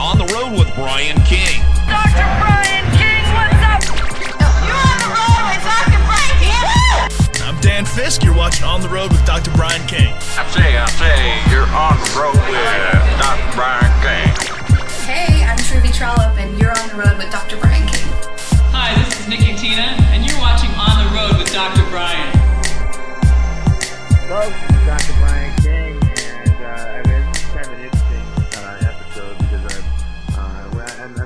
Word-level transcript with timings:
On 0.00 0.16
the 0.16 0.24
Road 0.32 0.56
with 0.58 0.74
Brian 0.74 1.20
King. 1.28 1.60
Dr. 1.84 2.24
Brian 2.40 2.88
King, 2.96 3.20
what's 3.36 3.60
up? 3.68 3.84
You're 4.64 4.80
on 4.80 4.96
the 4.96 5.12
road 5.12 5.44
with 5.52 5.60
Dr. 5.60 6.00
Brian 6.08 6.36
King. 6.40 7.44
I'm 7.44 7.60
Dan 7.60 7.84
Fisk. 7.84 8.24
You're 8.24 8.34
watching 8.34 8.64
On 8.64 8.80
the 8.80 8.88
Road 8.88 9.12
with 9.12 9.24
Dr. 9.26 9.50
Brian 9.52 9.86
King. 9.86 10.14
I 10.40 10.48
say, 10.56 10.78
I 10.80 10.88
say, 10.96 11.36
you're 11.52 11.68
on 11.68 12.00
the 12.00 12.10
road 12.16 12.40
with 12.48 12.64
Dr. 13.20 13.52
Brian 13.54 13.92
King. 14.00 14.32
Hey, 15.04 15.44
I'm 15.44 15.58
Truby 15.68 15.92
Trollope, 15.92 16.38
and 16.40 16.58
you're 16.58 16.72
on 16.72 16.88
the 16.88 16.96
road 16.96 17.18
with 17.18 17.30
Dr. 17.30 17.58
Brian 17.60 17.86
King. 17.86 18.08
Hi, 18.72 18.96
this 19.04 19.20
is 19.20 19.28
Nikki 19.28 19.54
Tina, 19.54 20.00
and 20.16 20.24
you're 20.24 20.40
watching 20.40 20.70
On 20.80 20.96
the 20.96 21.12
Road 21.12 21.36
with 21.36 21.52
Dr. 21.52 21.84
Brian. 21.92 22.32
Folks, 24.32 24.56
Dr. 24.88 25.12
Brian 25.20 25.52
King, 25.60 25.89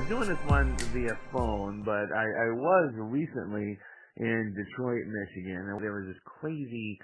I'm, 0.04 0.10
doing 0.10 0.28
this 0.28 0.50
one 0.52 0.76
via 0.92 1.16
phone, 1.32 1.80
but 1.80 2.12
I, 2.12 2.26
I 2.28 2.48
was 2.52 2.92
recently 3.08 3.72
in 4.20 4.52
Detroit, 4.52 5.00
Michigan, 5.08 5.64
and 5.64 5.80
there 5.80 5.96
was 5.96 6.04
this 6.12 6.20
crazy 6.28 6.98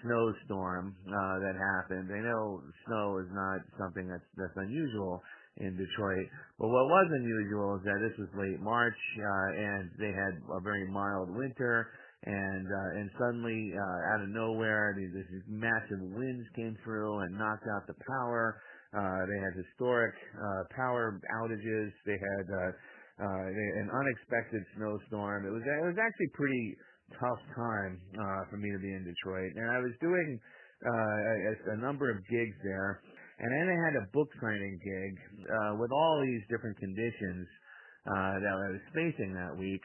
snowstorm 0.00 0.96
uh, 1.04 1.36
that 1.44 1.52
happened. 1.52 2.08
I 2.08 2.24
know 2.24 2.62
snow 2.88 3.20
is 3.20 3.28
not 3.36 3.60
something 3.76 4.08
that's 4.08 4.24
that's 4.40 4.56
unusual 4.56 5.20
in 5.60 5.76
Detroit, 5.76 6.32
but 6.56 6.68
what 6.72 6.88
was 6.88 7.06
unusual 7.20 7.76
is 7.76 7.84
that 7.84 8.00
this 8.00 8.16
was 8.16 8.32
late 8.40 8.60
March, 8.64 9.00
uh, 9.20 9.48
and 9.52 9.90
they 10.00 10.16
had 10.16 10.40
a 10.56 10.60
very 10.64 10.88
mild 10.88 11.28
winter 11.28 11.92
and 12.24 12.64
uh, 12.64 13.00
and 13.00 13.10
suddenly 13.20 13.68
uh, 13.76 14.14
out 14.16 14.24
of 14.24 14.32
nowhere 14.32 14.96
these, 14.96 15.12
these 15.12 15.44
massive 15.44 16.00
winds 16.00 16.48
came 16.56 16.76
through 16.84 17.20
and 17.20 17.36
knocked 17.36 17.68
out 17.76 17.86
the 17.86 18.00
power. 18.08 18.56
Uh, 18.96 19.28
they 19.28 19.38
had 19.44 19.52
historic 19.60 20.16
uh, 20.32 20.62
power 20.72 21.20
outages. 21.44 21.92
They 22.08 22.16
had 22.16 22.46
uh, 22.48 22.72
an 23.84 23.92
unexpected 23.92 24.64
snowstorm. 24.76 25.44
It 25.44 25.52
was 25.52 25.60
it 25.60 25.84
was 25.84 26.00
actually 26.00 26.30
pretty 26.32 26.76
tough 27.20 27.42
time 27.54 28.00
for 28.48 28.56
me 28.56 28.72
to 28.72 28.80
be 28.80 28.88
in 28.88 29.04
Detroit, 29.04 29.52
and 29.54 29.68
I 29.68 29.78
was 29.84 29.92
doing 30.00 30.40
a, 30.82 31.76
a 31.76 31.78
number 31.78 32.10
of 32.10 32.24
gigs 32.26 32.56
there, 32.64 33.00
and 33.38 33.48
then 33.52 33.66
I 33.68 33.76
had 33.84 33.94
a 34.00 34.04
book 34.16 34.28
signing 34.40 34.80
gig 34.80 35.12
uh, 35.44 35.72
with 35.76 35.92
all 35.92 36.24
these 36.24 36.42
different 36.48 36.76
conditions 36.80 37.46
uh, 38.08 38.40
that 38.40 38.56
I 38.56 38.68
was 38.72 38.84
facing 38.96 39.36
that 39.36 39.52
week 39.58 39.84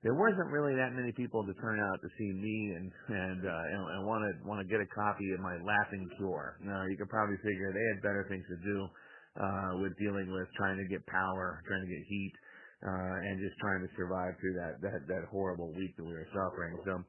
there 0.00 0.16
wasn't 0.16 0.48
really 0.48 0.72
that 0.80 0.96
many 0.96 1.12
people 1.12 1.44
to 1.44 1.52
turn 1.60 1.76
out 1.76 2.00
to 2.00 2.08
see 2.16 2.30
me 2.32 2.56
and 2.72 2.88
and 3.12 3.40
uh, 3.44 3.64
and, 3.68 3.80
and 3.84 4.00
want 4.08 4.24
to 4.24 4.32
want 4.48 4.56
to 4.56 4.66
get 4.66 4.80
a 4.80 4.88
copy 4.96 5.28
of 5.36 5.40
my 5.44 5.60
Laughing 5.60 6.08
Cure. 6.16 6.56
Now 6.64 6.88
you 6.88 6.96
could 6.96 7.12
probably 7.12 7.36
figure 7.44 7.68
they 7.68 7.86
had 7.92 8.00
better 8.00 8.24
things 8.32 8.44
to 8.48 8.58
do 8.64 8.78
uh, 9.36 9.70
with 9.84 9.92
dealing 10.00 10.32
with 10.32 10.48
trying 10.56 10.80
to 10.80 10.88
get 10.88 11.04
power, 11.04 11.60
trying 11.68 11.84
to 11.84 11.90
get 11.92 12.00
heat, 12.08 12.34
uh, 12.80 13.16
and 13.28 13.44
just 13.44 13.52
trying 13.60 13.84
to 13.84 13.90
survive 13.92 14.32
through 14.40 14.56
that 14.56 14.80
that 14.80 15.04
that 15.04 15.22
horrible 15.28 15.68
week 15.76 15.92
that 16.00 16.04
we 16.04 16.16
were 16.16 16.28
suffering. 16.32 16.80
So. 16.84 17.04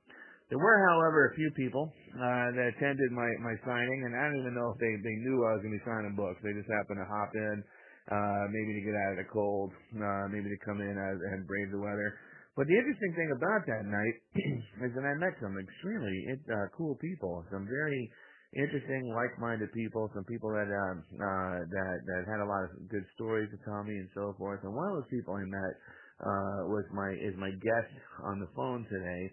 There 0.52 0.60
were, 0.60 0.84
however, 0.84 1.32
a 1.32 1.36
few 1.40 1.48
people 1.56 1.88
uh, 2.12 2.52
that 2.52 2.76
attended 2.76 3.08
my 3.16 3.30
my 3.40 3.56
signing, 3.64 4.04
and 4.04 4.12
I 4.12 4.28
don't 4.28 4.36
even 4.44 4.52
know 4.52 4.76
if 4.76 4.84
they 4.84 4.92
they 5.00 5.16
knew 5.24 5.48
I 5.48 5.56
was 5.56 5.64
going 5.64 5.72
to 5.72 5.80
be 5.80 5.88
signing 5.88 6.12
books. 6.12 6.44
They 6.44 6.52
just 6.52 6.68
happened 6.68 7.00
to 7.00 7.08
hop 7.08 7.32
in, 7.32 7.64
uh, 8.12 8.44
maybe 8.52 8.76
to 8.76 8.84
get 8.84 8.92
out 9.00 9.16
of 9.16 9.20
the 9.24 9.30
cold, 9.32 9.72
uh, 9.96 10.28
maybe 10.28 10.52
to 10.52 10.60
come 10.68 10.84
in 10.84 10.92
and 10.92 11.48
brave 11.48 11.72
the 11.72 11.80
weather. 11.80 12.20
But 12.62 12.70
the 12.70 12.78
interesting 12.78 13.10
thing 13.18 13.34
about 13.34 13.66
that 13.66 13.90
night 13.90 14.16
is 14.86 14.94
that 14.94 15.02
I 15.02 15.18
met 15.18 15.34
some 15.42 15.58
extremely 15.58 16.30
uh, 16.46 16.70
cool 16.78 16.94
people, 17.02 17.42
some 17.50 17.66
very 17.66 18.06
interesting, 18.54 19.10
like-minded 19.18 19.74
people, 19.74 20.14
some 20.14 20.30
people 20.30 20.54
that 20.54 20.70
uh, 20.70 20.94
uh, 20.94 21.58
that 21.66 21.96
that 22.06 22.22
had 22.30 22.38
a 22.38 22.46
lot 22.46 22.70
of 22.70 22.86
good 22.94 23.02
stories 23.18 23.50
to 23.50 23.58
tell 23.66 23.82
me 23.82 23.98
and 23.98 24.14
so 24.14 24.38
forth. 24.38 24.62
And 24.62 24.78
one 24.78 24.94
of 24.94 25.02
those 25.02 25.10
people 25.10 25.34
I 25.34 25.42
met 25.42 25.74
uh, 26.22 26.70
was 26.70 26.86
my 26.94 27.10
is 27.18 27.34
my 27.42 27.50
guest 27.50 27.98
on 28.30 28.38
the 28.38 28.50
phone 28.54 28.86
today, 28.94 29.24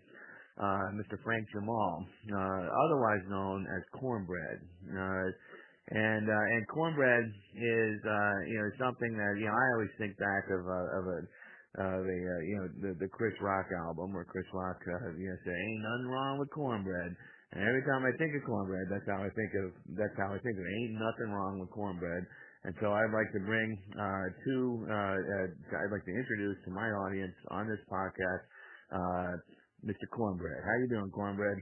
uh, 0.56 0.97
Mr. 0.97 1.20
Frank 1.20 1.44
Jamal, 1.52 2.08
uh, 2.32 2.64
otherwise 2.64 3.28
known 3.28 3.69
as 3.76 3.84
Cornbread. 3.92 4.64
Uh, 4.88 5.28
and 5.88 6.28
uh, 6.28 6.52
and 6.52 6.69
cornbread 6.69 7.25
is 7.56 7.97
uh, 8.04 8.38
you 8.44 8.60
know 8.60 8.69
something 8.76 9.12
that 9.16 9.41
you 9.41 9.48
know 9.48 9.56
I 9.56 9.66
always 9.76 9.92
think 9.97 10.16
back 10.20 10.44
of 10.52 10.60
a, 10.60 10.81
of 11.00 11.04
a 11.08 11.19
uh, 11.78 11.98
the 12.02 12.18
uh, 12.18 12.40
you 12.42 12.54
know 12.58 12.66
the 12.82 12.90
the 12.98 13.08
Chris 13.08 13.34
Rock 13.40 13.70
album 13.86 14.12
where 14.12 14.26
Chris 14.26 14.46
Rock 14.52 14.82
uh, 14.82 15.14
you 15.14 15.30
know 15.30 15.38
say 15.46 15.54
ain't 15.54 15.82
nothing 15.86 16.10
wrong 16.10 16.34
with 16.38 16.50
cornbread. 16.50 17.14
And 17.54 17.64
every 17.64 17.80
time 17.88 18.04
I 18.04 18.12
think 18.20 18.36
of 18.36 18.44
cornbread, 18.44 18.92
that's 18.92 19.08
how 19.08 19.24
I 19.24 19.30
think 19.32 19.50
of 19.64 19.72
that's 19.96 20.16
how 20.20 20.34
I 20.34 20.38
think 20.42 20.58
of 20.58 20.64
it. 20.66 20.74
Ain't 20.74 21.00
nothing 21.00 21.30
wrong 21.32 21.62
with 21.62 21.70
cornbread. 21.70 22.26
And 22.66 22.74
so 22.82 22.92
I'd 22.92 23.14
like 23.14 23.30
to 23.32 23.40
bring 23.46 23.78
uh, 23.94 24.26
two. 24.44 24.84
Uh, 24.90 25.16
uh, 25.16 25.78
I'd 25.80 25.94
like 25.94 26.04
to 26.04 26.12
introduce 26.12 26.58
to 26.66 26.70
my 26.74 26.90
audience 27.06 27.32
on 27.54 27.70
this 27.70 27.80
podcast, 27.86 28.44
uh, 28.92 29.32
Mr. 29.86 30.04
Cornbread. 30.10 30.58
How 30.66 30.74
you 30.82 30.88
doing, 30.90 31.08
Cornbread? 31.14 31.56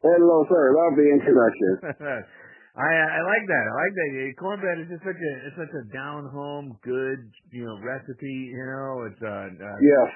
Hello, 0.00 0.46
sir. 0.48 0.64
Love 0.72 0.94
the 0.96 1.08
introduction. 1.12 2.24
I 2.80 2.92
I 2.96 3.20
like 3.20 3.44
that. 3.44 3.64
I 3.68 3.74
like 3.76 3.94
that. 3.94 4.08
Cornbread 4.40 4.80
is 4.80 4.88
just 4.88 5.04
such 5.04 5.20
a 5.20 5.32
it's 5.44 5.58
such 5.60 5.74
a 5.76 5.84
down 5.92 6.32
home 6.32 6.80
good 6.80 7.28
you 7.52 7.68
know 7.68 7.76
recipe. 7.84 8.38
You 8.56 8.64
know, 8.64 9.04
it's 9.04 9.20
uh, 9.20 9.52
uh 9.52 9.78
yeah. 9.84 10.06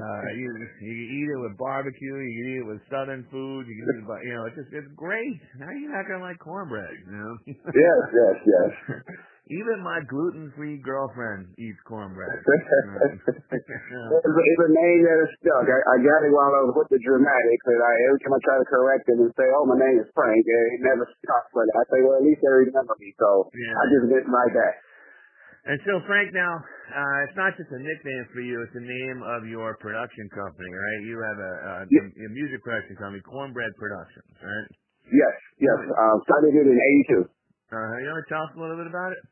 uh, 0.00 0.22
you 0.32 0.48
you 0.80 0.92
can 0.96 1.08
eat 1.12 1.28
it 1.28 1.40
with 1.44 1.60
barbecue. 1.60 2.16
You 2.16 2.32
can 2.32 2.46
eat 2.48 2.60
it 2.64 2.66
with 2.72 2.80
southern 2.88 3.28
food. 3.28 3.68
You 3.68 3.74
can 3.76 3.84
eat 3.84 4.00
it, 4.00 4.08
by, 4.08 4.18
you 4.24 4.32
know, 4.32 4.44
it's 4.48 4.56
just 4.56 4.72
it's 4.72 4.88
great. 4.96 5.36
How 5.60 5.68
are 5.68 5.76
you 5.76 5.92
not 5.92 6.08
gonna 6.08 6.24
like 6.24 6.40
cornbread? 6.40 6.96
You 7.04 7.12
know. 7.12 7.32
yes, 7.52 8.00
yes, 8.16 8.36
yes. 8.48 8.72
Even 9.46 9.78
my 9.78 10.02
gluten-free 10.10 10.82
girlfriend 10.82 11.54
eats 11.54 11.78
cornbread. 11.86 12.26
it's, 12.34 13.62
a 13.62 14.70
name 14.74 15.00
that 15.06 15.18
is 15.22 15.30
stuck. 15.38 15.62
I, 15.70 15.78
I 15.86 15.96
got 16.02 16.26
it 16.26 16.34
while 16.34 16.50
I 16.50 16.66
was 16.66 16.74
with 16.74 16.90
the 16.90 16.98
dramatics, 16.98 17.64
and 17.70 17.78
I 17.78 17.92
every 18.10 18.20
time 18.26 18.34
I 18.34 18.40
try 18.42 18.58
to 18.58 18.66
correct 18.66 19.06
him 19.06 19.22
and 19.22 19.30
say, 19.38 19.46
"Oh, 19.54 19.62
my 19.70 19.78
name 19.78 20.02
is 20.02 20.10
Frank," 20.18 20.42
it 20.42 20.82
never 20.82 21.06
stuck. 21.22 21.46
But 21.54 21.70
I 21.78 21.82
say, 21.94 22.02
"Well, 22.02 22.18
at 22.18 22.26
least 22.26 22.42
they 22.42 22.50
remember 22.66 22.98
me," 22.98 23.14
so 23.22 23.46
Yeah. 23.54 23.78
I 23.78 23.82
just 23.94 24.04
went 24.10 24.26
like 24.26 24.54
that. 24.58 24.74
And 25.70 25.78
so, 25.86 26.02
Frank, 26.10 26.34
now 26.34 26.58
uh, 26.58 27.24
it's 27.30 27.38
not 27.38 27.54
just 27.54 27.70
a 27.70 27.78
nickname 27.78 28.26
for 28.34 28.42
you; 28.42 28.66
it's 28.66 28.74
the 28.74 28.82
name 28.82 29.22
of 29.22 29.46
your 29.46 29.78
production 29.78 30.26
company, 30.34 30.74
right? 30.74 31.00
You 31.06 31.22
have 31.22 31.38
a, 31.38 31.52
a, 31.54 31.74
Yeah. 31.86 32.02
a 32.02 32.28
music 32.34 32.66
production 32.66 32.98
company, 32.98 33.22
Cornbread 33.22 33.70
Productions, 33.78 34.34
right? 34.42 34.68
Yes, 35.06 35.34
yes. 35.62 35.78
Um, 35.86 36.18
started 36.26 36.50
it 36.50 36.66
in 36.66 36.78
'82. 37.14 37.30
Uh, 37.70 37.94
you 38.02 38.10
want 38.10 38.26
to 38.26 38.30
tell 38.30 38.42
us 38.42 38.54
a 38.54 38.60
little 38.62 38.78
bit 38.78 38.90
about 38.90 39.14
it? 39.14 39.22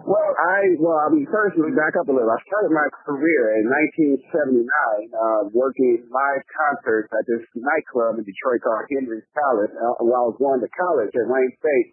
Well, 0.00 0.32
I 0.34 0.72
well, 0.80 0.98
I 1.04 1.12
mean, 1.12 1.28
first 1.28 1.54
let 1.60 1.68
me 1.68 1.76
back 1.76 1.92
up 2.00 2.08
a 2.08 2.14
little. 2.16 2.32
I 2.32 2.40
started 2.48 2.72
my 2.72 2.88
career 3.04 3.60
in 3.60 3.68
1979, 4.24 4.64
uh, 4.64 5.42
working 5.52 6.08
live 6.08 6.42
concerts 6.48 7.12
at 7.12 7.24
this 7.28 7.44
nightclub 7.52 8.16
in 8.16 8.24
Detroit 8.24 8.64
called 8.64 8.88
Henry's 8.88 9.28
Palace. 9.36 9.70
Uh, 9.70 10.02
while 10.02 10.26
I 10.26 10.28
was 10.32 10.40
going 10.40 10.58
to 10.64 10.70
college 10.74 11.12
at 11.12 11.28
Wayne 11.28 11.54
State, 11.60 11.88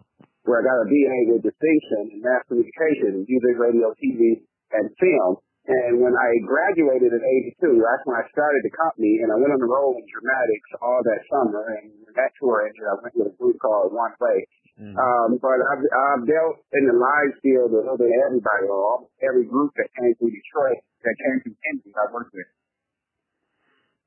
where 0.48 0.58
I 0.58 0.66
got 0.66 0.80
a 0.80 0.86
BA 0.88 1.18
with 1.30 1.44
distinction 1.44 2.16
in 2.16 2.24
mass 2.24 2.42
communication, 2.48 3.28
music, 3.28 3.54
radio, 3.60 3.92
TV, 4.00 4.48
and 4.74 4.88
film. 4.96 5.38
And 5.70 6.00
when 6.02 6.16
I 6.16 6.30
graduated 6.42 7.14
in 7.14 7.22
'82, 7.62 7.78
that's 7.78 8.04
when 8.08 8.16
I 8.16 8.24
started 8.32 8.64
the 8.64 8.74
company, 8.74 9.22
and 9.22 9.30
I 9.30 9.36
went 9.38 9.54
on 9.54 9.60
the 9.60 9.70
road 9.70 10.00
in 10.00 10.06
dramatics 10.08 10.70
all 10.82 11.04
that 11.04 11.20
summer. 11.30 11.62
And 11.78 11.94
that 12.16 12.32
tour 12.40 12.64
ended, 12.64 12.80
I 12.80 12.96
went 13.06 13.14
with 13.14 13.30
a 13.30 13.36
group 13.38 13.60
called 13.60 13.94
One 13.94 14.16
Way. 14.18 14.48
Mm-hmm. 14.80 14.96
Um, 14.96 15.36
but 15.36 15.60
I've, 15.60 15.84
I've 15.84 16.24
dealt 16.24 16.56
in 16.72 16.88
the 16.88 16.96
live 16.96 17.36
field 17.44 17.68
with 17.68 17.84
a 17.84 17.92
little 17.92 18.00
bit 18.00 18.08
of 18.08 18.20
everybody, 18.32 18.64
or 18.64 19.04
every 19.20 19.44
group 19.44 19.76
that 19.76 19.92
came 19.92 20.16
through 20.16 20.32
Detroit, 20.32 20.80
that 21.04 21.16
came 21.20 21.36
through 21.44 21.56
Henry, 21.68 21.92
I 21.92 22.08
worked 22.08 22.32
with. 22.32 22.48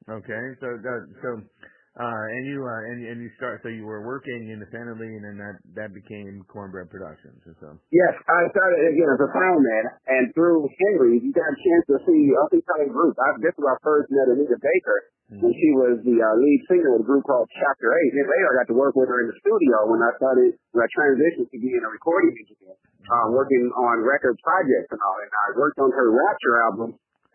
Okay, 0.10 0.44
so 0.58 0.68
that, 0.82 1.00
so 1.22 1.30
uh, 1.94 2.26
and 2.26 2.50
you 2.50 2.66
uh, 2.66 2.90
and 2.90 3.06
and 3.06 3.22
you 3.22 3.30
start 3.38 3.62
so 3.62 3.70
you 3.70 3.86
were 3.86 4.02
working 4.02 4.50
independently, 4.50 5.14
and 5.14 5.22
then 5.22 5.38
that 5.38 5.62
that 5.78 5.90
became 5.94 6.42
Cornbread 6.50 6.90
Productions, 6.90 7.38
and 7.46 7.54
so. 7.62 7.78
Yes, 7.94 8.18
I 8.26 8.50
started 8.50 8.82
again 8.90 9.14
as 9.14 9.22
a 9.22 9.30
sound 9.30 9.62
man, 9.62 9.86
and 10.10 10.24
through 10.34 10.66
Henry, 10.74 11.22
you 11.22 11.30
got 11.30 11.46
a 11.46 11.54
chance 11.54 11.86
to 11.94 11.98
see 12.02 12.34
up 12.42 12.50
and 12.50 12.66
coming 12.66 12.90
group. 12.90 13.14
I, 13.22 13.38
this 13.46 13.54
was 13.62 13.70
our 13.70 13.78
first 13.86 14.10
met 14.10 14.26
Anita 14.26 14.58
Baker, 14.58 14.98
when 15.42 15.54
she 15.56 15.70
was 15.74 15.98
the 16.06 16.18
uh, 16.20 16.36
lead 16.38 16.60
singer 16.70 16.94
of 16.98 17.02
a 17.02 17.08
group 17.08 17.24
called 17.26 17.50
Chapter 17.50 17.88
Eight. 17.96 18.12
Then 18.14 18.28
later, 18.28 18.48
I 18.52 18.54
got 18.62 18.68
to 18.74 18.78
work 18.78 18.94
with 18.94 19.10
her 19.10 19.20
in 19.24 19.28
the 19.34 19.38
studio 19.42 19.90
when 19.90 20.02
I 20.04 20.12
started 20.20 20.54
when 20.76 20.82
I 20.84 20.90
transitioned 20.94 21.50
to 21.50 21.58
being 21.58 21.82
a 21.82 21.90
recording 21.90 22.34
engineer, 22.38 22.76
uh, 23.08 23.28
working 23.34 23.66
on 23.74 24.04
record 24.06 24.38
projects 24.44 24.90
and 24.94 25.02
all. 25.02 25.18
And 25.24 25.32
I 25.32 25.46
worked 25.58 25.80
on 25.82 25.90
her 25.90 26.08
Rapture 26.12 26.56
album 26.70 26.90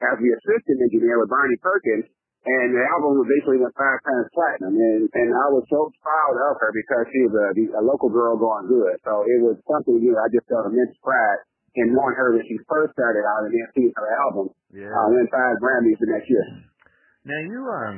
as 0.04 0.14
the 0.22 0.30
assistant 0.30 0.78
engineer 0.90 1.18
with 1.18 1.30
Barney 1.32 1.58
Perkins. 1.58 2.06
And 2.48 2.70
the 2.70 2.80
album 2.94 3.18
eventually 3.18 3.58
went 3.58 3.74
five 3.74 3.98
times 4.06 4.30
platinum, 4.30 4.72
and 4.72 5.10
and 5.10 5.28
I 5.34 5.46
was 5.50 5.66
so 5.68 5.90
proud 6.00 6.34
of 6.48 6.54
her 6.62 6.70
because 6.70 7.04
she 7.10 7.20
was 7.26 7.34
a, 7.34 7.48
a 7.76 7.82
local 7.82 8.08
girl 8.08 8.38
going 8.38 8.70
good. 8.70 8.94
So 9.02 9.26
it 9.26 9.42
was 9.42 9.58
something 9.66 9.98
you 9.98 10.14
know 10.14 10.22
I 10.22 10.30
just 10.30 10.46
felt 10.46 10.70
immense 10.70 10.94
pride 11.02 11.42
in 11.74 11.92
knowing 11.92 12.14
her 12.14 12.38
when 12.38 12.46
she 12.46 12.56
first 12.70 12.94
started 12.94 13.26
out 13.26 13.42
and 13.44 13.52
then 13.52 13.66
seeing 13.74 13.92
her 13.92 14.08
album 14.22 14.54
Yeah. 14.70 14.86
uh, 14.86 15.06
win 15.12 15.26
five 15.34 15.58
Grammys 15.60 15.98
the 15.98 16.08
next 16.14 16.30
year. 16.30 16.46
Now 17.28 17.40
you 17.44 17.60
um 17.84 17.96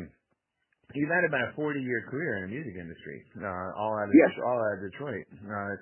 you've 0.94 1.08
had 1.14 1.24
about 1.24 1.48
a 1.48 1.52
forty 1.54 1.80
year 1.80 2.02
career 2.10 2.42
in 2.42 2.50
the 2.50 2.52
music 2.58 2.74
industry, 2.74 3.18
uh, 3.38 3.78
all 3.78 3.94
out 3.94 4.10
of 4.10 4.14
Yes. 4.14 4.34
all 4.42 4.58
out 4.58 4.74
of 4.82 4.90
Detroit. 4.90 5.26
Uh, 5.46 5.74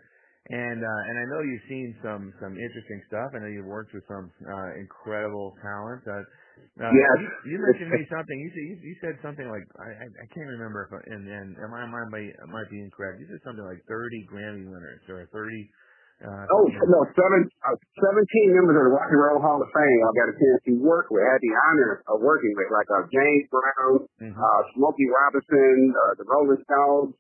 And 0.49 0.81
uh, 0.81 1.03
and 1.09 1.17
I 1.21 1.25
know 1.29 1.41
you've 1.45 1.69
seen 1.69 1.93
some 2.01 2.33
some 2.41 2.57
interesting 2.57 3.01
stuff. 3.09 3.37
I 3.37 3.39
know 3.45 3.53
you've 3.53 3.69
worked 3.69 3.93
with 3.93 4.05
some 4.09 4.33
uh, 4.49 4.71
incredible 4.81 5.53
talent. 5.61 6.01
Uh, 6.09 6.25
uh, 6.81 6.89
Yes. 6.89 7.17
You, 7.45 7.53
you 7.53 7.57
mentioned 7.61 7.93
me 7.93 8.01
something. 8.09 8.37
You 8.41 8.51
said 8.57 8.65
you, 8.65 8.77
you 8.81 8.97
said 9.05 9.15
something 9.21 9.45
like 9.45 9.65
I 9.77 9.89
I, 9.93 10.07
I 10.09 10.27
can't 10.33 10.49
remember 10.57 10.89
if 10.89 10.91
I, 10.97 11.01
and 11.13 11.25
and 11.29 11.49
and 11.61 11.69
my 11.69 11.85
mind 11.85 12.09
might 12.09 12.33
might 12.49 12.69
be 12.73 12.81
incorrect. 12.81 13.21
You 13.21 13.29
said 13.29 13.45
something 13.45 13.65
like 13.65 13.85
30 13.93 14.25
Grammy 14.33 14.65
winners 14.73 15.05
or 15.13 15.29
30. 15.29 15.69
Uh, 16.19 16.45
Oh 16.51 16.67
no, 16.67 17.01
seven, 17.15 17.47
uh, 17.63 17.79
17 17.79 18.51
members 18.59 18.75
of 18.75 18.85
the 18.91 18.91
Rock 18.91 19.07
and 19.07 19.23
Roll 19.23 19.39
Hall 19.39 19.63
of 19.63 19.71
Fame. 19.71 20.01
I 20.03 20.11
got 20.19 20.35
a 20.35 20.37
chance 20.37 20.61
to 20.67 20.75
work 20.83 21.07
with. 21.15 21.23
Had 21.23 21.39
the 21.39 21.55
honor 21.71 22.03
of 22.11 22.19
working 22.19 22.51
with, 22.59 22.67
like 22.75 22.91
uh, 22.91 23.07
James 23.07 23.47
Brown, 23.55 24.03
Mhm. 24.19 24.35
uh, 24.35 24.61
Smokey 24.75 25.07
Robinson, 25.07 25.95
uh, 25.95 26.13
the 26.19 26.27
Rolling 26.27 26.59
Stones, 26.67 27.15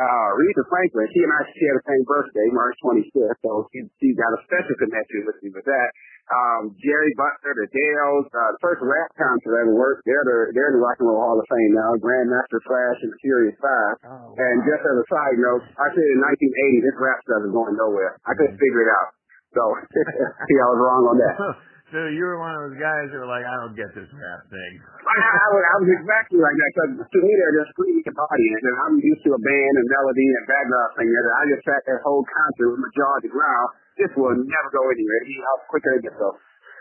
uh, 0.00 0.28
Aretha 0.34 0.64
Franklin. 0.66 1.06
She 1.14 1.20
and 1.22 1.32
I 1.34 1.40
share 1.54 1.74
the 1.78 1.86
same 1.86 2.04
birthday, 2.08 2.46
March 2.50 2.76
25th, 2.82 3.38
so 3.44 3.50
she, 3.70 3.86
she 4.02 4.08
got 4.18 4.34
a 4.34 4.40
special 4.46 4.74
connection 4.82 5.22
with 5.26 5.38
me 5.42 5.54
with 5.54 5.66
that. 5.66 5.88
Um, 6.24 6.72
Jerry 6.80 7.12
Butler, 7.20 7.52
the 7.52 7.68
Dells, 7.68 8.26
uh, 8.32 8.50
the 8.56 8.60
first 8.64 8.80
rap 8.80 9.12
concert 9.14 9.60
I 9.60 9.68
ever 9.68 9.76
worked. 9.76 10.08
They're 10.08 10.24
the 10.24 10.56
they're 10.56 10.72
in 10.72 10.80
the 10.80 10.82
Rock 10.82 10.96
and 10.98 11.12
Roll 11.12 11.20
Hall 11.20 11.36
of 11.36 11.44
Fame 11.52 11.72
now. 11.76 11.90
Grandmaster 12.00 12.64
Flash 12.64 12.98
and 13.04 13.12
Furious 13.20 13.56
Five. 13.60 13.94
Oh, 14.08 14.32
And 14.32 14.64
just 14.64 14.80
as 14.80 14.96
a 15.04 15.06
side 15.12 15.36
note, 15.36 15.68
I 15.76 15.86
said 15.92 16.06
in 16.16 16.20
1980 16.24 16.80
this 16.80 16.96
rap 16.96 17.20
stuff 17.28 17.44
is 17.44 17.52
going 17.52 17.76
nowhere. 17.76 18.16
I 18.24 18.32
couldn't 18.40 18.56
figure 18.56 18.82
it 18.88 18.90
out. 18.90 19.10
So 19.52 19.62
see, 20.48 20.56
I 20.58 20.66
was 20.72 20.80
wrong 20.80 21.02
on 21.12 21.16
that. 21.20 21.36
so 21.94 22.10
you 22.10 22.26
were 22.26 22.42
one 22.42 22.50
of 22.58 22.60
those 22.66 22.78
guys 22.82 23.06
that 23.14 23.22
were 23.22 23.30
like, 23.30 23.46
I 23.46 23.54
don't 23.62 23.78
get 23.78 23.86
this 23.94 24.10
rap 24.10 24.42
thing. 24.50 24.72
I, 25.14 25.14
I, 25.14 25.46
was, 25.54 25.62
I 25.62 25.74
was 25.78 25.90
exactly 25.94 26.42
like 26.42 26.56
that 26.58 26.70
because 26.74 26.90
to 27.06 27.18
me 27.22 27.30
they're 27.30 27.56
just 27.62 27.70
screaming 27.78 28.02
audience, 28.02 28.62
and 28.66 28.76
I'm 28.82 28.96
used 28.98 29.22
to 29.22 29.30
a 29.30 29.38
band 29.38 29.74
and 29.78 29.86
melody 29.86 30.26
and 30.26 30.44
background 30.50 30.90
singer. 30.98 31.22
And 31.22 31.34
I 31.38 31.42
just 31.54 31.62
sat 31.62 31.82
that 31.86 32.02
whole 32.02 32.26
concert 32.26 32.74
with 32.74 32.82
my 32.82 32.90
jaw 32.98 33.12
to 33.14 33.22
the 33.22 33.30
ground. 33.30 33.68
This 33.94 34.10
will 34.18 34.34
never 34.34 34.68
go 34.74 34.82
anywhere. 34.90 35.22
See 35.22 35.38
how 35.38 35.54
quicker 35.70 35.92
it 35.94 36.02
gets 36.02 36.18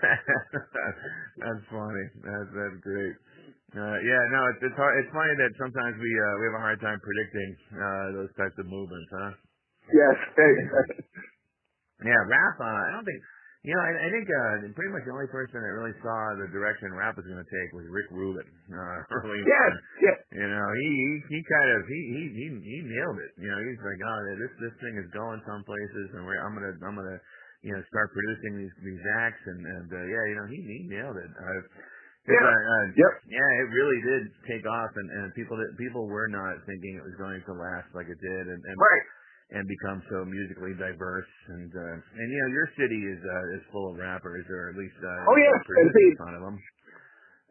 that's 0.03 1.63
funny. 1.71 2.05
That's 2.27 2.49
that's 2.51 2.79
great. 2.83 3.15
Uh, 3.71 3.97
yeah, 4.03 4.21
no, 4.35 4.41
it's 4.51 4.61
it's 4.67 4.75
hard. 4.75 4.99
It's 4.99 5.13
funny 5.15 5.31
that 5.39 5.51
sometimes 5.55 5.95
we 5.95 6.11
uh, 6.11 6.33
we 6.41 6.43
have 6.51 6.57
a 6.59 6.63
hard 6.63 6.79
time 6.83 6.99
predicting 6.99 7.49
uh, 7.71 8.05
those 8.17 8.31
types 8.35 8.57
of 8.59 8.67
movements, 8.67 9.09
huh? 9.13 9.31
Yes. 9.93 10.17
Yeah, 12.03 12.19
rap. 12.27 12.59
Uh, 12.59 12.67
I 12.67 12.91
don't 12.99 13.07
think. 13.07 13.21
You 13.63 13.71
know, 13.71 13.79
I, 13.79 13.91
I 13.95 14.07
think 14.11 14.27
uh, 14.27 14.53
pretty 14.75 14.91
much 14.91 15.07
the 15.07 15.15
only 15.15 15.31
person 15.31 15.55
that 15.55 15.71
really 15.79 15.95
saw 16.03 16.35
the 16.35 16.51
direction 16.51 16.91
rap 16.99 17.15
was 17.15 17.23
going 17.23 17.39
to 17.39 17.47
take 17.47 17.69
was 17.71 17.87
Rick 17.87 18.11
Rubin. 18.11 18.43
Uh, 18.73 18.99
early 19.23 19.39
yes. 19.47 19.71
on. 19.71 19.73
Yes. 20.03 20.17
You 20.35 20.47
know, 20.49 20.67
he 20.75 20.87
he, 20.91 21.09
he 21.31 21.39
kind 21.47 21.69
of 21.71 21.79
he, 21.87 21.99
he 22.11 22.21
he 22.35 22.45
he 22.59 22.77
nailed 22.83 23.19
it. 23.21 23.31
You 23.39 23.47
know, 23.47 23.59
he's 23.63 23.79
like, 23.85 23.99
oh, 24.03 24.19
this 24.35 24.53
this 24.67 24.75
thing 24.83 24.97
is 24.99 25.07
going 25.15 25.39
some 25.47 25.61
places, 25.63 26.07
and 26.17 26.25
we're, 26.27 26.41
I'm 26.41 26.57
gonna 26.57 26.73
I'm 26.83 26.97
gonna 26.97 27.19
you 27.61 27.71
know 27.71 27.81
start 27.87 28.09
producing 28.11 28.59
these 28.65 28.75
these 28.83 29.03
acts, 29.23 29.39
and 29.45 29.61
and 29.61 29.87
uh, 29.93 30.03
yeah, 30.09 30.23
you 30.27 30.35
know, 30.41 30.47
he 30.51 30.57
he 30.59 30.77
nailed 30.89 31.15
it. 31.21 31.31
Uh, 31.31 31.61
Yeah. 32.27 32.39
uh, 32.39 32.49
uh, 32.49 32.85
Yep. 32.97 33.13
yeah, 33.29 33.49
it 33.61 33.67
really 33.71 33.99
did 34.03 34.23
take 34.49 34.65
off, 34.65 34.91
and 34.97 35.07
and 35.21 35.25
people 35.37 35.55
that 35.59 35.71
people 35.77 36.07
were 36.09 36.27
not 36.33 36.59
thinking 36.65 36.97
it 36.97 37.05
was 37.05 37.15
going 37.21 37.39
to 37.45 37.53
last 37.53 37.87
like 37.93 38.09
it 38.09 38.17
did, 38.19 38.43
and 38.49 38.59
and 38.63 38.75
Right. 38.79 39.05
And 39.53 39.63
become 39.69 40.01
so 40.09 40.25
musically 40.25 40.73
diverse, 40.73 41.29
and 41.53 41.69
uh, 41.69 41.95
and 42.17 42.27
you 42.33 42.39
know, 42.41 42.49
your 42.49 42.67
city 42.73 42.97
is 42.97 43.21
uh, 43.21 43.55
is 43.57 43.63
full 43.69 43.93
of 43.93 44.01
rappers, 44.01 44.45
or 44.49 44.73
at 44.73 44.77
least 44.77 44.97
uh, 44.97 45.29
Oh, 45.29 45.37
yes, 45.37 45.57
pretty 45.65 45.81
and 45.81 45.89
see, 45.93 46.09
ton 46.17 46.33
of 46.33 46.43
them. 46.43 46.57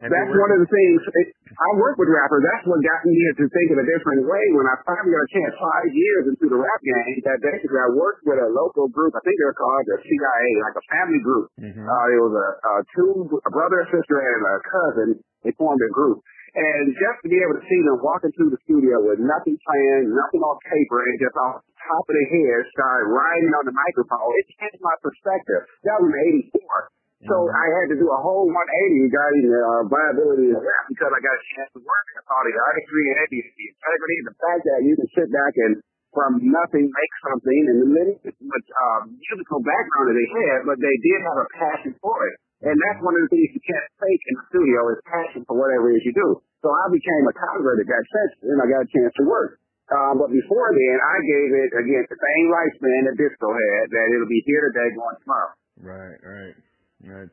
You 0.03 0.11
That's 0.11 0.35
one 0.35 0.51
of 0.51 0.59
the 0.59 0.67
things. 0.67 0.99
It, 0.99 1.27
I 1.55 1.69
work 1.79 1.95
with 1.95 2.11
rappers. 2.11 2.43
That's 2.43 2.67
what 2.67 2.75
got 2.83 3.07
me 3.07 3.15
to 3.39 3.45
think 3.47 3.67
in 3.71 3.79
a 3.79 3.87
different 3.87 4.27
way. 4.27 4.43
When 4.51 4.67
I 4.67 4.75
finally 4.83 5.15
got 5.15 5.23
a 5.23 5.31
chance 5.31 5.53
five 5.55 5.87
years 5.95 6.23
into 6.27 6.51
the 6.51 6.59
rap 6.59 6.81
game, 6.83 7.23
that 7.23 7.39
basically 7.39 7.79
I 7.79 7.87
worked 7.95 8.27
with 8.27 8.35
a 8.35 8.51
local 8.51 8.91
group. 8.91 9.15
I 9.15 9.23
think 9.23 9.39
they're 9.39 9.55
called 9.55 9.87
the 9.87 10.03
CIA, 10.03 10.47
like 10.59 10.75
a 10.75 10.85
family 10.91 11.21
group. 11.23 11.47
Mhm. 11.55 11.87
Uh, 11.87 12.05
it 12.11 12.19
was 12.19 12.35
a, 12.35 12.47
a 12.67 12.73
two, 12.99 13.31
a 13.47 13.51
brother, 13.55 13.79
a 13.79 13.87
sister, 13.95 14.17
and 14.19 14.41
a 14.43 14.55
cousin. 14.67 15.09
They 15.47 15.55
formed 15.55 15.79
a 15.79 15.91
group. 15.95 16.19
And 16.53 16.93
just 16.93 17.17
to 17.25 17.27
be 17.33 17.41
able 17.41 17.57
to 17.57 17.65
see 17.65 17.81
them 17.81 17.97
walk 18.05 18.21
into 18.21 18.53
the 18.53 18.59
studio 18.69 19.01
with 19.01 19.17
nothing 19.17 19.57
planned, 19.65 20.13
nothing 20.13 20.41
on 20.45 20.55
paper, 20.69 21.01
and 21.09 21.15
just 21.17 21.33
off 21.41 21.65
the 21.65 21.73
top 21.81 22.05
of 22.05 22.13
their 22.13 22.29
head 22.29 22.61
start 22.69 23.09
riding 23.09 23.49
on 23.57 23.65
the 23.65 23.73
microphone, 23.73 24.29
it 24.37 24.45
changed 24.61 24.81
my 24.85 24.93
perspective. 25.01 25.65
That 25.89 25.97
was 25.97 26.13
in 26.13 26.53
84. 26.53 26.93
So 27.25 27.35
I 27.49 27.65
had 27.79 27.87
to 27.95 27.97
do 27.97 28.05
a 28.11 28.19
whole 28.19 28.51
180 28.51 29.07
regarding 29.07 29.47
the 29.47 29.61
uh, 29.63 29.81
viability 29.87 30.51
of 30.53 30.59
rap 30.59 30.83
because 30.91 31.07
I 31.07 31.19
got 31.23 31.33
a 31.39 31.43
chance 31.55 31.71
to 31.73 31.81
work. 31.81 32.05
I 32.19 32.21
saw 32.27 32.37
the 32.43 32.51
artistry 32.51 33.03
and 33.15 33.17
the, 33.31 33.39
the 33.39 33.65
integrity 33.73 34.15
and 34.19 34.27
the 34.27 34.37
fact 34.43 34.61
that 34.67 34.79
you 34.83 34.93
can 34.99 35.09
sit 35.15 35.27
back 35.31 35.53
and 35.63 35.73
from 36.13 36.37
nothing 36.45 36.85
make 36.85 37.13
something 37.25 37.61
and 37.73 37.77
the 37.79 37.87
limited 37.89 38.35
much 38.43 38.67
um, 38.85 39.17
musical 39.17 39.59
background 39.65 40.13
that 40.13 40.17
they 40.19 40.29
had, 40.45 40.57
but 40.69 40.77
they 40.77 40.95
did 41.01 41.19
have 41.25 41.39
a 41.41 41.47
passion 41.57 41.91
for 41.97 42.17
it. 42.29 42.35
And 42.63 42.75
that's 42.79 42.99
one 43.03 43.11
of 43.19 43.27
the 43.27 43.31
things 43.35 43.51
you 43.51 43.63
can't 43.63 43.87
fake 43.99 44.23
in 44.31 44.33
the 44.39 44.45
studio 44.47 44.79
is 44.95 44.99
passion 45.03 45.41
for 45.43 45.59
whatever 45.59 45.91
it 45.91 45.99
is 45.99 46.03
you 46.07 46.15
do. 46.15 46.39
So 46.63 46.71
I 46.71 46.87
became 46.95 47.23
a 47.27 47.35
convert 47.35 47.83
at 47.83 47.87
that 47.91 48.05
sense 48.07 48.33
and 48.47 48.57
I 48.63 48.65
got 48.71 48.87
a 48.87 48.89
chance 48.89 49.11
to 49.19 49.25
work. 49.27 49.59
Um, 49.91 50.15
but 50.15 50.31
before 50.31 50.71
then, 50.71 50.97
I 51.03 51.15
gave 51.27 51.49
it, 51.59 51.69
again, 51.75 52.03
the 52.07 52.15
same 52.15 52.45
lifespan 52.47 53.01
that 53.11 53.19
Disco 53.19 53.51
had, 53.51 53.83
that 53.91 54.05
it'll 54.15 54.31
be 54.31 54.39
here 54.47 54.63
today, 54.71 54.95
going 54.95 55.17
tomorrow. 55.27 55.51
Right, 55.83 56.17
right, 56.23 56.55
right. 57.03 57.31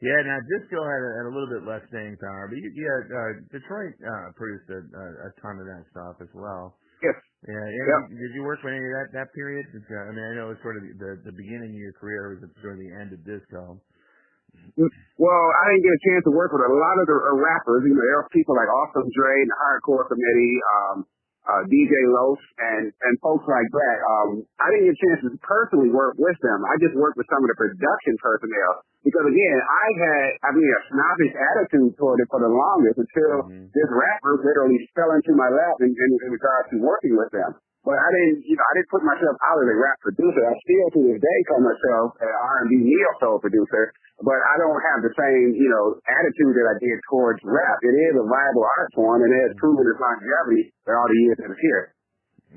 Yeah, 0.00 0.16
now 0.24 0.40
Disco 0.48 0.80
had 0.80 1.00
a, 1.04 1.10
had 1.20 1.26
a 1.28 1.32
little 1.36 1.52
bit 1.52 1.68
less 1.68 1.84
staying 1.92 2.16
power, 2.16 2.48
but 2.48 2.56
you, 2.56 2.72
yeah, 2.72 3.04
uh, 3.04 3.32
Detroit 3.52 3.92
uh, 4.00 4.32
produced 4.32 4.64
a, 4.72 4.80
a, 4.80 5.06
a 5.28 5.30
ton 5.44 5.60
of 5.60 5.68
that 5.68 5.84
stuff 5.92 6.16
as 6.24 6.32
well. 6.32 6.80
Yes. 7.04 7.20
Yeah, 7.44 7.52
yeah. 7.68 7.84
Yep. 7.84 8.00
Did, 8.08 8.16
did 8.16 8.32
you 8.32 8.48
work 8.48 8.64
with 8.64 8.72
any 8.72 8.80
of 8.80 8.92
that 8.96 9.08
that 9.16 9.28
period? 9.36 9.64
Uh, 9.72 10.08
I 10.08 10.12
mean, 10.12 10.24
I 10.24 10.32
know 10.40 10.52
it 10.52 10.56
was 10.56 10.62
sort 10.64 10.80
of 10.80 10.84
the 10.84 11.20
the 11.24 11.36
beginning 11.36 11.72
of 11.72 11.80
your 11.80 11.96
career 12.00 12.36
was 12.36 12.44
sort 12.64 12.76
of 12.76 12.80
the 12.80 12.92
end 12.96 13.12
of 13.12 13.20
disco. 13.28 13.80
Well, 15.20 15.44
I 15.52 15.62
didn't 15.70 15.84
get 15.84 15.92
a 15.92 16.02
chance 16.08 16.22
to 16.24 16.32
work 16.32 16.50
with 16.56 16.64
a 16.64 16.72
lot 16.72 16.96
of 16.96 17.04
the 17.04 17.16
uh, 17.16 17.36
rappers. 17.36 17.84
You 17.84 17.92
know, 17.92 18.00
there 18.00 18.24
are 18.24 18.28
people 18.32 18.56
like 18.56 18.70
Awesome 18.72 19.04
Dre 19.12 19.44
and 19.44 19.50
the 19.52 19.58
Hardcore 19.60 20.08
Committee, 20.08 20.56
um, 20.64 20.96
uh, 21.44 21.62
DJ 21.68 21.92
Los, 22.08 22.40
and 22.56 22.88
and 22.88 23.14
folks 23.20 23.44
like 23.44 23.68
that. 23.68 23.98
Um, 24.00 24.28
I 24.60 24.66
didn't 24.72 24.88
get 24.88 24.96
a 24.96 25.02
chance 25.04 25.20
to 25.28 25.30
personally 25.44 25.92
work 25.92 26.16
with 26.16 26.38
them. 26.40 26.64
I 26.64 26.74
just 26.80 26.96
worked 26.96 27.20
with 27.20 27.28
some 27.28 27.44
of 27.44 27.48
the 27.52 27.58
production 27.60 28.14
personnel 28.16 28.80
because 29.04 29.26
again, 29.28 29.58
I 29.60 29.86
had, 30.00 30.26
I 30.44 30.50
mean, 30.56 30.68
a 30.68 30.80
snobbish 30.88 31.34
attitude 31.36 31.96
toward 32.00 32.20
it 32.24 32.28
for 32.32 32.40
the 32.40 32.52
longest 32.52 33.00
until 33.04 33.36
Mhm. 33.48 33.72
this 33.76 33.88
rapper 33.92 34.40
literally 34.40 34.80
fell 34.96 35.12
into 35.16 35.32
my 35.36 35.48
lap 35.52 35.76
in, 35.84 35.92
in, 35.92 36.10
in 36.24 36.30
regards 36.32 36.68
to 36.72 36.76
working 36.80 37.16
with 37.16 37.32
them. 37.32 37.56
But 37.80 37.96
I 37.96 38.08
didn't, 38.12 38.44
you 38.44 38.60
know, 38.60 38.64
I 38.68 38.72
didn't 38.76 38.92
put 38.92 39.00
myself 39.08 39.36
out 39.40 39.56
as 39.64 39.68
a 39.72 39.76
rap 39.80 39.96
producer. 40.04 40.44
I 40.44 40.52
still 40.52 40.88
to 40.92 41.00
this 41.00 41.16
day 41.24 41.38
call 41.48 41.64
myself 41.64 42.12
an 42.20 42.28
R&B 42.28 42.76
neo 42.76 43.10
soul 43.24 43.40
producer, 43.40 43.88
but 44.20 44.36
I 44.36 44.54
don't 44.60 44.80
have 44.92 45.00
the 45.00 45.14
same, 45.16 45.56
you 45.56 45.70
know, 45.72 45.96
attitude 46.04 46.52
that 46.52 46.66
I 46.68 46.76
did 46.76 46.96
towards 47.08 47.40
rap. 47.44 47.78
It 47.80 47.96
is 48.12 48.14
a 48.20 48.26
viable 48.28 48.66
art 48.76 48.90
form, 48.92 49.24
and 49.24 49.30
it 49.32 49.40
has 49.48 49.54
proven 49.56 49.84
its 49.88 49.96
longevity 49.96 50.72
for 50.84 50.96
all 51.00 51.08
the 51.08 51.18
years 51.24 51.36
that 51.40 51.48
it's 51.48 51.64
here. 51.64 51.84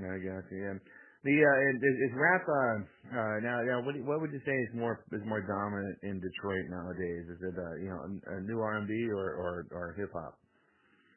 I 0.03 0.17
got 0.19 0.43
you. 0.51 0.59
Yeah. 0.59 0.77
The 1.23 1.39
uh, 1.39 1.71
is, 1.71 1.79
is 1.79 2.13
rap 2.19 2.43
uh, 2.43 2.83
uh, 3.15 3.39
now 3.39 3.63
now 3.63 3.79
what 3.79 3.95
what 4.03 4.19
would 4.19 4.35
you 4.35 4.43
say 4.43 4.51
is 4.67 4.75
more 4.75 5.07
is 5.15 5.23
more 5.23 5.39
dominant 5.39 5.95
in 6.03 6.19
Detroit 6.19 6.67
nowadays? 6.67 7.23
Is 7.31 7.39
it 7.39 7.55
uh, 7.55 7.79
you 7.79 7.87
know 7.87 8.03
a, 8.27 8.43
new 8.43 8.59
R 8.59 8.83
and 8.83 8.87
B 8.91 9.07
or 9.07 9.39
or, 9.39 9.63
or 9.71 9.95
hip 9.95 10.11
hop? 10.11 10.35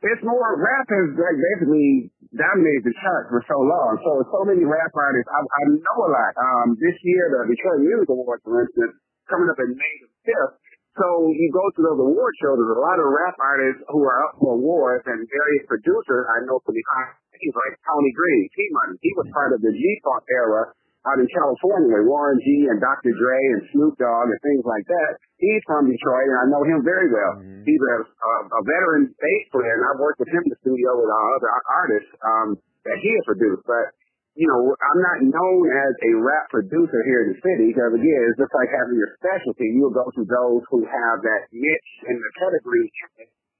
It's 0.06 0.22
more 0.22 0.62
rap 0.62 0.86
has 0.94 1.10
like 1.10 1.38
basically 1.42 2.14
dominated 2.30 2.86
the 2.86 2.94
charts 3.02 3.34
for 3.34 3.42
so 3.50 3.58
long. 3.58 3.98
So 4.06 4.22
so 4.30 4.40
many 4.46 4.62
rap 4.62 4.94
artists. 4.94 5.26
I, 5.26 5.42
I 5.42 5.62
know 5.74 5.98
a 5.98 6.10
lot. 6.14 6.32
Um, 6.38 6.78
this 6.78 6.94
year 7.02 7.26
the 7.34 7.50
Detroit 7.50 7.82
Music 7.82 8.06
Awards, 8.06 8.46
for 8.46 8.62
instance, 8.62 8.94
coming 9.26 9.50
up 9.50 9.58
in 9.58 9.74
May 9.74 9.94
fifth. 10.26 10.54
So 10.96 11.06
you 11.28 11.48
go 11.52 11.64
to 11.76 11.80
those 11.92 12.00
award 12.08 12.32
shows. 12.40 12.56
There's 12.56 12.72
a 12.76 12.80
lot 12.80 12.96
of 12.96 13.06
rap 13.12 13.36
artists 13.36 13.84
who 13.92 14.00
are 14.00 14.18
up 14.26 14.40
for 14.40 14.56
awards, 14.56 15.04
and 15.04 15.20
various 15.28 15.64
producers 15.68 16.24
I 16.32 16.40
know 16.48 16.56
from 16.64 16.72
behind 16.72 17.20
things 17.36 17.52
like 17.52 17.76
Tony 17.84 18.12
Green, 18.16 18.42
T 18.50 18.56
Money. 18.72 18.96
He 19.04 19.12
was 19.20 19.28
part 19.36 19.52
of 19.52 19.60
the 19.60 19.72
G 19.76 19.80
Funk 20.00 20.24
era 20.32 20.72
out 21.06 21.20
in 21.22 21.28
California 21.30 21.92
with 22.00 22.08
Warren 22.08 22.40
G 22.42 22.66
and 22.66 22.80
Dr. 22.82 23.12
Dre 23.14 23.38
and 23.54 23.62
Snoop 23.70 23.94
Dogg 24.00 24.26
and 24.26 24.40
things 24.42 24.64
like 24.66 24.82
that. 24.90 25.10
He's 25.38 25.62
from 25.68 25.86
Detroit, 25.86 26.26
and 26.32 26.38
I 26.42 26.44
know 26.50 26.64
him 26.64 26.80
very 26.82 27.12
well. 27.12 27.44
Mhm. 27.44 27.62
He's 27.62 27.78
a, 27.78 27.96
a, 28.02 28.32
a 28.56 28.60
veteran 28.64 29.12
bass 29.14 29.44
player, 29.52 29.76
and 29.76 29.84
I've 29.86 30.00
worked 30.00 30.18
with 30.18 30.32
him 30.32 30.42
in 30.42 30.50
the 30.50 30.58
studio 30.64 30.96
with 30.96 31.12
our 31.12 31.26
other 31.36 31.50
artists 31.76 32.10
um, 32.24 32.48
that 32.88 32.98
he 33.04 33.10
has 33.20 33.24
produced. 33.28 33.62
But 33.68 33.92
you 34.36 34.46
know, 34.52 34.76
I'm 34.76 35.00
not 35.00 35.18
known 35.24 35.64
as 35.72 35.92
a 35.96 36.12
rap 36.20 36.52
producer 36.52 37.00
here 37.08 37.24
in 37.24 37.28
the 37.32 37.38
city 37.40 37.72
because 37.72 37.96
again, 37.96 38.20
it's 38.28 38.36
just 38.36 38.52
like 38.52 38.68
having 38.68 39.00
your 39.00 39.10
specialty. 39.16 39.72
You'll 39.72 39.96
go 39.96 40.04
to 40.12 40.22
those 40.28 40.62
who 40.68 40.84
have 40.84 41.16
that 41.24 41.48
niche 41.50 41.92
and 42.04 42.20
the 42.20 42.30
pedigree. 42.36 42.92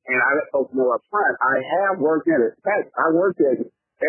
And 0.07 0.21
I 0.21 0.31
let 0.39 0.53
folks 0.53 0.71
know 0.77 0.93
up 0.93 1.03
front, 1.11 1.35
I 1.43 1.57
have 1.81 1.97
worked 1.99 2.29
in 2.29 2.39
it. 2.39 2.53
In 2.55 2.63
fact, 2.63 2.93
I 2.95 3.11
worked 3.11 3.41
at 3.41 3.59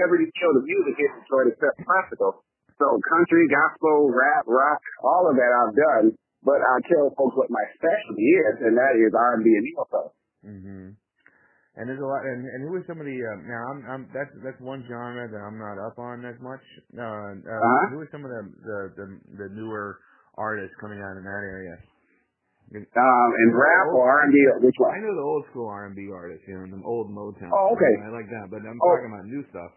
every 0.03 0.27
field 0.29 0.55
of 0.59 0.63
music 0.67 0.95
in 0.99 1.09
Detroit 1.23 1.55
except 1.55 1.81
classical. 1.87 2.43
So 2.77 2.85
country, 3.09 3.47
gospel, 3.49 4.13
rap, 4.13 4.45
rock, 4.45 4.77
all 5.01 5.25
of 5.31 5.39
that 5.39 5.51
I've 5.63 5.73
done. 5.73 6.05
But 6.45 6.61
I 6.61 6.75
tell 6.85 7.09
folks 7.17 7.33
what 7.33 7.49
my 7.49 7.65
specialty 7.79 8.27
is, 8.29 8.55
and 8.61 8.77
that 8.77 8.93
is 8.93 9.09
R&B 9.15 9.47
and 9.49 9.65
neo 9.65 9.83
soul. 9.89 10.13
hmm 10.45 10.93
And 11.77 11.85
there's 11.85 12.01
a 12.01 12.09
lot. 12.09 12.25
And, 12.25 12.41
and 12.41 12.59
who 12.65 12.73
are 12.73 12.85
some 12.89 12.97
of 12.97 13.05
the? 13.05 13.13
Uh, 13.13 13.37
now, 13.45 13.61
I'm, 13.69 13.79
I'm 13.85 14.01
that's 14.09 14.33
that's 14.41 14.57
one 14.57 14.81
genre 14.89 15.29
that 15.29 15.41
I'm 15.45 15.61
not 15.61 15.77
up 15.77 15.97
on 16.01 16.25
as 16.25 16.33
much. 16.41 16.63
Uh, 16.97 17.01
uh, 17.01 17.37
Uh-huh. 17.37 17.93
Who 17.93 18.01
are 18.01 18.09
some 18.09 18.25
of 18.25 18.33
the, 18.33 18.41
the 18.65 18.77
the 18.97 19.07
the 19.45 19.47
newer 19.53 20.01
artists 20.41 20.73
coming 20.81 20.97
out 21.05 21.17
in 21.17 21.23
that 21.23 21.43
area? 21.45 21.77
Um, 22.73 23.29
and 23.31 23.49
rap 23.55 23.87
or 23.95 24.03
R&B, 24.03 24.35
which 24.59 24.75
one? 24.75 24.91
I 24.91 24.99
know 24.99 25.15
the 25.15 25.23
old 25.23 25.47
school 25.53 25.71
R&B 25.71 26.11
artists, 26.11 26.43
you 26.51 26.59
know, 26.59 26.67
the 26.67 26.83
old 26.83 27.07
Motown. 27.07 27.47
Oh, 27.47 27.71
okay. 27.71 27.93
I 28.03 28.11
like 28.11 28.27
that, 28.27 28.51
but 28.51 28.59
I'm 28.59 28.75
Oh. 28.75 28.91
talking 28.91 29.07
about 29.07 29.23
new 29.23 29.39
stuff. 29.55 29.71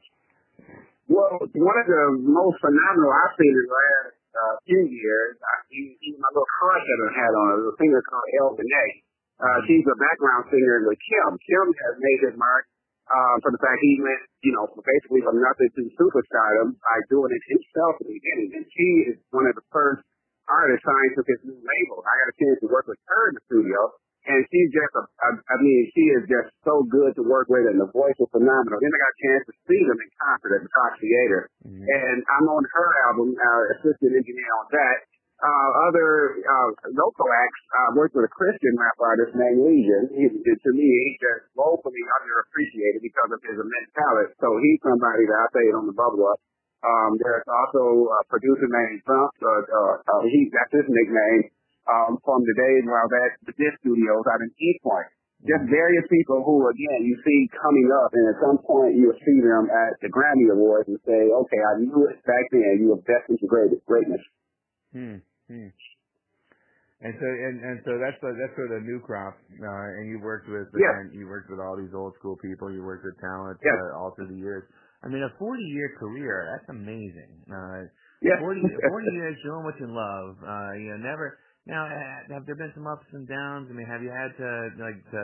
Well, 1.07 1.39
one 1.39 1.79
of 1.79 1.87
the 1.87 2.03
most 2.19 2.59
phenomenal 2.59 3.11
I've 3.15 3.35
seen 3.39 3.55
in 3.55 3.63
the 3.63 3.71
last 3.71 4.11
uh, 4.35 4.55
few 4.67 4.83
years, 4.91 5.39
I, 5.39 5.55
he, 5.71 5.95
he's 6.03 6.19
my 6.19 6.27
little 6.35 6.51
crush 6.51 6.83
that 6.83 6.99
I 6.99 7.11
had 7.15 7.31
on 7.31 7.47
her, 7.55 7.59
a 7.71 7.75
singer 7.79 8.03
called 8.03 8.27
El 8.43 8.51
Benet. 8.59 8.91
Uh, 9.41 9.59
she's 9.65 9.85
a 9.89 9.97
background 9.97 10.53
singer 10.53 10.85
with 10.85 11.01
Kem. 11.01 11.33
Kem 11.41 11.69
has 11.73 11.95
made 11.97 12.21
his 12.29 12.37
mark 12.37 12.69
uh, 13.09 13.37
for 13.41 13.51
the 13.51 13.61
fact 13.61 13.81
he 13.81 13.97
went, 13.99 14.23
you 14.45 14.53
know, 14.53 14.69
basically 14.69 15.25
from 15.25 15.41
nothing 15.41 15.73
to 15.81 15.83
superstardom 15.97 16.77
by 16.77 16.99
doing 17.09 17.33
it 17.33 17.43
himself 17.49 17.97
in 18.05 18.13
the 18.13 18.17
beginning. 18.21 18.49
And 18.61 18.65
she 18.69 18.89
is 19.11 19.17
one 19.33 19.49
of 19.49 19.57
the 19.57 19.65
first 19.73 20.05
artists 20.45 20.85
signed 20.85 21.13
to 21.17 21.23
his 21.25 21.41
new 21.49 21.57
label. 21.57 22.05
I 22.05 22.13
got 22.21 22.33
a 22.33 22.37
chance 22.37 22.59
to 22.61 22.69
work 22.69 22.85
with 22.85 23.01
her 23.01 23.23
in 23.31 23.35
the 23.39 23.45
studio, 23.49 23.81
and 24.29 24.45
she's 24.53 24.71
just, 24.77 24.93
a, 24.99 25.05
a, 25.09 25.29
I 25.41 25.57
mean, 25.65 25.89
she 25.97 26.05
is 26.13 26.23
just 26.29 26.53
so 26.67 26.85
good 26.85 27.17
to 27.17 27.25
work 27.25 27.49
with, 27.49 27.65
and 27.71 27.81
the 27.81 27.89
voice 27.95 28.19
was 28.21 28.29
phenomenal. 28.35 28.77
Then 28.77 28.93
I 28.93 28.99
got 29.01 29.15
a 29.17 29.21
chance 29.25 29.43
to 29.49 29.55
see 29.65 29.81
them 29.89 29.97
in 29.97 30.11
concert 30.21 30.53
at 30.59 30.63
the 30.67 30.73
Fox 30.75 30.93
Theater, 31.01 31.49
and 31.65 32.19
I'm 32.29 32.47
on 32.51 32.63
her 32.67 32.89
album, 33.09 33.33
uh, 33.33 33.63
assistant 33.79 34.13
engineer 34.21 34.53
on 34.61 34.67
that. 34.75 34.97
Uh, 35.41 35.69
other 35.89 36.37
uh, 36.37 36.69
local 36.93 37.29
acts, 37.33 37.63
uh, 37.73 37.89
worked 37.97 38.13
with 38.13 38.29
a 38.29 38.33
Christian 38.37 38.77
rap 38.77 38.93
artist 39.01 39.33
named 39.33 39.65
Legion. 39.65 40.13
He, 40.13 40.29
to 40.29 40.71
me, 40.77 40.85
he's 40.85 41.17
just 41.17 41.49
woefully 41.57 42.05
underappreciated 42.21 43.01
because 43.01 43.31
of 43.33 43.41
his 43.49 43.57
immense 43.57 43.91
talent. 43.97 44.37
So 44.37 44.61
he's 44.61 44.77
somebody 44.85 45.25
that 45.25 45.39
I 45.41 45.47
say 45.57 45.67
on 45.73 45.89
the 45.89 45.97
bubble 45.97 46.29
up. 46.29 46.37
Um, 46.85 47.17
there's 47.21 47.49
also 47.49 48.09
a 48.09 48.21
producer 48.29 48.69
named 48.69 49.01
Trump. 49.09 49.33
Uh, 49.41 49.65
uh, 49.65 49.95
uh, 50.01 50.23
he, 50.29 50.49
that's 50.53 50.77
his 50.77 50.89
nickname 50.89 51.49
um, 51.89 52.21
from 52.21 52.45
the 52.45 52.57
days 52.61 52.85
when 52.85 52.97
I 52.97 53.05
was 53.09 53.17
at 53.25 53.33
the 53.49 53.55
disc 53.57 53.77
studios 53.81 54.25
out 54.29 54.45
in 54.45 54.53
Eastpointe. 54.61 55.13
Just 55.41 55.73
various 55.73 56.05
people 56.13 56.45
who, 56.45 56.69
again, 56.69 57.09
you 57.09 57.17
see 57.25 57.49
coming 57.57 57.89
up, 58.05 58.13
and 58.13 58.29
at 58.29 58.39
some 58.45 58.61
point 58.61 59.01
you'll 59.01 59.17
see 59.25 59.41
them 59.41 59.73
at 59.73 59.97
the 60.05 60.13
Grammy 60.13 60.53
Awards 60.53 60.85
and 60.93 61.01
say, 61.09 61.33
okay, 61.33 61.61
I 61.65 61.81
knew 61.81 62.13
it 62.13 62.21
back 62.29 62.45
then. 62.53 62.85
You 62.85 62.93
have 62.93 63.05
destined 63.09 63.41
for 63.41 63.49
greatness. 63.49 64.21
Hmm. 64.93 65.25
And 67.01 67.17
so 67.17 67.25
and 67.25 67.57
and 67.65 67.77
so 67.89 67.97
that's 67.97 68.21
the 68.21 68.29
that's 68.37 68.53
sort 68.61 68.69
of 68.77 68.85
the 68.85 68.85
new 68.85 69.01
crop. 69.01 69.33
Uh, 69.57 69.89
and 70.01 70.13
you 70.13 70.21
worked 70.21 70.49
with 70.53 70.69
Yeah. 70.77 71.01
and 71.01 71.17
you 71.17 71.25
worked 71.33 71.49
with 71.49 71.57
all 71.61 71.77
these 71.81 71.93
old 71.97 72.13
school 72.21 72.37
people. 72.45 72.69
You 72.69 72.85
worked 72.85 73.05
with 73.09 73.17
talent 73.25 73.57
Yeah. 73.65 73.73
uh, 73.73 73.99
all 73.99 74.13
through 74.17 74.29
the 74.29 74.37
years. 74.37 74.69
I 75.03 75.09
mean, 75.09 75.25
a 75.25 75.33
40 75.41 75.63
year 75.65 75.97
career. 75.97 76.45
That's 76.53 76.69
amazing. 76.69 77.41
Uh, 77.49 77.89
Yeah. 78.21 78.37
40, 78.39 78.61
40 78.93 79.17
years 79.17 79.37
doing 79.43 79.65
what 79.65 79.81
you 79.81 79.89
love. 79.89 80.37
Uh, 80.45 80.73
you 80.77 80.93
know, 80.93 81.01
never. 81.01 81.39
Now, 81.65 81.89
have 81.89 82.45
there 82.45 82.57
been 82.57 82.73
some 82.77 82.87
ups 82.87 83.07
and 83.13 83.25
downs? 83.29 83.69
I 83.71 83.73
mean, 83.73 83.87
have 83.89 84.03
you 84.05 84.13
had 84.13 84.37
to 84.37 84.51
like 84.77 85.01
to, 85.13 85.21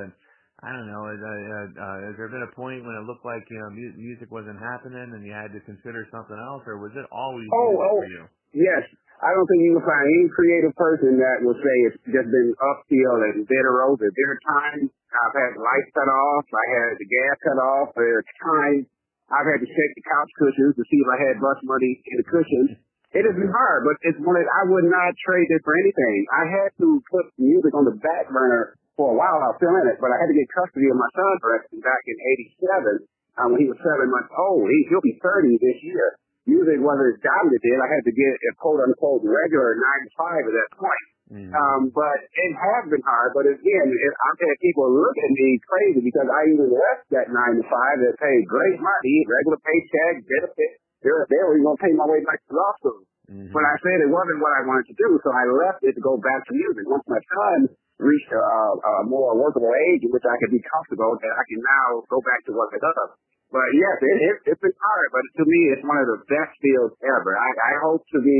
I 0.64 0.72
don't 0.72 0.88
know. 0.88 1.04
Uh, 1.04 1.12
uh, 1.12 1.68
uh, 1.76 1.96
has 2.08 2.16
there 2.16 2.32
been 2.32 2.44
a 2.48 2.52
point 2.56 2.84
when 2.88 2.96
it 2.96 3.04
looked 3.04 3.24
like 3.28 3.44
you 3.52 3.58
know 3.60 3.68
mu- 3.68 3.96
music 4.00 4.32
wasn't 4.32 4.56
happening 4.60 5.12
and 5.12 5.20
you 5.28 5.32
had 5.36 5.52
to 5.52 5.60
consider 5.68 6.08
something 6.08 6.36
else, 6.40 6.64
or 6.64 6.80
was 6.80 6.92
it 6.96 7.04
always 7.12 7.48
Oh, 7.52 7.76
oh. 7.84 8.00
for 8.00 8.08
you? 8.08 8.24
Yes. 8.56 8.84
I 9.16 9.32
don't 9.32 9.48
think 9.48 9.64
you 9.64 9.72
can 9.80 9.86
find 9.88 10.04
any 10.04 10.28
creative 10.28 10.74
person 10.76 11.16
that 11.16 11.40
will 11.40 11.56
say 11.56 11.74
it's 11.88 12.00
just 12.04 12.28
been 12.28 12.52
uphill 12.60 13.16
and 13.32 13.48
bitter 13.48 13.72
road. 13.72 13.96
There 13.96 14.12
are 14.12 14.42
times 14.44 14.92
I've 14.92 15.36
had 15.36 15.52
lights 15.56 15.90
cut 15.96 16.10
off, 16.12 16.44
I 16.52 16.66
had 16.76 16.90
the 17.00 17.08
gas 17.08 17.36
cut 17.40 17.60
off, 17.60 17.88
there 17.96 18.20
are 18.20 18.28
times 18.44 18.84
I've 19.32 19.48
had 19.48 19.58
to 19.64 19.68
shake 19.68 19.92
the 19.96 20.04
couch 20.04 20.30
cushions 20.36 20.74
to 20.76 20.84
see 20.86 21.00
if 21.00 21.08
I 21.08 21.18
had 21.18 21.40
bus 21.40 21.58
money 21.64 21.98
in 22.12 22.16
the 22.20 22.28
cushions. 22.28 22.70
It 23.16 23.24
has 23.24 23.32
been 23.32 23.48
hard, 23.48 23.88
but 23.88 23.96
it's 24.04 24.20
one 24.20 24.36
that 24.36 24.44
I 24.44 24.62
would 24.68 24.86
not 24.86 25.16
trade 25.24 25.48
it 25.48 25.64
for 25.64 25.72
anything. 25.80 26.16
I 26.36 26.44
had 26.52 26.70
to 26.84 27.00
put 27.08 27.32
music 27.40 27.72
on 27.72 27.88
the 27.88 27.96
back 27.96 28.28
burner 28.28 28.76
for 28.94 29.14
a 29.14 29.16
while. 29.16 29.40
I 29.40 29.50
was 29.50 29.58
still 29.58 29.72
in 29.72 29.88
it, 29.88 29.96
but 29.98 30.12
I 30.12 30.20
had 30.20 30.28
to 30.28 30.36
get 30.36 30.44
custody 30.52 30.92
of 30.92 30.98
my 31.00 31.08
son, 31.16 31.32
for 31.40 31.56
back 31.80 32.02
in 32.04 32.16
'87 32.60 33.08
uh, 33.40 33.46
when 33.48 33.58
he 33.64 33.68
was 33.72 33.80
seven 33.80 34.12
months 34.12 34.32
old. 34.36 34.68
He, 34.68 34.78
he'll 34.92 35.04
be 35.04 35.16
30 35.24 35.56
this 35.56 35.78
year. 35.80 36.20
Music 36.46 36.78
wasn't 36.78 37.10
as 37.10 37.18
dominant 37.26 37.62
then. 37.62 37.78
I 37.82 37.88
had 37.90 38.04
to 38.06 38.14
get 38.14 38.34
a 38.38 38.52
quote 38.62 38.78
unquote 38.86 39.26
regular 39.26 39.74
nine 39.74 40.02
to 40.06 40.10
five 40.14 40.42
at 40.46 40.54
that 40.54 40.70
point. 40.78 41.06
Mm. 41.26 41.50
Um, 41.50 41.80
but 41.90 42.22
it 42.22 42.52
has 42.54 42.82
been 42.86 43.02
hard. 43.02 43.34
But 43.34 43.50
again, 43.50 43.86
it, 43.90 44.12
I've 44.14 44.38
had 44.38 44.54
people 44.62 44.86
look 44.86 45.16
at 45.18 45.32
me 45.34 45.58
crazy 45.66 46.00
because 46.06 46.30
I 46.30 46.40
even 46.54 46.70
left 46.70 47.02
that 47.10 47.34
nine 47.34 47.58
to 47.58 47.66
five 47.66 47.98
that 48.06 48.14
paid 48.22 48.46
great 48.46 48.78
money, 48.78 49.16
regular 49.26 49.58
paycheck, 49.58 50.22
benefits. 50.22 50.78
They're 51.02 51.26
they 51.26 51.42
were 51.42 51.58
going 51.58 51.74
to 51.74 51.82
pay 51.82 51.92
my 51.98 52.06
way 52.06 52.22
back 52.22 52.38
to 52.46 52.54
law 52.54 52.70
school. 52.78 53.02
Mhm. 53.26 53.50
But 53.50 53.66
I 53.66 53.74
said 53.82 54.06
it 54.06 54.10
wasn't 54.14 54.38
what 54.38 54.54
I 54.54 54.62
wanted 54.70 54.86
to 54.86 54.96
do, 55.02 55.18
so 55.18 55.34
I 55.34 55.50
left 55.50 55.82
it 55.82 55.98
to 55.98 56.02
go 56.02 56.14
back 56.14 56.46
to 56.46 56.52
music. 56.54 56.86
Once 56.86 57.02
my 57.10 57.18
son 57.18 57.74
reached 57.98 58.30
a, 58.30 58.38
a 58.38 59.04
more 59.10 59.34
workable 59.34 59.74
age 59.90 60.06
in 60.06 60.14
which 60.14 60.22
I 60.22 60.38
could 60.38 60.54
be 60.54 60.62
comfortable, 60.62 61.18
that 61.18 61.34
I 61.34 61.44
can 61.50 61.58
now 61.58 62.06
go 62.06 62.22
back 62.22 62.46
to 62.46 62.54
what 62.54 62.70
I 62.70 62.78
love. 62.78 63.18
But 63.52 63.68
yes, 63.78 63.96
it, 64.02 64.16
it, 64.26 64.34
it's 64.52 64.62
been 64.62 64.74
hard, 64.74 65.08
but 65.14 65.24
to 65.38 65.44
me, 65.46 65.60
it's 65.70 65.84
one 65.86 65.98
of 66.02 66.08
the 66.10 66.20
best 66.26 66.52
fields 66.58 66.94
ever. 67.06 67.32
I, 67.38 67.50
I 67.50 67.72
hope 67.86 68.02
to 68.14 68.18
be 68.18 68.38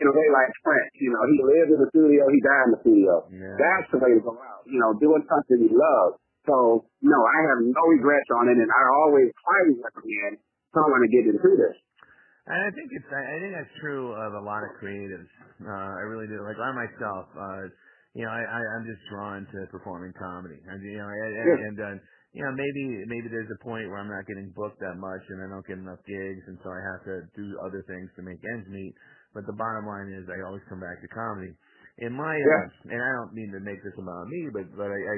in 0.00 0.04
a 0.08 0.12
way 0.12 0.26
like 0.32 0.50
Prince. 0.60 0.92
You 1.00 1.10
know, 1.12 1.24
he 1.24 1.36
lived 1.40 1.70
in 1.72 1.80
the 1.80 1.90
studio, 1.92 2.22
he 2.28 2.40
died 2.44 2.64
in 2.68 2.72
the 2.76 2.80
studio. 2.84 3.12
Yeah. 3.32 3.56
That's 3.56 3.88
the 3.96 3.98
way 4.04 4.12
to 4.12 4.20
go 4.20 4.36
out. 4.36 4.64
You 4.68 4.76
know, 4.78 4.92
doing 5.00 5.24
something 5.24 5.58
you 5.66 5.72
love. 5.72 6.20
So 6.44 6.84
no, 7.00 7.18
I 7.22 7.38
have 7.48 7.60
no 7.64 7.82
regrets 7.92 8.28
on 8.34 8.50
it, 8.52 8.58
and 8.60 8.68
I 8.68 8.82
always 9.06 9.30
highly 9.46 9.78
recommend 9.78 10.42
someone 10.74 11.00
to 11.00 11.10
get 11.10 11.24
into 11.32 11.50
this. 11.56 11.76
And 12.50 12.58
I 12.58 12.70
think 12.74 12.90
it's 12.90 13.06
I 13.06 13.22
I 13.22 13.36
think 13.38 13.52
that's 13.54 13.74
true 13.78 14.10
of 14.18 14.34
a 14.34 14.42
lot 14.42 14.66
of 14.66 14.74
creatives. 14.82 15.30
Uh, 15.62 15.70
I 15.96 16.02
really 16.10 16.26
do. 16.26 16.42
Like 16.42 16.58
I 16.58 16.74
myself, 16.74 17.30
uh, 17.38 17.70
you 18.18 18.26
know, 18.26 18.32
I, 18.34 18.42
I 18.42 18.58
I'm 18.74 18.84
just 18.90 18.98
drawn 19.06 19.46
to 19.54 19.58
performing 19.70 20.10
comedy. 20.18 20.58
And 20.66 20.82
you 20.82 20.98
know, 20.98 21.06
and, 21.06 21.32
and, 21.38 21.46
Yeah. 21.46 21.66
and 21.70 21.76
uh, 21.78 21.94
you 22.32 22.40
know, 22.40 22.52
maybe 22.56 22.84
maybe 23.12 23.28
there's 23.28 23.52
a 23.52 23.60
point 23.60 23.84
where 23.92 24.00
I'm 24.00 24.08
not 24.08 24.24
getting 24.24 24.52
booked 24.56 24.80
that 24.80 24.96
much, 24.96 25.20
and 25.28 25.44
I 25.44 25.52
don't 25.52 25.66
get 25.68 25.76
enough 25.76 26.00
gigs, 26.08 26.44
and 26.48 26.56
so 26.64 26.72
I 26.72 26.80
have 26.80 27.02
to 27.04 27.14
do 27.36 27.44
other 27.60 27.84
things 27.84 28.08
to 28.16 28.24
make 28.24 28.40
ends 28.56 28.68
meet. 28.72 28.96
But 29.36 29.44
the 29.44 29.56
bottom 29.56 29.84
line 29.84 30.08
is, 30.12 30.24
I 30.28 30.40
always 30.48 30.64
come 30.68 30.80
back 30.80 31.00
to 31.04 31.08
comedy. 31.12 31.52
In 32.00 32.12
my, 32.16 32.32
Yeah. 32.32 32.64
uh, 32.88 32.92
and 32.96 33.00
I 33.04 33.10
don't 33.20 33.36
mean 33.36 33.52
to 33.52 33.60
make 33.60 33.84
this 33.84 33.92
about 34.00 34.28
me, 34.32 34.48
but 34.48 34.64
but 34.76 34.88
I, 34.88 34.96
I 34.96 35.16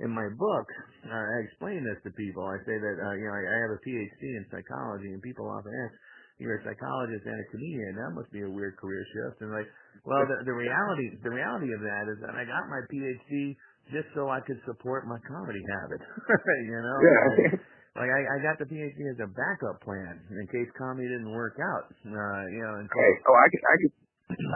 in 0.00 0.10
my 0.12 0.28
book, 0.36 0.66
uh, 1.04 1.12
I 1.12 1.36
explain 1.44 1.84
this 1.84 2.00
to 2.08 2.10
people. 2.16 2.44
I 2.48 2.56
say 2.64 2.76
that 2.76 2.96
uh, 3.04 3.14
you 3.20 3.28
know 3.28 3.36
I, 3.36 3.42
I 3.44 3.56
have 3.68 3.72
a 3.76 3.80
PhD 3.84 4.24
in 4.40 4.44
psychology, 4.48 5.12
and 5.12 5.20
people 5.20 5.44
often 5.52 5.72
ask, 5.84 5.92
"You're 6.40 6.56
a 6.56 6.64
psychologist 6.64 7.24
and 7.28 7.36
a 7.36 7.46
comedian. 7.52 8.00
That 8.00 8.16
must 8.16 8.32
be 8.32 8.40
a 8.40 8.48
weird 8.48 8.80
career 8.80 9.04
shift." 9.12 9.44
And 9.44 9.52
like, 9.52 9.68
well, 10.08 10.24
the, 10.24 10.48
the 10.48 10.56
reality 10.56 11.20
the 11.20 11.32
reality 11.36 11.68
of 11.76 11.84
that 11.84 12.04
is 12.08 12.16
that 12.24 12.32
I 12.32 12.48
got 12.48 12.64
my 12.72 12.80
PhD 12.88 13.56
just 13.92 14.08
so 14.14 14.28
I 14.30 14.40
could 14.42 14.58
support 14.66 15.06
my 15.06 15.18
comedy 15.26 15.62
habit. 15.78 16.00
you 16.70 16.78
know, 16.82 16.98
Yeah. 17.02 17.54
like 17.96 18.10
I, 18.10 18.20
I 18.26 18.36
got 18.42 18.58
the 18.58 18.66
PhD 18.66 18.98
as 19.14 19.18
a 19.22 19.30
backup 19.30 19.80
plan 19.86 20.18
in 20.30 20.44
case 20.50 20.68
comedy 20.76 21.06
didn't 21.08 21.30
work 21.32 21.56
out. 21.62 21.86
Uh, 22.04 22.42
you 22.50 22.62
know, 22.66 22.74
and 22.82 22.86
so 22.90 22.94
Okay. 22.98 23.12
Oh, 23.30 23.36
I 23.38 23.46
can, 23.52 23.60
I 23.62 23.76
can, 23.80 23.90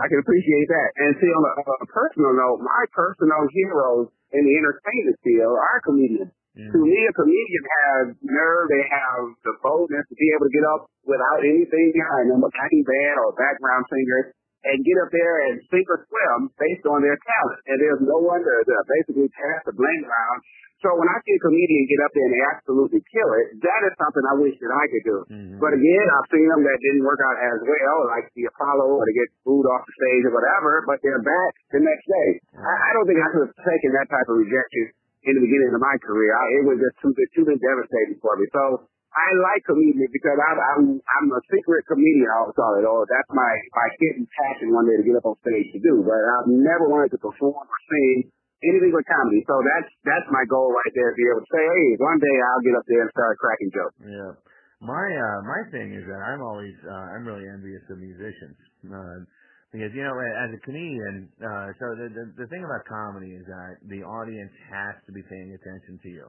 I 0.02 0.06
can 0.10 0.18
appreciate 0.20 0.66
that. 0.75 0.88
And 0.99 1.10
see, 1.22 1.30
on 1.30 1.42
a, 1.46 1.52
a 1.62 1.88
personal 1.94 2.32
note, 2.34 2.58
my 2.60 2.82
personal 2.90 3.42
heroes 3.54 4.10
in 4.34 4.42
the 4.42 4.54
entertainment 4.58 5.18
field 5.22 5.54
are 5.54 5.78
comedians. 5.87 6.30
mm, 6.58 6.70
To 6.75 6.78
me, 6.82 6.99
a 7.06 7.12
comedian 7.14 7.64
has 7.70 8.04
nerve. 8.26 8.66
They 8.66 8.84
have 8.90 9.22
the 9.46 9.54
boldness 9.62 10.06
to 10.10 10.14
be 10.18 10.26
able 10.34 10.46
to 10.50 10.54
get 10.54 10.66
up 10.75 10.82
without 11.06 11.40
anything 11.46 11.87
behind 11.94 12.34
them, 12.34 12.42
a 12.42 12.50
backing 12.50 12.82
band 12.87 13.14
or 13.22 13.30
a 13.30 13.37
background 13.38 13.87
singer, 13.90 14.34
and 14.67 14.76
get 14.85 14.97
up 15.00 15.11
there 15.12 15.37
and 15.49 15.55
sink 15.73 15.87
or 15.88 16.05
swim 16.05 16.52
based 16.61 16.85
on 16.88 17.00
their 17.00 17.17
talent. 17.17 17.61
And 17.69 17.76
there's 17.81 18.02
no 18.05 18.19
one 18.21 18.40
to, 18.45 18.55
to 18.69 18.75
basically 18.87 19.29
pass 19.33 19.64
the 19.64 19.73
blame 19.73 20.05
around. 20.05 20.38
So 20.81 20.88
when 20.97 21.12
I 21.12 21.21
see 21.29 21.37
a 21.37 21.40
comedian 21.45 21.85
get 21.93 22.00
up 22.09 22.12
there 22.17 22.25
and 22.25 22.33
they 22.33 22.45
absolutely 22.57 23.02
kill 23.12 23.31
it, 23.37 23.47
that 23.61 23.81
is 23.85 23.93
something 24.00 24.25
I 24.25 24.37
wish 24.40 24.57
that 24.64 24.73
I 24.73 24.85
could 24.88 25.05
do. 25.05 25.19
mhm. 25.29 25.57
But 25.61 25.76
again, 25.76 26.07
I've 26.09 26.29
seen 26.33 26.49
them 26.49 26.64
that 26.64 26.79
didn't 26.81 27.05
work 27.05 27.21
out 27.21 27.37
as 27.37 27.61
well, 27.61 27.99
like 28.09 28.33
the 28.33 28.49
Apollo, 28.49 28.88
or 28.88 29.05
they 29.05 29.12
get 29.12 29.29
booed 29.45 29.69
off 29.69 29.85
the 29.85 29.93
stage 29.93 30.25
or 30.25 30.33
whatever, 30.33 30.81
but 30.88 30.97
they're 31.05 31.21
back 31.21 31.52
the 31.76 31.85
next 31.85 32.09
day. 32.09 32.29
I, 32.57 32.73
I 32.73 32.90
don't 32.97 33.05
think 33.05 33.21
I 33.21 33.29
could 33.29 33.45
have 33.52 33.57
taken 33.61 33.93
that 33.93 34.09
type 34.09 34.29
of 34.33 34.40
rejection 34.40 34.97
in 35.29 35.37
the 35.37 35.45
beginning 35.45 35.69
of 35.76 35.85
my 35.85 35.97
career. 36.00 36.33
I, 36.33 36.45
it 36.61 36.64
was 36.64 36.81
just 36.81 36.97
too, 37.05 37.12
too 37.12 37.45
devastating 37.45 38.17
for 38.25 38.40
me. 38.40 38.49
So 38.49 38.88
I 39.11 39.29
like 39.43 39.62
comedians 39.67 40.11
because 40.14 40.38
I, 40.38 40.50
I'm, 40.75 41.02
I'm 41.02 41.26
a 41.35 41.43
secret 41.50 41.83
comedian, 41.90 42.31
I 42.31 42.47
always 42.47 42.55
it, 42.55 42.87
or 42.87 43.02
that's 43.11 43.31
my, 43.35 43.52
my 43.75 43.88
hidden 43.99 44.25
passion 44.31 44.71
one 44.71 44.87
day 44.87 44.97
to 44.99 45.05
get 45.07 45.19
up 45.19 45.26
on 45.26 45.35
stage 45.43 45.75
to 45.75 45.81
do. 45.83 46.07
But 46.07 46.19
I've 46.19 46.50
never 46.50 46.87
wanted 46.87 47.11
to 47.14 47.21
perform 47.21 47.67
or 47.67 47.81
sing 47.90 48.31
anything 48.62 48.95
but 48.95 49.02
comedy. 49.11 49.43
So 49.50 49.59
that's, 49.67 49.90
that's 50.07 50.29
my 50.31 50.47
goal 50.47 50.71
right 50.71 50.95
there, 50.95 51.11
to 51.11 51.19
be 51.19 51.26
able 51.26 51.43
to 51.43 51.50
say, 51.50 51.64
hey, 51.64 51.88
one 51.99 52.23
day 52.23 52.37
I'll 52.38 52.64
get 52.64 52.75
up 52.79 52.87
there 52.87 53.02
and 53.02 53.11
start 53.11 53.35
cracking 53.43 53.71
jokes. 53.75 53.99
Yeah. 54.07 54.33
My 54.81 54.97
uh 54.97 55.38
my 55.45 55.61
thing 55.69 55.93
is 55.93 56.09
that 56.09 56.21
I'm 56.25 56.40
always 56.40 56.73
uh 56.88 57.12
I'm 57.12 57.29
really 57.29 57.45
envious 57.45 57.85
of 57.93 58.00
musicians. 58.00 58.57
Uh 58.88 59.29
because 59.76 59.93
you 59.93 60.00
know 60.00 60.17
as 60.17 60.57
a 60.57 60.61
comedian, 60.64 61.29
uh 61.37 61.69
so 61.76 61.85
the, 62.00 62.09
the 62.09 62.25
the 62.40 62.47
thing 62.49 62.64
about 62.64 62.88
comedy 62.88 63.37
is 63.37 63.45
that 63.45 63.76
the 63.93 64.00
audience 64.00 64.55
has 64.73 64.97
to 65.05 65.12
be 65.12 65.21
paying 65.29 65.52
attention 65.52 66.00
to 66.00 66.09
you. 66.09 66.25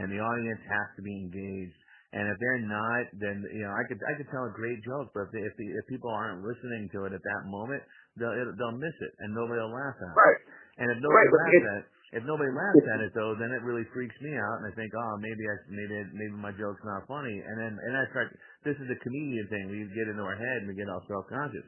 and 0.00 0.08
the 0.08 0.16
audience 0.16 0.60
has 0.64 0.88
to 0.96 1.02
be 1.02 1.12
engaged. 1.12 1.76
And 2.10 2.26
if 2.26 2.36
they're 2.42 2.62
not, 2.66 3.06
then 3.22 3.38
you 3.54 3.62
know 3.62 3.70
I 3.70 3.86
could 3.86 4.02
I 4.02 4.18
could 4.18 4.26
tell 4.34 4.42
a 4.42 4.54
great 4.54 4.82
joke, 4.82 5.14
but 5.14 5.28
if 5.28 5.30
they, 5.30 5.42
if, 5.46 5.54
the, 5.54 5.66
if 5.78 5.84
people 5.86 6.10
aren't 6.10 6.42
listening 6.42 6.90
to 6.98 7.06
it 7.06 7.14
at 7.14 7.22
that 7.22 7.42
moment, 7.46 7.82
they'll 8.18 8.34
they'll 8.58 8.74
miss 8.74 8.96
it, 8.98 9.12
and 9.22 9.30
nobody 9.30 9.62
will 9.62 9.70
laugh 9.70 9.94
at 9.94 10.10
it. 10.10 10.18
Right. 10.18 10.40
And 10.82 10.86
if 10.90 10.98
nobody 10.98 11.30
Right, 11.30 11.38
laughs 11.38 11.54
it- 11.54 11.70
at 11.70 11.78
it, 11.78 11.86
if 12.10 12.22
nobody 12.26 12.50
laughs 12.50 12.82
at 12.90 13.00
it 13.06 13.14
though, 13.14 13.38
then 13.38 13.54
it 13.54 13.62
really 13.62 13.86
freaks 13.94 14.18
me 14.18 14.34
out, 14.34 14.58
and 14.58 14.66
I 14.66 14.74
think, 14.74 14.90
oh, 14.90 15.14
maybe 15.22 15.44
I 15.46 15.54
maybe 15.70 15.94
maybe 16.10 16.34
my 16.34 16.50
joke's 16.58 16.82
not 16.82 17.06
funny, 17.06 17.38
and 17.46 17.54
then 17.62 17.78
and 17.78 17.94
I 17.94 18.02
start. 18.10 18.34
This 18.66 18.74
is 18.82 18.90
a 18.90 18.98
comedian 18.98 19.46
thing. 19.46 19.70
We 19.70 19.86
get 19.94 20.10
into 20.10 20.26
our 20.26 20.34
head 20.34 20.66
and 20.66 20.68
we 20.68 20.74
get 20.74 20.90
all 20.90 21.06
self 21.06 21.30
conscious. 21.30 21.62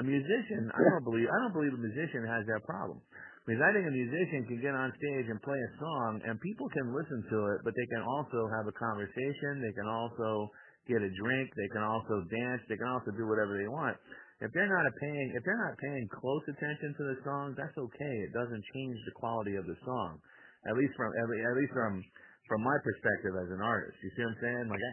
A 0.00 0.02
musician, 0.02 0.72
I 0.72 0.80
don't 0.88 1.04
believe 1.04 1.28
I 1.28 1.36
don't 1.44 1.52
believe 1.52 1.76
a 1.76 1.82
musician 1.84 2.24
has 2.24 2.48
that 2.48 2.64
problem. 2.64 3.04
Because 3.42 3.58
I 3.58 3.74
think 3.74 3.90
a 3.90 3.94
musician 3.94 4.46
can 4.46 4.58
get 4.62 4.70
on 4.70 4.94
stage 4.94 5.26
and 5.26 5.42
play 5.42 5.58
a 5.58 5.70
song, 5.82 6.22
and 6.22 6.38
people 6.38 6.70
can 6.70 6.94
listen 6.94 7.26
to 7.26 7.38
it, 7.54 7.66
but 7.66 7.74
they 7.74 7.88
can 7.90 8.06
also 8.06 8.46
have 8.54 8.70
a 8.70 8.74
conversation. 8.78 9.58
They 9.58 9.74
can 9.74 9.90
also 9.90 10.46
get 10.86 11.02
a 11.02 11.10
drink. 11.10 11.50
They 11.58 11.70
can 11.74 11.82
also 11.82 12.22
dance. 12.30 12.62
They 12.70 12.78
can 12.78 12.86
also 12.86 13.10
do 13.18 13.26
whatever 13.26 13.58
they 13.58 13.66
want. 13.66 13.98
If 14.42 14.50
they're 14.54 14.70
not 14.70 14.86
a 14.86 14.94
paying, 14.98 15.28
if 15.34 15.42
they're 15.42 15.58
not 15.58 15.74
paying 15.78 16.06
close 16.14 16.42
attention 16.50 16.94
to 16.98 17.02
the 17.14 17.18
song, 17.26 17.54
that's 17.58 17.74
okay. 17.74 18.14
It 18.26 18.32
doesn't 18.34 18.62
change 18.74 18.98
the 19.06 19.14
quality 19.18 19.58
of 19.58 19.66
the 19.66 19.78
song. 19.86 20.22
At 20.66 20.78
least 20.78 20.94
from 20.94 21.10
at 21.10 21.54
least 21.58 21.74
from 21.74 22.02
from 22.46 22.62
my 22.62 22.78
perspective 22.82 23.34
as 23.38 23.50
an 23.54 23.62
artist. 23.62 23.98
You 24.02 24.10
see 24.14 24.22
what 24.22 24.34
I'm 24.34 24.38
saying? 24.42 24.66
Like 24.70 24.82
I, 24.82 24.92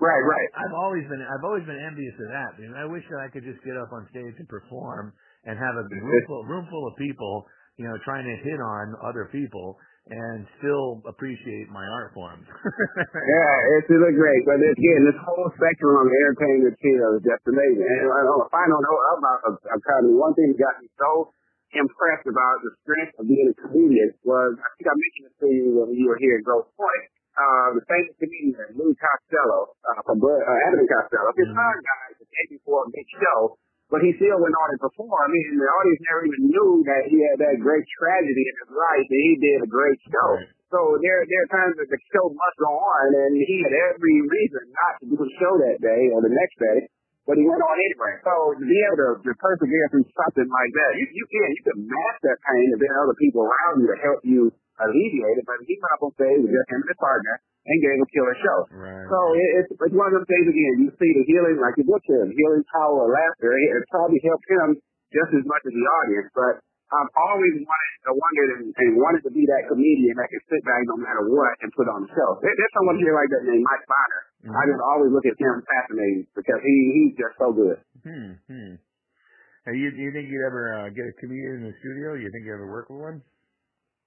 Right, 0.00 0.24
right. 0.24 0.50
I've 0.56 0.76
always 0.80 1.04
been 1.12 1.20
I've 1.20 1.44
always 1.44 1.64
been 1.68 1.76
envious 1.80 2.16
of 2.16 2.28
that. 2.32 2.50
Because 2.56 2.72
I 2.72 2.88
wish 2.88 3.04
that 3.12 3.20
I 3.20 3.28
could 3.28 3.44
just 3.44 3.60
get 3.64 3.76
up 3.76 3.92
on 3.92 4.08
stage 4.08 4.32
and 4.40 4.48
perform 4.48 5.12
and 5.44 5.60
have 5.60 5.76
a 5.76 5.84
room 5.84 6.24
full, 6.24 6.44
room 6.48 6.64
full 6.72 6.84
of 6.88 6.96
people, 6.96 7.44
you 7.76 7.86
know, 7.86 7.96
trying 8.04 8.24
to 8.24 8.36
hit 8.42 8.58
on 8.60 8.96
other 9.04 9.28
people 9.30 9.78
and 10.10 10.42
still 10.58 11.04
appreciate 11.06 11.70
my 11.70 11.86
art 11.86 12.10
forms. 12.16 12.46
Yeah, 13.20 13.78
it's 13.78 13.88
really 13.92 14.16
great. 14.16 14.42
But 14.42 14.58
again, 14.58 15.00
this 15.06 15.18
whole 15.22 15.46
spectrum 15.54 15.94
of 16.02 16.08
entertainment 16.08 16.74
field 16.82 17.20
is 17.20 17.22
just 17.22 17.44
amazing. 17.46 17.86
And 17.86 18.10
on 18.10 18.42
a 18.42 18.48
final 18.50 18.80
note 18.80 19.02
about 19.20 19.60
comedy, 19.86 20.16
one 20.16 20.34
thing 20.34 20.50
that 20.50 20.58
got 20.58 20.74
me 20.82 20.88
so 20.98 21.30
impressed 21.78 22.26
about 22.26 22.56
the 22.66 22.74
strength 22.82 23.14
of 23.22 23.30
being 23.30 23.46
a 23.46 23.54
comedian 23.54 24.10
was, 24.26 24.58
I 24.58 24.68
think 24.74 24.86
I 24.90 24.96
mentioned 24.98 25.26
it 25.30 25.34
to 25.38 25.46
you 25.46 25.66
when 25.78 25.94
you 25.94 26.10
were 26.10 26.18
here 26.18 26.34
in 26.38 26.42
Grosse 26.42 26.66
Pointe, 26.74 27.08
uh, 27.38 27.68
the 27.78 27.84
famous 27.86 28.14
comedian 28.18 28.70
Lou 28.74 28.90
Costello, 28.98 29.78
uh, 29.86 30.00
from 30.02 30.18
uh, 30.18 30.66
Abbott 30.66 30.82
and 30.82 30.90
Costello, 30.90 31.30
his 31.38 31.46
son 31.54 31.74
died 31.78 32.14
the 32.18 32.26
day 32.26 32.44
before 32.58 32.82
a 32.82 32.90
big 32.90 33.06
show, 33.14 33.54
but 33.90 34.00
he 34.06 34.14
still 34.16 34.38
went 34.38 34.54
on 34.54 34.68
and 34.70 34.80
performed, 34.80 35.34
and 35.34 35.58
the 35.58 35.66
audience 35.66 36.00
never 36.06 36.22
even 36.30 36.42
knew 36.46 36.70
that 36.86 37.02
he 37.10 37.18
had 37.26 37.36
that 37.42 37.58
great 37.58 37.82
tragedy 37.98 38.44
in 38.46 38.54
his 38.62 38.70
life, 38.70 39.06
and 39.10 39.20
he 39.26 39.34
did 39.42 39.58
a 39.66 39.70
great 39.70 39.98
show. 40.06 40.30
Right. 40.38 40.48
So 40.70 40.78
there, 41.02 41.18
there 41.26 41.42
are 41.42 41.50
times 41.50 41.74
that 41.82 41.90
the 41.90 42.00
show 42.14 42.30
must 42.30 42.56
go 42.62 42.70
on, 42.70 43.06
and 43.26 43.34
he 43.34 43.56
had 43.66 43.74
every 43.90 44.16
reason 44.22 44.62
not 44.70 44.92
to 45.02 45.04
do 45.10 45.16
the 45.18 45.30
show 45.42 45.58
that 45.66 45.82
day 45.82 46.02
or 46.14 46.22
the 46.22 46.30
next 46.30 46.54
day, 46.62 46.86
but 47.26 47.34
he 47.34 47.42
went 47.42 47.58
on 47.58 47.74
anyway. 47.74 48.14
So 48.22 48.54
to 48.54 48.62
be 48.62 48.78
able 48.86 48.98
to, 49.02 49.10
to 49.26 49.32
persevere 49.34 49.86
through 49.90 50.06
something 50.14 50.46
like 50.46 50.72
that, 50.78 50.90
you, 50.94 51.06
you 51.10 51.26
can, 51.26 51.48
you 51.50 51.62
can 51.66 51.78
mask 51.90 52.18
that 52.30 52.38
pain, 52.46 52.66
and 52.70 52.78
are 52.78 53.02
other 53.10 53.18
people 53.18 53.42
around 53.42 53.82
you 53.82 53.88
to 53.90 53.98
help 53.98 54.20
you 54.22 54.40
alleviate 54.78 55.42
it. 55.42 55.46
But 55.50 55.58
he 55.66 55.74
went 55.74 55.94
up 55.98 56.06
on 56.06 56.14
stage 56.14 56.38
with 56.38 56.54
just 56.54 56.70
him 56.70 56.86
and 56.86 56.90
his 56.94 57.00
partner 57.02 57.34
and 57.66 57.76
gave 57.84 57.98
a 58.00 58.08
killer 58.08 58.36
show. 58.40 58.58
right. 58.72 59.06
So 59.10 59.18
it, 59.36 59.50
it's, 59.60 59.70
it's 59.76 59.96
one 59.96 60.08
of 60.08 60.14
those 60.16 60.30
things 60.30 60.48
again. 60.48 60.74
You 60.86 60.90
see 60.96 61.10
the 61.12 61.24
healing, 61.28 61.60
like 61.60 61.76
you 61.76 61.84
book 61.84 62.00
said, 62.08 62.32
healing 62.32 62.64
power 62.72 63.04
of 63.04 63.10
laughter. 63.12 63.52
It, 63.52 63.68
it 63.76 63.84
probably 63.92 64.20
helped 64.24 64.48
him 64.48 64.68
just 65.12 65.30
as 65.36 65.44
much 65.44 65.62
as 65.68 65.74
the 65.76 65.86
audience. 66.00 66.28
But 66.32 66.54
I've 66.90 67.12
always 67.14 67.54
wanted, 67.62 67.94
uh, 68.02 68.16
wondered 68.16 68.50
and, 68.58 68.66
and 68.74 68.88
wanted 68.98 69.22
to 69.28 69.32
be 69.34 69.46
that 69.46 69.70
comedian 69.70 70.16
that 70.18 70.26
can 70.26 70.42
sit 70.50 70.62
back 70.66 70.82
no 70.90 70.98
matter 70.98 71.22
what 71.30 71.54
and 71.62 71.70
put 71.76 71.86
on 71.86 72.02
the 72.02 72.10
show. 72.10 72.30
There, 72.42 72.50
there's 72.50 72.74
someone 72.74 72.98
here 72.98 73.14
like 73.14 73.30
that 73.30 73.46
named 73.46 73.62
Mike 73.62 73.86
Bonner. 73.86 74.22
Mm-hmm. 74.40 74.56
I 74.56 74.62
just 74.66 74.82
always 74.82 75.10
look 75.14 75.26
at 75.28 75.36
him 75.38 75.54
fascinating 75.62 76.26
because 76.34 76.60
he 76.64 76.74
he's 76.96 77.14
just 77.14 77.36
so 77.38 77.52
good. 77.54 77.78
Hmm. 78.02 78.30
Hmm. 78.48 78.72
Hey, 79.68 79.76
you 79.76 79.92
do 79.92 80.00
you 80.00 80.10
think 80.16 80.32
you'd 80.32 80.48
ever 80.48 80.64
uh, 80.80 80.88
get 80.90 81.04
a 81.04 81.14
comedian 81.20 81.60
in 81.60 81.64
the 81.68 81.76
studio? 81.84 82.16
You 82.16 82.32
think 82.32 82.48
you 82.48 82.56
ever 82.56 82.66
work 82.66 82.88
with 82.88 83.04
one? 83.04 83.20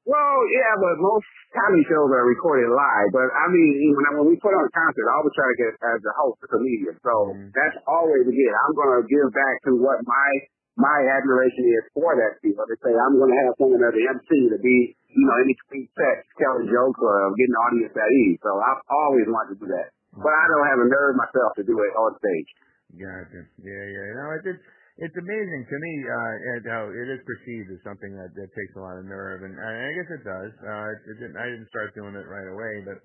Well, 0.04 0.36
yeah, 0.52 0.74
but 0.84 1.00
most 1.00 1.24
comedy 1.56 1.88
shows 1.88 2.12
are 2.12 2.28
recorded 2.28 2.68
live. 2.68 3.10
But 3.16 3.32
I 3.32 3.48
mean, 3.48 3.72
when, 3.96 4.04
I, 4.04 4.12
when 4.20 4.28
we 4.28 4.36
put 4.44 4.52
on 4.52 4.68
a 4.68 4.74
concert, 4.76 5.08
I 5.08 5.14
always 5.16 5.32
try 5.32 5.48
to 5.48 5.58
get 5.64 5.72
as 5.80 6.00
a 6.04 6.14
host 6.20 6.44
a 6.44 6.48
comedian. 6.52 6.96
So 7.00 7.14
Mhm. 7.40 7.56
that's 7.56 7.80
always 7.88 8.28
again, 8.28 8.54
I'm 8.68 8.74
going 8.76 8.92
to 9.00 9.04
give 9.08 9.28
back 9.32 9.56
to 9.72 9.80
what 9.80 10.04
my 10.04 10.30
my 10.76 11.00
admiration 11.06 11.64
is 11.70 11.86
for 11.94 12.18
that 12.18 12.42
people. 12.44 12.66
They 12.68 12.76
say 12.84 12.92
I'm 12.92 13.16
going 13.16 13.32
to 13.32 13.40
have 13.48 13.54
someone 13.62 13.80
as 13.86 13.94
the 13.94 14.06
MC 14.10 14.50
to 14.52 14.58
be, 14.60 14.98
you 15.08 15.24
know, 15.24 15.38
in 15.40 15.48
between 15.54 15.86
sets, 15.96 16.26
telling 16.36 16.66
jokes 16.68 17.00
or 17.00 17.30
getting 17.38 17.54
the 17.54 17.62
audience 17.64 17.94
at 17.96 18.10
ease. 18.12 18.42
So 18.42 18.58
I've 18.58 18.82
always 18.90 19.30
wanted 19.30 19.56
to 19.56 19.58
do 19.62 19.68
that. 19.72 19.94
But 20.18 20.34
I 20.34 20.44
don't 20.50 20.68
have 20.68 20.82
a 20.82 20.88
nerve 20.90 21.16
myself 21.16 21.54
to 21.62 21.64
do 21.64 21.78
it 21.80 21.94
on 21.96 22.18
stage. 22.18 22.50
Gotcha. 22.98 23.42
Yeah, 23.62 23.86
yeah. 23.86 24.08
No, 24.18 24.26
it's 24.38 24.46
it's, 24.50 24.66
it's 24.98 25.18
amazing 25.18 25.64
to 25.66 25.78
me. 25.82 25.94
Uh, 26.06 26.34
and 26.54 26.62
how 26.70 26.84
it 26.92 27.08
is 27.10 27.22
perceived 27.26 27.72
as 27.74 27.82
something 27.82 28.14
that 28.14 28.30
that 28.38 28.50
takes 28.54 28.74
a 28.78 28.82
lot 28.82 28.98
of 28.98 29.06
nerve, 29.10 29.42
and 29.46 29.58
I, 29.58 29.70
I 29.70 29.92
guess 29.98 30.10
it 30.14 30.24
does. 30.26 30.52
Uh, 30.62 30.86
it, 30.94 31.00
it 31.10 31.16
didn't, 31.24 31.38
I 31.38 31.46
didn't 31.50 31.70
start 31.74 31.96
doing 31.98 32.14
it 32.14 32.28
right 32.30 32.46
away, 32.50 32.84
but 32.86 33.00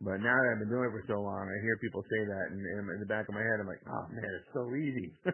but 0.00 0.16
now 0.24 0.32
that 0.32 0.48
I've 0.56 0.60
been 0.64 0.72
doing 0.72 0.88
it 0.88 0.96
for 0.96 1.04
so 1.12 1.20
long, 1.20 1.44
I 1.44 1.56
hear 1.60 1.76
people 1.84 2.00
say 2.08 2.24
that, 2.24 2.46
and, 2.56 2.60
and 2.60 2.88
in 2.96 3.00
the 3.04 3.10
back 3.12 3.28
of 3.28 3.36
my 3.36 3.44
head, 3.44 3.60
I'm 3.60 3.68
like, 3.68 3.84
oh 3.84 4.04
man, 4.08 4.24
it's 4.40 4.48
so 4.56 4.64
easy. 4.72 5.12
I, 5.28 5.32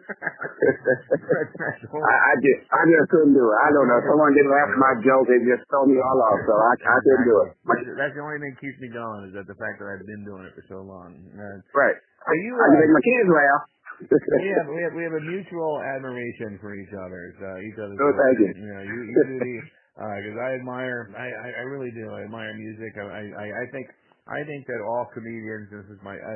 I 2.19 2.33
just 2.43 2.67
I 2.71 2.83
just 2.87 3.07
couldn't 3.11 3.33
do 3.35 3.43
it. 3.47 3.57
I 3.63 3.69
don't 3.71 3.87
know. 3.87 3.99
Someone 4.07 4.33
didn't 4.35 4.51
laugh 4.51 4.67
at 4.71 4.75
my 4.79 4.93
joke, 5.03 5.27
it 5.31 5.43
just 5.47 5.63
throw 5.71 5.85
me 5.87 5.95
all 5.99 6.19
off. 6.19 6.39
So 6.43 6.51
I 6.55 6.73
I 6.83 6.97
couldn't 7.03 7.25
do 7.27 7.35
it. 7.47 7.51
That's, 7.63 7.87
that's 7.95 8.13
the 8.19 8.23
only 8.23 8.39
thing 8.43 8.51
that 8.55 8.59
keeps 8.63 8.75
me 8.83 8.89
going 8.91 9.31
is 9.31 9.33
that 9.39 9.47
the 9.47 9.55
fact 9.55 9.79
that 9.79 9.87
I've 9.87 10.03
been 10.03 10.23
doing 10.27 10.43
it 10.47 10.51
for 10.55 10.63
so 10.67 10.83
long. 10.83 11.15
Uh, 11.35 11.59
Right. 11.75 11.95
are 12.27 12.35
you? 12.43 12.51
I 12.59 12.67
can 12.75 12.75
Uh, 12.75 12.81
make 12.83 12.91
my 12.91 13.03
kids 13.07 13.29
laugh. 13.31 13.63
we 14.05 14.47
have 14.53 14.67
we 14.69 14.79
have 14.85 14.93
we 14.93 15.03
have 15.03 15.15
a 15.17 15.23
mutual 15.25 15.81
admiration 15.97 16.61
for 16.61 16.77
each 16.77 16.93
other's 16.93 17.35
uh, 17.41 17.65
each 17.65 17.77
other's. 17.81 17.97
Oh, 17.97 18.13
thank 18.13 18.37
you. 18.45 18.51
You 18.53 18.71
know, 18.77 18.83
you, 18.85 18.97
you 19.09 19.21
do 19.25 19.37
the 19.41 19.55
because 19.97 20.37
I 20.37 20.49
admire 20.61 21.09
I, 21.17 21.25
I 21.25 21.47
I 21.57 21.63
really 21.73 21.89
do 21.97 22.05
I 22.13 22.29
admire 22.29 22.53
music. 22.53 22.93
I 23.01 23.25
I 23.33 23.45
I 23.49 23.65
think 23.73 23.89
I 24.29 24.39
think 24.45 24.69
that 24.69 24.85
all 24.85 25.09
comedians 25.17 25.73
this 25.73 25.89
is 25.89 25.97
my 26.05 26.13
I, 26.13 26.35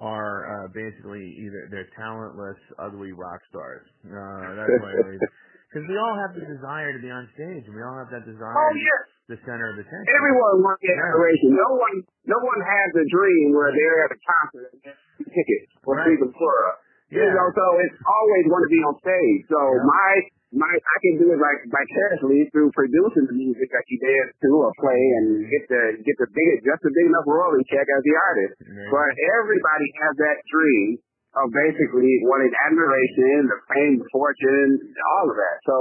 are 0.00 0.48
uh, 0.48 0.66
basically 0.72 1.20
either 1.44 1.68
they're 1.68 1.92
talentless, 2.00 2.56
ugly 2.80 3.12
rock 3.12 3.40
stars. 3.52 3.84
Uh, 4.08 4.56
that's 4.56 4.72
why 4.80 4.92
I 4.96 5.12
because 5.68 5.84
we 5.92 5.96
all 6.00 6.16
have 6.16 6.32
the 6.32 6.48
desire 6.48 6.96
to 6.96 7.00
be 7.04 7.12
on 7.12 7.28
stage, 7.36 7.68
and 7.68 7.76
we 7.76 7.84
all 7.84 8.00
have 8.00 8.08
that 8.08 8.24
desire 8.24 8.56
Oh 8.56 8.72
to 8.72 8.80
yeah. 8.80 9.36
the 9.36 9.38
center 9.44 9.68
of 9.68 9.76
attention. 9.76 10.08
Everyone 10.16 10.64
wants 10.64 10.80
admiration. 10.80 11.52
No 11.52 11.68
one, 11.76 11.96
no 12.24 12.38
one 12.40 12.60
has 12.64 12.90
a 12.96 13.06
dream 13.12 13.52
where 13.52 13.68
they're 13.68 14.00
at 14.08 14.16
a 14.16 14.20
concert 14.24 14.72
and 14.72 14.80
get 14.80 14.96
a 14.96 15.24
ticket 15.28 15.62
for 15.84 16.00
Right. 16.00 16.08
Freedom 16.08 16.32
Flora. 17.12 17.28
You 17.28 17.36
know, 17.36 17.48
so 17.52 17.64
it's 17.84 17.98
always 18.08 18.44
want 18.48 18.62
to 18.64 18.72
be 18.72 18.80
on 18.88 18.94
stage. 19.04 19.40
So 19.52 19.60
Yeah. 19.60 19.84
my, 19.84 20.10
my, 20.64 20.72
I 20.72 20.96
can 21.04 21.14
do 21.20 21.26
it 21.32 21.40
like 21.40 21.60
vicariously 21.68 22.48
through 22.56 22.72
producing 22.72 23.28
the 23.28 23.36
music 23.36 23.68
that 23.68 23.84
you 23.92 23.96
dance 24.00 24.32
to 24.40 24.50
or 24.56 24.72
play 24.80 25.02
and 25.20 25.44
get 25.44 25.64
the, 25.68 25.82
get 26.00 26.16
the 26.16 26.28
big, 26.32 26.64
just 26.64 26.82
a 26.82 26.92
big 26.92 27.06
enough 27.12 27.28
royalty 27.28 27.64
check 27.68 27.84
as 27.84 28.02
the 28.02 28.14
artist. 28.16 28.54
Right. 28.64 28.90
But 28.90 29.10
everybody 29.36 29.88
has 30.08 30.14
that 30.24 30.38
dream 30.48 30.88
of 31.36 31.48
basically 31.52 32.12
wanting 32.28 32.52
admiration, 32.68 33.48
the 33.48 33.58
fame, 33.72 33.94
the 34.00 34.08
fortune, 34.12 34.80
all 35.20 35.26
of 35.28 35.36
that. 35.36 35.56
So 35.68 35.76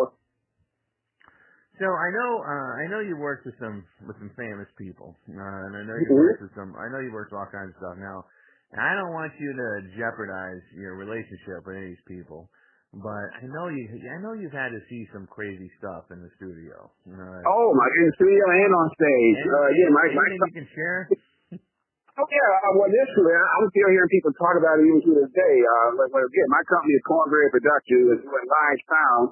So 1.82 1.88
I 1.90 2.10
know 2.14 2.32
uh, 2.46 2.72
I 2.78 2.86
know 2.94 3.02
you 3.02 3.18
worked 3.18 3.50
with 3.50 3.58
some 3.58 3.82
with 4.06 4.16
some 4.22 4.30
famous 4.38 4.70
people, 4.78 5.18
uh, 5.28 5.66
and 5.66 5.74
I 5.76 5.84
know 5.84 5.98
you 5.98 6.14
worked 6.14 6.46
with 6.46 6.54
some. 6.54 6.78
I 6.78 6.88
know 6.94 7.02
you 7.02 7.10
worked 7.10 7.34
with 7.34 7.42
all 7.42 7.50
kinds 7.50 7.74
of 7.74 7.78
stuff. 7.82 7.98
Now, 7.98 8.30
and 8.72 8.80
I 8.80 8.96
don't 8.96 9.12
want 9.12 9.32
you 9.40 9.52
to 9.52 9.68
jeopardize 10.00 10.64
your 10.76 10.96
relationship 10.96 11.68
with 11.68 11.76
any 11.76 11.92
of 11.92 11.92
these 11.96 12.08
people, 12.08 12.48
but 12.96 13.28
I 13.40 13.48
know 13.48 13.68
you. 13.72 13.88
I 14.08 14.20
know 14.24 14.32
you've 14.36 14.56
had 14.56 14.72
to 14.72 14.82
see 14.88 15.08
some 15.12 15.28
crazy 15.28 15.68
stuff 15.80 16.08
in 16.12 16.20
the 16.24 16.32
studio. 16.40 16.92
Uh, 17.08 17.40
Oh 17.48 17.72
my, 17.76 17.88
in 17.88 18.04
the 18.08 18.16
studio 18.20 18.44
and 18.48 18.72
on 18.76 18.88
stage. 18.96 19.38
any- 19.44 19.52
Uh, 19.52 19.70
yeah, 19.76 19.90
my, 19.92 20.06
my, 20.16 20.26
you 20.48 20.56
can 20.56 20.68
share? 20.76 21.00
oh 22.20 22.28
yeah, 22.28 22.50
uh, 22.68 22.72
well 22.76 22.88
initially, 22.92 23.36
I'm 23.36 23.68
still 23.72 23.90
hearing 23.92 24.12
people 24.12 24.32
talk 24.40 24.56
about 24.60 24.80
it 24.80 24.88
even 24.88 25.02
to 25.08 25.12
this 25.24 25.32
day. 25.36 25.56
Uh, 25.64 25.90
but, 26.00 26.08
but 26.12 26.24
again, 26.24 26.48
my 26.52 26.64
company 26.68 26.96
is 26.96 27.04
Cornbread 27.08 27.52
Productions, 27.56 28.08
is 28.16 28.22
doing 28.24 28.48
live 28.48 28.82
sound 28.88 29.26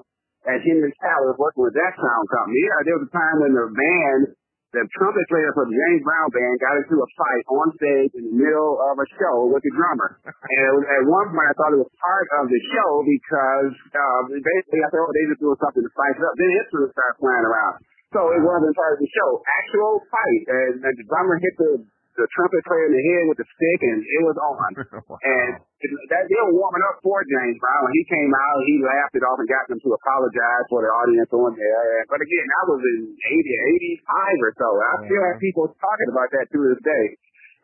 at 0.48 0.58
Henry 0.64 0.92
Towers, 1.04 1.36
working 1.36 1.64
with 1.68 1.76
that 1.76 1.92
sound 2.00 2.24
company. 2.32 2.60
Yeah, 2.64 2.78
there 2.88 2.96
was 2.96 3.04
a 3.08 3.12
time 3.12 3.36
when 3.44 3.52
the 3.52 3.66
band, 3.72 4.22
the 4.70 4.86
trumpet 4.94 5.26
player 5.26 5.50
for 5.50 5.66
the 5.66 5.74
James 5.74 6.02
Brown 6.06 6.30
band 6.30 6.54
got 6.62 6.78
into 6.78 7.02
a 7.02 7.08
fight 7.18 7.44
on 7.50 7.66
stage 7.74 8.12
in 8.14 8.24
the 8.30 8.36
middle 8.38 8.78
of 8.78 8.94
a 9.02 9.06
show 9.18 9.50
with 9.50 9.66
the 9.66 9.72
drummer. 9.74 10.22
and 10.30 10.62
it 10.62 10.72
was, 10.78 10.84
at 10.86 11.02
one 11.10 11.26
point 11.34 11.48
I 11.50 11.54
thought 11.58 11.74
it 11.74 11.82
was 11.82 11.90
part 11.98 12.26
of 12.38 12.44
the 12.46 12.60
show 12.70 12.90
because 13.02 13.74
uh, 13.90 14.20
basically 14.30 14.80
I 14.86 14.88
thought 14.94 15.10
they 15.10 15.26
just 15.26 15.42
doing 15.42 15.58
something 15.58 15.82
to 15.82 15.90
spice 15.90 16.16
it 16.18 16.22
up. 16.22 16.34
Then 16.38 16.50
instruments 16.54 16.94
started 16.94 17.16
flying 17.18 17.46
around. 17.50 17.74
So 18.14 18.20
it 18.30 18.42
wasn't 18.42 18.74
part 18.78 18.94
of 18.94 19.00
the 19.02 19.10
show. 19.10 19.30
Actual 19.42 19.92
fight. 20.06 20.42
And, 20.50 20.72
and 20.86 20.94
the 20.94 21.06
drummer 21.06 21.34
hit 21.42 21.54
the, 21.58 21.70
the 22.18 22.26
trumpet 22.30 22.62
player 22.66 22.86
in 22.90 22.94
the 22.94 23.04
head 23.10 23.24
with 23.26 23.38
the 23.42 23.48
stick 23.50 23.80
and 23.90 23.98
it 24.06 24.22
was 24.22 24.38
on. 24.38 24.70
And 25.18 25.50
it, 25.58 25.69
that 25.80 26.24
they 26.28 26.38
were 26.44 26.52
warming 26.60 26.84
up 26.84 27.00
for 27.00 27.24
James 27.24 27.56
Brown. 27.56 27.80
When 27.88 27.94
he 27.96 28.04
came 28.04 28.32
out, 28.32 28.58
he 28.68 28.76
laughed 28.84 29.16
it 29.16 29.24
off 29.24 29.40
and 29.40 29.48
got 29.48 29.64
them 29.72 29.80
to 29.80 29.90
apologize 29.96 30.64
for 30.68 30.84
the 30.84 30.92
audience 30.92 31.32
on 31.32 31.56
there. 31.56 32.04
But 32.12 32.20
again, 32.20 32.46
that 32.52 32.64
was 32.68 32.80
in 32.84 33.00
80, 33.16 34.04
85 34.04 34.44
or 34.44 34.52
so. 34.60 34.68
I 34.76 34.92
still 35.08 35.24
have 35.24 35.38
people 35.40 35.64
talking 35.72 36.10
about 36.12 36.28
that 36.36 36.46
to 36.52 36.58
this 36.68 36.80
day. 36.84 37.06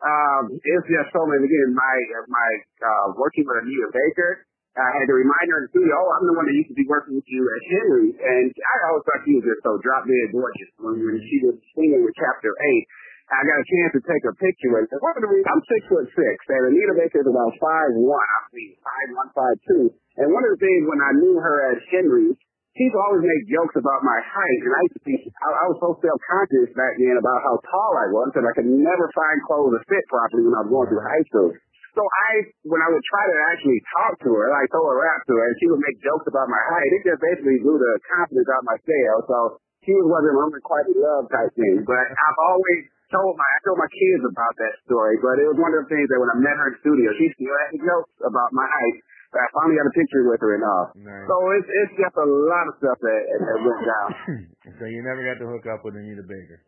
Um, 0.01 0.43
it's 0.53 0.87
just 0.89 1.09
so 1.13 1.25
many. 1.25 1.45
Again, 1.45 1.73
my 1.73 1.95
my 2.29 2.49
uh, 2.85 3.07
working 3.17 3.45
with 3.45 3.65
Anita 3.65 3.89
Baker, 3.89 4.45
I 4.77 4.89
had 4.93 5.09
to 5.09 5.15
remind 5.17 5.45
her 5.49 5.57
in 5.57 5.63
the 5.65 5.71
studio, 5.73 5.93
oh, 5.97 6.09
I'm 6.13 6.25
the 6.29 6.37
one 6.37 6.45
that 6.45 6.53
used 6.53 6.69
to 6.69 6.77
be 6.77 6.85
working 6.85 7.17
with 7.17 7.25
you 7.25 7.41
at 7.49 7.61
Henry, 7.65 8.13
and 8.13 8.47
I 8.53 8.75
always 8.89 9.03
thought 9.09 9.25
she 9.25 9.33
was 9.33 9.45
just 9.49 9.65
so 9.65 9.73
drop 9.81 10.05
dead 10.05 10.29
gorgeous 10.29 10.69
when, 10.77 11.01
when 11.01 11.17
she 11.25 11.41
was 11.41 11.57
singing 11.73 12.05
with 12.05 12.13
Chapter 12.13 12.53
Eight. 12.53 12.85
I 13.27 13.43
got 13.43 13.59
a 13.59 13.67
chance 13.67 13.91
to 13.91 14.01
take 14.07 14.23
a 14.23 14.33
picture 14.39 14.71
with 14.71 14.87
her. 14.87 14.99
One 15.03 15.15
of 15.19 15.23
the 15.27 15.31
reasons 15.31 15.51
I'm 15.51 15.63
six 15.67 15.81
foot 15.91 16.07
six, 16.15 16.35
and 16.47 16.71
Anita 16.71 16.95
Baker 16.95 17.19
is 17.19 17.27
about 17.27 17.51
five 17.59 17.91
one. 17.99 18.23
I 18.23 18.39
mean 18.55 18.71
five 18.79 19.07
one, 19.19 19.29
five 19.35 19.57
two. 19.67 19.91
And 20.15 20.31
one 20.31 20.47
of 20.47 20.55
the 20.55 20.61
things 20.63 20.87
when 20.87 21.01
I 21.03 21.11
knew 21.19 21.35
her 21.35 21.75
at 21.75 21.77
Henry, 21.91 22.31
she's 22.79 22.95
always 22.95 23.27
made 23.27 23.43
jokes 23.51 23.75
about 23.75 23.99
my 24.07 24.19
height, 24.23 24.61
and 24.63 24.71
I 24.71 24.79
used 24.87 24.95
to 24.95 25.03
think 25.03 25.19
I, 25.43 25.47
I 25.59 25.65
was 25.67 25.77
so 25.83 25.99
self 25.99 26.19
conscious 26.23 26.71
back 26.71 26.95
then 26.95 27.19
about 27.19 27.43
how 27.43 27.59
tall 27.67 27.91
I 27.99 28.07
was 28.15 28.31
that 28.31 28.47
I 28.47 28.53
could 28.55 28.71
never 28.71 29.11
find 29.11 29.37
clothes 29.43 29.75
that 29.75 29.83
fit 29.91 30.07
properly 30.07 30.47
when 30.47 30.55
I 30.55 30.63
was 30.63 30.71
going 30.71 30.87
through 30.87 31.03
high 31.03 31.25
school. 31.27 31.51
So 31.99 32.05
I, 32.05 32.31
when 32.69 32.79
I 32.79 32.93
would 32.93 33.05
try 33.09 33.25
to 33.25 33.37
actually 33.51 33.81
talk 33.97 34.13
to 34.21 34.29
her, 34.29 34.47
like 34.53 34.69
throw 34.69 34.85
a 34.85 34.95
rap 35.01 35.19
to 35.27 35.33
her, 35.33 35.45
and 35.49 35.57
she 35.57 35.67
would 35.67 35.81
make 35.81 35.97
jokes 35.99 36.29
about 36.29 36.45
my 36.45 36.61
height, 36.69 36.93
it 36.93 37.01
just 37.03 37.19
basically 37.19 37.57
blew 37.59 37.75
the 37.75 37.93
confidence 38.05 38.47
out 38.53 38.61
of 38.61 38.69
my 38.69 38.77
scale. 38.85 39.19
So 39.25 39.37
she 39.81 39.97
was 39.97 40.05
of 40.05 40.29
them 40.29 40.53
quite 40.61 40.85
in 40.87 40.95
love 41.01 41.25
type 41.27 41.49
things. 41.57 41.81
But 41.89 42.05
I've 42.05 42.39
always 42.53 42.85
told 43.11 43.33
my 43.39 43.47
I 43.47 43.57
told 43.63 43.79
my 43.79 43.91
kids 43.91 44.23
about 44.27 44.53
that 44.59 44.73
story. 44.83 45.15
But 45.23 45.39
it 45.39 45.47
was 45.47 45.59
one 45.59 45.71
of 45.75 45.85
the 45.85 45.89
things 45.89 46.07
that 46.11 46.19
when 46.19 46.31
I 46.31 46.37
met 46.39 46.55
her 46.57 46.67
in 46.71 46.73
the 46.75 46.81
studio, 46.83 47.07
she 47.15 47.27
still 47.35 47.55
had 47.67 47.79
jokes 47.79 48.15
about 48.23 48.49
my 48.51 48.67
height. 48.67 48.97
But 49.31 49.43
I 49.43 49.47
finally 49.51 49.75
got 49.75 49.91
a 49.91 49.95
picture 49.95 50.23
with 50.23 50.39
her 50.39 50.51
and 50.55 50.63
all. 50.63 50.85
Nice. 50.95 51.27
So 51.27 51.35
it's 51.59 51.69
it's 51.69 51.93
just 51.99 52.15
a 52.15 52.27
lot 52.27 52.65
of 52.71 52.73
stuff 52.79 52.97
that, 53.03 53.21
that 53.43 53.57
went 53.59 53.83
down. 53.83 54.09
so 54.79 54.83
you 54.87 55.03
never 55.03 55.21
got 55.23 55.37
to 55.43 55.47
hook 55.51 55.67
up 55.67 55.83
with 55.83 55.99
Anita 55.99 56.23
Baker. 56.23 56.63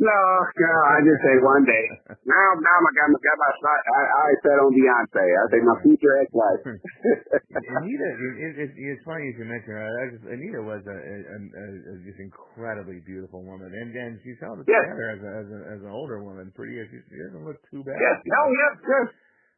No, 0.00 0.16
no, 0.16 0.72
I 0.88 0.96
just 1.04 1.20
say 1.20 1.36
one 1.44 1.64
day. 1.68 1.84
Now, 2.30 2.48
now 2.62 2.78
I 2.78 2.90
got 2.94 3.08
my 3.10 3.20
got 3.20 3.36
my 3.36 3.52
shot. 3.58 3.80
I, 3.90 4.00
I 4.06 4.28
said 4.40 4.56
on 4.62 4.70
Beyonce. 4.72 5.24
I 5.24 5.44
say 5.50 5.60
my 5.66 5.76
future 5.82 6.14
ex-wife. 6.24 6.62
Anita, 6.70 8.06
it, 8.06 8.34
it, 8.38 8.52
it, 8.64 8.70
it's 8.76 9.02
funny 9.02 9.28
you 9.28 9.34
should 9.36 9.50
mention 9.50 9.74
her. 9.74 9.82
I 9.82 10.04
just, 10.14 10.24
Anita 10.30 10.60
was 10.62 10.80
a, 10.86 10.94
a, 10.94 11.16
a, 11.36 11.64
a 11.90 11.94
just 12.06 12.22
incredibly 12.22 13.02
beautiful 13.02 13.42
woman, 13.42 13.66
and 13.72 13.90
and 13.92 14.16
she's 14.22 14.38
held 14.40 14.62
it 14.62 14.70
Yes. 14.70 14.78
together 14.88 15.08
as 15.10 15.20
a, 15.20 15.30
as, 15.30 15.46
a, 15.50 15.58
as 15.74 15.80
an 15.84 15.92
older 15.92 16.22
woman. 16.22 16.48
Pretty, 16.54 16.78
she, 16.88 16.98
she 17.10 17.16
doesn't 17.28 17.42
look 17.44 17.58
too 17.68 17.82
bad. 17.82 17.98
yes, 17.98 18.18
no, 18.24 18.40
yes, 18.52 18.74
yes. 18.86 19.06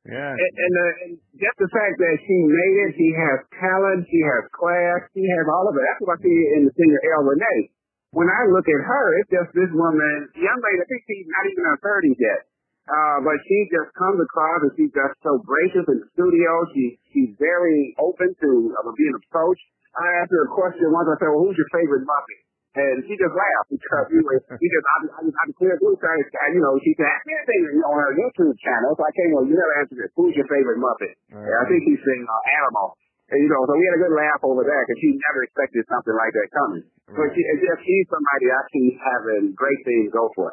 Yeah. 0.02 0.32
And, 0.34 0.52
and, 0.58 0.74
uh, 0.74 1.02
and 1.06 1.12
just 1.38 1.56
the 1.62 1.70
fact 1.70 1.94
that 1.94 2.14
she 2.26 2.36
made 2.42 2.76
it, 2.88 2.90
she 2.98 3.08
has 3.14 3.38
talent, 3.54 4.02
she 4.10 4.18
has 4.26 4.42
class, 4.50 4.98
she 5.14 5.22
has 5.22 5.44
all 5.46 5.70
of 5.70 5.74
it. 5.78 5.82
That's 5.86 6.00
what 6.02 6.18
I 6.18 6.26
see 6.26 6.38
in 6.58 6.66
the 6.66 6.72
singer 6.74 7.00
El 7.14 7.22
Renee. 7.30 7.70
When 8.12 8.28
I 8.28 8.44
look 8.52 8.68
at 8.68 8.80
her, 8.84 9.04
it's 9.24 9.32
just 9.32 9.50
this 9.56 9.72
woman, 9.72 10.28
young 10.36 10.60
lady, 10.60 10.80
I 10.84 10.86
think 10.86 11.00
she's 11.08 11.24
not 11.32 11.44
even 11.48 11.64
in 11.64 11.70
her 11.72 11.80
30s 11.80 12.20
yet. 12.20 12.40
Uh, 12.84 13.18
but 13.24 13.38
she 13.48 13.58
just 13.72 13.88
comes 13.96 14.20
across 14.20 14.68
and 14.68 14.72
she's 14.76 14.92
just 14.92 15.14
so 15.24 15.40
gracious 15.40 15.86
in 15.88 15.96
the 16.02 16.08
studio. 16.12 16.50
She, 16.76 17.00
she's 17.14 17.32
very 17.40 17.96
open 17.96 18.28
to 18.36 18.50
uh, 18.74 18.90
being 18.92 19.16
approached. 19.16 19.64
I 19.96 20.20
asked 20.20 20.32
her 20.34 20.44
a 20.44 20.52
question 20.52 20.92
once. 20.92 21.08
I 21.08 21.16
said, 21.24 21.30
well, 21.32 21.46
who's 21.46 21.56
your 21.56 21.70
favorite 21.72 22.04
Muppet? 22.04 22.40
And 22.72 23.04
she 23.04 23.12
just 23.20 23.32
laughed 23.36 23.68
because 23.68 24.08
we 24.08 24.20
were, 24.24 24.40
we 24.48 24.66
just, 24.68 24.86
I, 24.88 24.96
I, 25.20 25.20
I 25.28 25.44
declared 25.44 25.76
blue 25.80 25.92
started, 26.00 26.24
you 26.56 26.60
know, 26.64 26.72
she 26.80 26.96
said, 26.96 27.04
ask 27.04 27.20
me 27.28 27.36
anything 27.36 27.84
on 27.84 27.96
her 28.00 28.12
YouTube 28.16 28.56
channel. 28.64 28.96
So 28.96 29.04
I 29.04 29.12
came, 29.12 29.36
well, 29.36 29.44
you 29.44 29.52
never 29.52 29.76
answered 29.76 30.00
this. 30.00 30.12
Who's 30.16 30.32
your 30.32 30.48
favorite 30.48 30.80
Muppet? 30.80 31.12
All 31.36 31.44
And 31.44 31.52
I 31.52 31.64
think 31.68 31.84
she's 31.84 32.00
saying 32.00 32.24
uh, 32.24 32.56
Animal. 32.64 32.96
And, 33.32 33.38
you 33.40 33.48
know, 33.48 33.64
so 33.64 33.72
we 33.80 33.84
had 33.88 33.96
a 33.96 34.02
good 34.04 34.12
laugh 34.12 34.40
over 34.44 34.60
that 34.60 34.82
because 34.84 35.00
she 35.00 35.16
never 35.16 35.40
expected 35.48 35.82
something 35.88 36.12
like 36.12 36.32
that 36.36 36.48
coming. 36.52 36.84
But 37.16 37.32
Right. 37.32 37.32
she, 37.32 37.40
just, 37.64 37.80
she's 37.80 38.06
somebody 38.12 38.46
I 38.52 38.60
see 38.72 38.86
having 39.00 39.44
great 39.56 39.80
things 39.88 40.12
go 40.12 40.28
for. 40.36 40.48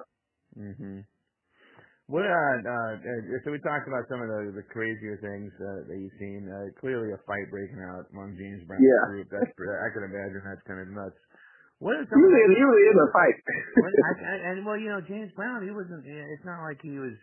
hmm 0.56 1.04
What 2.08 2.26
uh, 2.26 2.56
uh, 2.66 2.94
uh, 2.98 3.40
so 3.46 3.52
we 3.54 3.60
talked 3.62 3.86
about 3.86 4.08
some 4.10 4.24
of 4.24 4.28
the, 4.32 4.64
the 4.64 4.66
crazier 4.72 5.20
things 5.22 5.52
uh, 5.62 5.86
that 5.92 5.98
you've 6.00 6.18
seen. 6.18 6.48
Uh, 6.50 6.74
clearly, 6.82 7.14
a 7.14 7.20
fight 7.28 7.48
breaking 7.54 7.84
out 7.86 8.10
among 8.16 8.34
James 8.40 8.66
Brown's 8.66 8.82
Yeah. 8.82 9.04
group. 9.14 9.28
That's 9.30 9.46
I 9.86 9.88
can 9.94 10.04
imagine 10.10 10.42
that's 10.48 10.64
kind 10.66 10.82
of 10.82 10.90
nuts. 10.90 11.20
What 11.84 11.96
are 11.96 12.04
some 12.10 12.18
Usually, 12.18 12.44
it 12.44 12.60
usually 12.60 12.86
is 12.92 12.98
a 12.98 13.08
fight. 13.14 13.38
what, 13.80 13.92
I, 14.08 14.12
I, 14.20 14.34
and 14.52 14.66
well, 14.68 14.76
you 14.76 14.90
know, 14.92 15.00
James 15.06 15.32
Brown, 15.38 15.64
he 15.64 15.72
wasn't. 15.72 16.04
It's 16.04 16.44
not 16.44 16.60
like 16.66 16.82
he 16.84 16.98
was, 17.00 17.16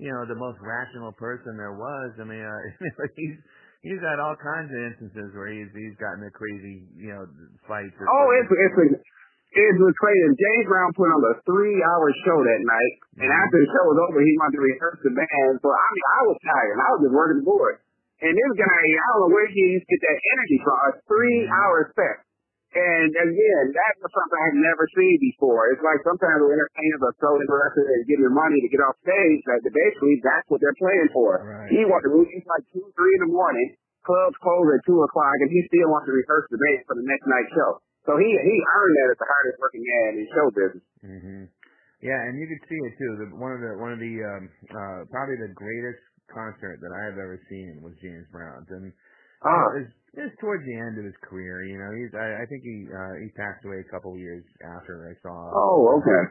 you 0.00 0.10
know, 0.10 0.26
the 0.26 0.34
most 0.34 0.58
rational 0.64 1.12
person 1.14 1.54
there 1.54 1.76
was. 1.76 2.10
I 2.18 2.24
mean, 2.24 2.42
uh, 2.42 2.58
he's 3.20 3.36
he's 3.82 4.00
got 4.00 4.18
all 4.22 4.34
kinds 4.38 4.70
of 4.70 4.78
instances 4.78 5.34
where 5.34 5.50
he's 5.50 5.70
he's 5.74 5.98
gotten 5.98 6.22
a 6.24 6.32
crazy, 6.32 6.86
you 6.96 7.10
know, 7.12 7.26
fights. 7.68 7.94
Oh, 7.98 8.26
it's 8.38 8.50
it's 8.50 8.78
a, 8.78 8.86
it 9.52 9.74
was 9.76 9.94
crazy. 10.00 10.24
James 10.32 10.66
Brown 10.70 10.90
put 10.96 11.12
on 11.12 11.20
a 11.28 11.34
three 11.44 11.76
hour 11.84 12.08
show 12.24 12.38
that 12.40 12.62
night, 12.64 12.94
and 13.20 13.28
Mhm. 13.28 13.42
after 13.42 13.56
the 13.60 13.68
show 13.68 13.84
was 13.92 13.98
over, 14.08 14.18
he 14.24 14.32
wanted 14.40 14.56
to 14.56 14.64
rehearse 14.64 15.00
the 15.04 15.12
band. 15.12 15.54
So 15.60 15.68
I 15.68 15.86
mean, 15.92 16.06
I 16.08 16.20
was 16.24 16.38
tired. 16.40 16.76
I 16.80 16.88
was 16.96 17.00
just 17.04 17.14
working 17.14 17.38
the 17.42 17.46
board. 17.46 17.76
And 18.22 18.32
this 18.38 18.52
guy, 18.54 18.64
I 18.70 19.06
don't 19.18 19.20
know 19.26 19.34
where 19.34 19.50
he 19.50 19.60
used 19.76 19.82
to 19.82 19.90
get 19.98 20.02
that 20.06 20.18
energy 20.38 20.58
from. 20.62 20.76
A 20.78 20.90
three 21.10 21.42
hour 21.50 21.90
set. 21.98 22.16
And 22.72 23.12
again, 23.12 23.64
that 23.76 23.92
was 24.00 24.08
something 24.16 24.38
I 24.40 24.48
had 24.48 24.56
never 24.56 24.88
seen 24.96 25.16
before. 25.20 25.68
It's 25.76 25.84
like 25.84 26.00
sometimes 26.08 26.40
the 26.40 26.48
entertainers 26.48 27.02
are 27.04 27.16
so 27.20 27.30
interested 27.36 27.84
in 27.84 28.00
getting 28.08 28.32
money 28.32 28.64
to 28.64 28.68
get 28.72 28.80
off 28.80 28.96
stage 29.04 29.40
that 29.44 29.60
basically 29.68 30.16
that's 30.24 30.48
what 30.48 30.56
they're 30.64 30.80
playing 30.80 31.12
for. 31.12 31.44
Right. 31.44 31.68
He 31.68 31.84
wanted 31.84 32.08
to 32.08 32.12
move. 32.16 32.32
It's 32.32 32.48
like 32.48 32.64
two, 32.72 32.88
three 32.96 33.12
in 33.20 33.28
the 33.28 33.32
morning. 33.32 33.76
Clubs 34.08 34.34
close 34.40 34.66
at 34.72 34.82
two 34.88 34.98
o'clock, 35.04 35.36
and 35.44 35.52
he 35.52 35.62
still 35.68 35.86
wants 35.92 36.08
to 36.10 36.16
rehearse 36.16 36.48
the 36.50 36.58
band 36.58 36.82
for 36.88 36.96
the 36.98 37.06
next 37.06 37.22
night 37.28 37.46
show. 37.54 37.78
So 38.08 38.18
he 38.18 38.26
he 38.26 38.56
earned 38.58 38.94
that 38.98 39.08
as 39.14 39.18
the 39.20 39.28
hardest 39.30 39.56
working 39.62 39.84
man 39.86 40.10
in 40.18 40.24
show 40.32 40.46
business. 40.50 40.84
hmm 41.06 41.42
Yeah, 42.02 42.18
and 42.26 42.34
you 42.34 42.50
could 42.50 42.64
see 42.66 42.80
it 42.82 42.94
too. 42.98 43.12
The, 43.20 43.26
one 43.38 43.54
of 43.54 43.62
the 43.62 43.78
one 43.78 43.92
of 43.94 44.00
the 44.02 44.14
um, 44.26 44.44
uh, 44.74 45.00
probably 45.06 45.38
the 45.38 45.54
greatest 45.54 46.02
concert 46.32 46.82
that 46.82 46.90
I 46.90 47.14
have 47.14 47.18
ever 47.20 47.38
seen 47.46 47.78
was 47.78 47.94
James 48.02 48.26
Brown's, 48.34 48.66
and 48.74 48.90
Ah. 49.44 49.66
it 49.76 49.86
was, 49.86 49.90
it 50.14 50.22
was 50.30 50.34
towards 50.40 50.64
the 50.64 50.76
end 50.76 50.98
of 50.98 51.04
his 51.04 51.16
career. 51.26 51.64
You 51.64 51.78
know, 51.78 51.90
he's 51.96 52.12
I, 52.14 52.42
I 52.42 52.44
think 52.46 52.62
he 52.62 52.86
uh, 52.88 53.14
he 53.22 53.28
passed 53.34 53.64
away 53.64 53.80
a 53.82 53.88
couple 53.90 54.14
of 54.14 54.20
years 54.20 54.44
after 54.62 55.08
I 55.10 55.14
saw. 55.22 55.34
Oh, 55.54 55.98
okay. 56.00 56.22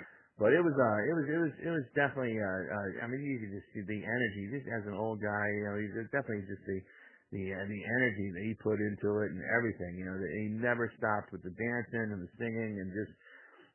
But 0.41 0.57
it 0.57 0.63
was 0.65 0.73
uh 0.73 0.99
it 1.05 1.13
was 1.13 1.25
it 1.29 1.37
was 1.37 1.53
it 1.61 1.71
was 1.71 1.85
definitely 1.93 2.33
uh, 2.33 2.45
uh 2.73 3.05
I 3.05 3.05
mean 3.05 3.21
you 3.21 3.37
could 3.37 3.53
just 3.53 3.69
see 3.77 3.85
the 3.85 4.01
energy 4.01 4.49
just 4.49 4.65
as 4.73 4.89
an 4.89 4.97
old 4.97 5.21
guy 5.21 5.45
you 5.53 5.63
know 5.69 5.75
he's 5.77 5.93
definitely 6.09 6.49
just 6.49 6.65
the 6.65 6.81
the 7.29 7.43
uh, 7.53 7.61
the 7.69 7.81
energy 7.85 8.27
that 8.33 8.43
he 8.49 8.57
put 8.57 8.81
into 8.81 9.21
it 9.21 9.29
and 9.29 9.41
everything 9.53 10.01
you 10.01 10.05
know 10.09 10.17
that 10.17 10.31
he 10.41 10.49
never 10.49 10.89
stopped 10.97 11.29
with 11.29 11.45
the 11.45 11.53
dancing 11.53 12.09
and 12.09 12.25
the 12.25 12.31
singing 12.41 12.73
and 12.81 12.89
just 12.89 13.13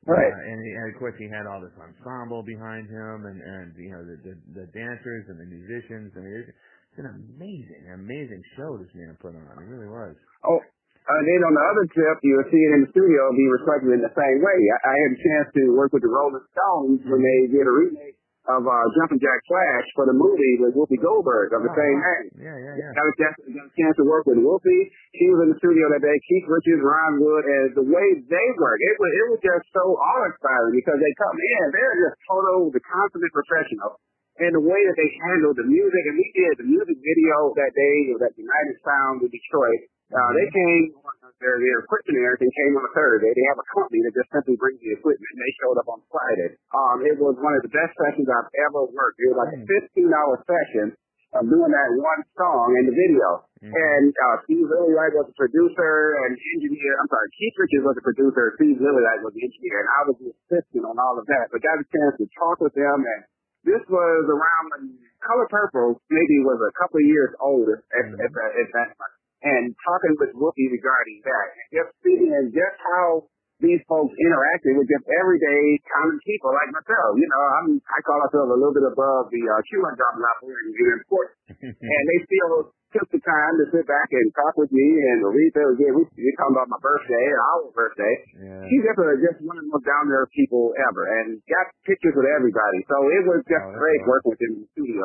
Right. 0.07 0.27
uh, 0.31 0.51
and, 0.51 0.59
he, 0.62 0.70
and 0.75 0.87
of 0.90 0.99
course 0.99 1.14
he 1.18 1.27
had 1.31 1.46
all 1.51 1.59
this 1.62 1.75
ensemble 1.79 2.42
behind 2.42 2.90
him 2.90 3.27
and 3.31 3.38
and 3.38 3.68
you 3.79 3.90
know 3.94 4.03
the 4.03 4.16
the, 4.27 4.35
the 4.62 4.66
dancers 4.75 5.31
and 5.31 5.38
the 5.38 5.46
musicians 5.46 6.11
I 6.18 6.20
mean 6.22 6.51
it's 6.96 7.04
an 7.04 7.12
amazing 7.12 7.85
amazing 7.92 8.40
show 8.56 8.80
this 8.80 8.88
man 8.96 9.12
put 9.20 9.37
on 9.37 9.44
it 9.61 9.68
really 9.68 9.85
was 9.92 10.16
Oh, 10.48 10.61
and 11.06 11.22
then 11.28 11.40
on 11.44 11.54
the 11.54 11.64
other 11.70 11.85
tip, 11.92 12.16
you'll 12.24 12.48
see 12.50 12.62
it 12.66 12.72
in 12.74 12.80
the 12.87 12.90
studio 12.90 13.20
be 13.37 13.46
reflected 13.52 13.94
in 13.94 14.02
the 14.02 14.11
same 14.16 14.38
way. 14.42 14.59
I, 14.74 14.90
I 14.90 14.94
had 15.06 15.11
a 15.14 15.20
chance 15.22 15.48
to 15.54 15.62
work 15.76 15.90
with 15.94 16.02
the 16.02 16.11
Rolling 16.11 16.42
Stones 16.50 16.98
when 17.06 17.22
they 17.22 17.38
did 17.50 17.62
a 17.62 17.70
remake 17.70 18.18
of 18.46 18.62
uh, 18.62 18.74
Jumpin' 18.94 19.18
Jack 19.18 19.38
Flash 19.50 19.87
for 19.98 20.06
the 20.06 20.14
movie 20.14 20.54
with 20.62 20.74
Whoopi 20.78 20.98
Goldberg 21.02 21.50
of 21.54 21.66
the 21.66 21.70
Oh, 21.70 21.78
same 21.78 21.98
wow. 21.98 22.11
name. 22.11 22.26
yeah 22.46 22.59
yeah 22.59 22.74
yeah 22.78 22.90
Got 22.94 23.06
a 23.11 23.14
chance, 23.18 23.35
got 23.54 23.66
a 23.70 23.74
chance 23.74 23.94
to 23.98 24.06
work 24.06 24.22
with 24.26 24.38
Whoopi. 24.38 24.78
She 25.18 25.26
was 25.35 25.46
in 25.46 25.48
the 25.54 25.59
studio 25.59 25.90
that 25.94 26.02
day. 26.02 26.14
Keith 26.30 26.46
Richards, 26.46 26.82
Ron 26.82 27.18
Wood, 27.22 27.42
and 27.46 27.66
the 27.74 27.87
way 27.87 28.06
they 28.26 28.46
work, 28.59 28.78
it 28.82 28.94
was 29.02 29.11
it 29.14 29.26
was 29.35 29.40
just 29.42 29.66
so 29.74 29.82
awe-inspiring 29.98 30.74
because 30.78 30.98
they 31.02 31.12
come 31.22 31.38
in, 31.38 31.62
they're 31.74 31.98
just 32.06 32.18
total, 32.30 32.70
the 32.74 32.82
consummate 32.82 33.35
professional. 33.35 33.98
And 34.37 34.53
the 34.53 34.61
way 34.61 34.81
that 34.85 34.96
they 35.01 35.11
handled 35.33 35.57
the 35.57 35.64
music, 35.64 36.03
and 36.12 36.16
we 36.20 36.29
did 36.37 36.53
the 36.61 36.68
music 36.68 36.96
video 37.01 37.37
that 37.57 37.72
day 37.72 37.96
that 38.20 38.37
United 38.37 38.77
Sound 38.85 39.25
in 39.25 39.33
Detroit. 39.33 39.88
Uh, 40.07 40.31
they 40.38 40.46
came, 40.55 40.94
their, 41.42 41.59
their 41.59 41.83
equipment 41.83 42.14
and 42.14 42.25
everything 42.31 42.53
came 42.62 42.79
on 42.79 42.85
a 42.87 42.92
Thursday. 42.94 43.27
They 43.27 43.46
have 43.51 43.59
a 43.59 43.66
company 43.75 44.07
that 44.07 44.14
just 44.14 44.31
simply 44.31 44.55
brings 44.55 44.79
the 44.79 44.94
equipment, 44.94 45.27
and 45.35 45.40
they 45.42 45.53
showed 45.59 45.77
up 45.83 45.88
on 45.90 45.99
Friday. 46.12 46.55
Um, 46.70 46.96
it 47.03 47.16
was 47.18 47.35
one 47.42 47.59
of 47.59 47.62
the 47.66 47.72
best 47.75 47.90
sessions 47.99 48.29
I've 48.31 48.53
ever 48.70 48.87
worked. 48.87 49.18
It 49.18 49.35
was 49.35 49.38
like 49.42 49.55
a 49.59 49.62
15-hour 49.66 50.35
session 50.46 50.87
of 51.35 51.42
doing 51.51 51.72
that 51.75 51.90
one 51.99 52.22
song 52.38 52.70
in 52.79 52.87
the 52.87 52.94
video. 52.94 53.29
Mhm. 53.66 53.72
And 53.72 54.12
uh, 54.14 54.37
Steve 54.46 54.68
Lillywhite 54.68 55.16
was 55.18 55.27
the 55.27 55.35
producer 55.35 55.92
and 56.22 56.38
engineer. 56.38 56.92
I'm 57.03 57.09
sorry, 57.11 57.29
Keith 57.35 57.57
Richards 57.59 57.85
was 57.88 57.96
the 57.99 58.07
producer. 58.07 58.55
Steve 58.62 58.79
Lillywhite 58.79 59.27
was 59.27 59.35
the 59.35 59.42
engineer, 59.42 59.77
and 59.83 59.88
I 59.90 60.01
was 60.07 60.16
the 60.22 60.29
assistant 60.31 60.85
on 60.87 60.94
all 61.03 61.18
of 61.18 61.27
that. 61.27 61.51
But 61.51 61.66
got 61.66 61.83
a 61.83 61.87
chance 61.88 62.14
to 62.22 62.31
talk 62.38 62.62
with 62.62 62.79
them, 62.79 63.03
and 63.03 63.20
this 63.66 63.83
was 63.90 64.22
around 64.31 64.64
when 64.72 64.85
Color 65.26 65.48
Purple 65.50 65.88
maybe 66.09 66.37
was 66.46 66.57
a 66.62 66.72
couple 66.79 67.02
of 67.02 67.07
years 67.07 67.35
older 67.42 67.83
at, 67.92 68.05
Mhm. 68.07 68.22
at, 68.22 68.31
that, 68.31 68.50
at 68.62 68.68
that 68.79 68.88
time. 68.94 69.14
And 69.42 69.64
talking 69.85 70.14
with 70.18 70.33
Whoopi 70.38 70.70
regarding 70.72 71.20
that, 71.26 71.46
and 71.52 71.66
just 71.74 71.90
seeing 72.02 72.31
just 72.55 72.79
how 72.94 73.29
these 73.62 73.81
folks 73.88 74.12
interacted 74.21 74.77
with 74.77 74.85
just 74.90 75.07
everyday 75.09 75.81
common 75.88 76.21
people 76.29 76.53
like 76.53 76.71
myself. 76.77 77.16
You 77.16 77.25
know, 77.29 77.42
I'm 77.61 77.69
I 77.88 77.99
call 78.05 78.21
myself 78.21 78.53
a 78.53 78.59
little 78.59 78.77
bit 78.77 78.85
above 78.85 79.33
the 79.33 79.42
uh, 79.49 79.61
chewing 79.73 79.97
gum 79.97 80.16
level 80.21 80.53
in, 80.53 80.66
in 80.77 80.87
importance 81.01 81.40
and 81.88 82.03
they 82.12 82.19
still 82.29 82.69
took 82.95 83.09
the 83.12 83.21
time 83.25 83.55
to 83.61 83.64
sit 83.73 83.85
back 83.88 84.09
and 84.12 84.25
talk 84.37 84.55
with 84.57 84.73
me 84.73 84.87
and 85.01 85.25
Aretha. 85.25 85.62
Again, 85.75 85.92
we, 85.97 86.03
we 86.16 86.31
talking 86.37 86.55
about 86.57 86.69
my 86.71 86.81
birthday 86.81 87.25
and 87.33 87.40
our 87.40 87.61
birthday. 87.75 88.14
Yeah. 88.40 88.62
She's 88.69 88.85
just, 88.85 88.97
a, 89.01 89.09
just 89.21 89.38
one 89.45 89.57
of 89.59 89.64
the 89.64 89.71
most 89.73 89.85
down 89.85 90.09
there 90.09 90.25
people 90.33 90.73
ever, 90.77 91.03
and 91.21 91.37
got 91.51 91.66
pictures 91.85 92.14
with 92.16 92.29
everybody. 92.31 92.81
So 92.88 92.97
it 93.12 93.23
was 93.25 93.40
just 93.49 93.64
Oh, 93.69 93.75
great 93.77 94.01
awesome. 94.05 94.11
working 94.12 94.31
with 94.33 94.40
him 94.40 94.53
in 94.53 94.61
the 94.64 94.71
studio. 94.77 95.05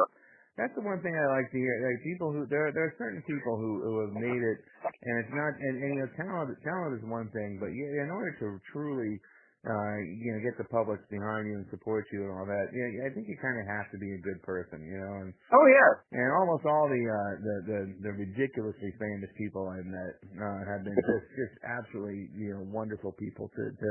That's 0.60 0.76
the 0.76 0.84
one 0.84 1.00
thing 1.00 1.16
I 1.16 1.28
like 1.32 1.48
to 1.52 1.58
hear. 1.58 1.76
Like 1.80 2.04
people 2.04 2.30
who 2.36 2.44
there 2.52 2.72
there 2.76 2.92
are 2.92 2.96
certain 3.00 3.24
people 3.24 3.56
who 3.56 3.72
who 3.82 3.96
have 4.04 4.16
made 4.20 4.44
it, 4.44 4.58
and 4.84 5.14
it's 5.24 5.34
not 5.34 5.56
and, 5.56 5.76
and 5.80 5.90
you 5.96 6.02
know 6.04 6.12
talent 6.20 6.52
talent 6.62 7.00
is 7.00 7.04
one 7.08 7.32
thing, 7.32 7.56
but 7.60 7.72
you, 7.72 7.88
in 7.88 8.12
order 8.12 8.36
to 8.44 8.60
truly 8.76 9.16
uh 9.64 9.96
you 10.04 10.30
know 10.36 10.42
get 10.44 10.58
the 10.60 10.68
public 10.68 11.00
behind 11.08 11.48
you 11.48 11.56
and 11.56 11.68
support 11.72 12.04
you 12.12 12.28
and 12.28 12.32
all 12.36 12.44
that, 12.44 12.68
yeah, 12.76 13.08
I 13.08 13.10
think 13.16 13.32
you 13.32 13.40
kind 13.40 13.64
of 13.64 13.66
have 13.72 13.88
to 13.96 13.98
be 13.98 14.12
a 14.12 14.22
good 14.22 14.44
person, 14.44 14.84
you 14.84 15.00
know. 15.00 15.14
And 15.24 15.32
Oh 15.56 15.66
yeah, 15.72 16.20
and 16.20 16.30
almost 16.36 16.68
all 16.68 16.92
the 16.92 17.00
uh 17.00 17.32
the 17.40 17.56
the, 17.72 17.80
the 18.10 18.14
ridiculously 18.20 18.92
famous 19.00 19.32
people 19.40 19.72
I've 19.72 19.88
met 19.88 20.20
uh, 20.36 20.62
have 20.68 20.84
been 20.84 21.00
just 21.16 21.28
just 21.32 21.56
absolutely 21.64 22.28
you 22.36 22.60
know 22.60 22.68
wonderful 22.68 23.16
people 23.16 23.48
to 23.48 23.64
to 23.72 23.90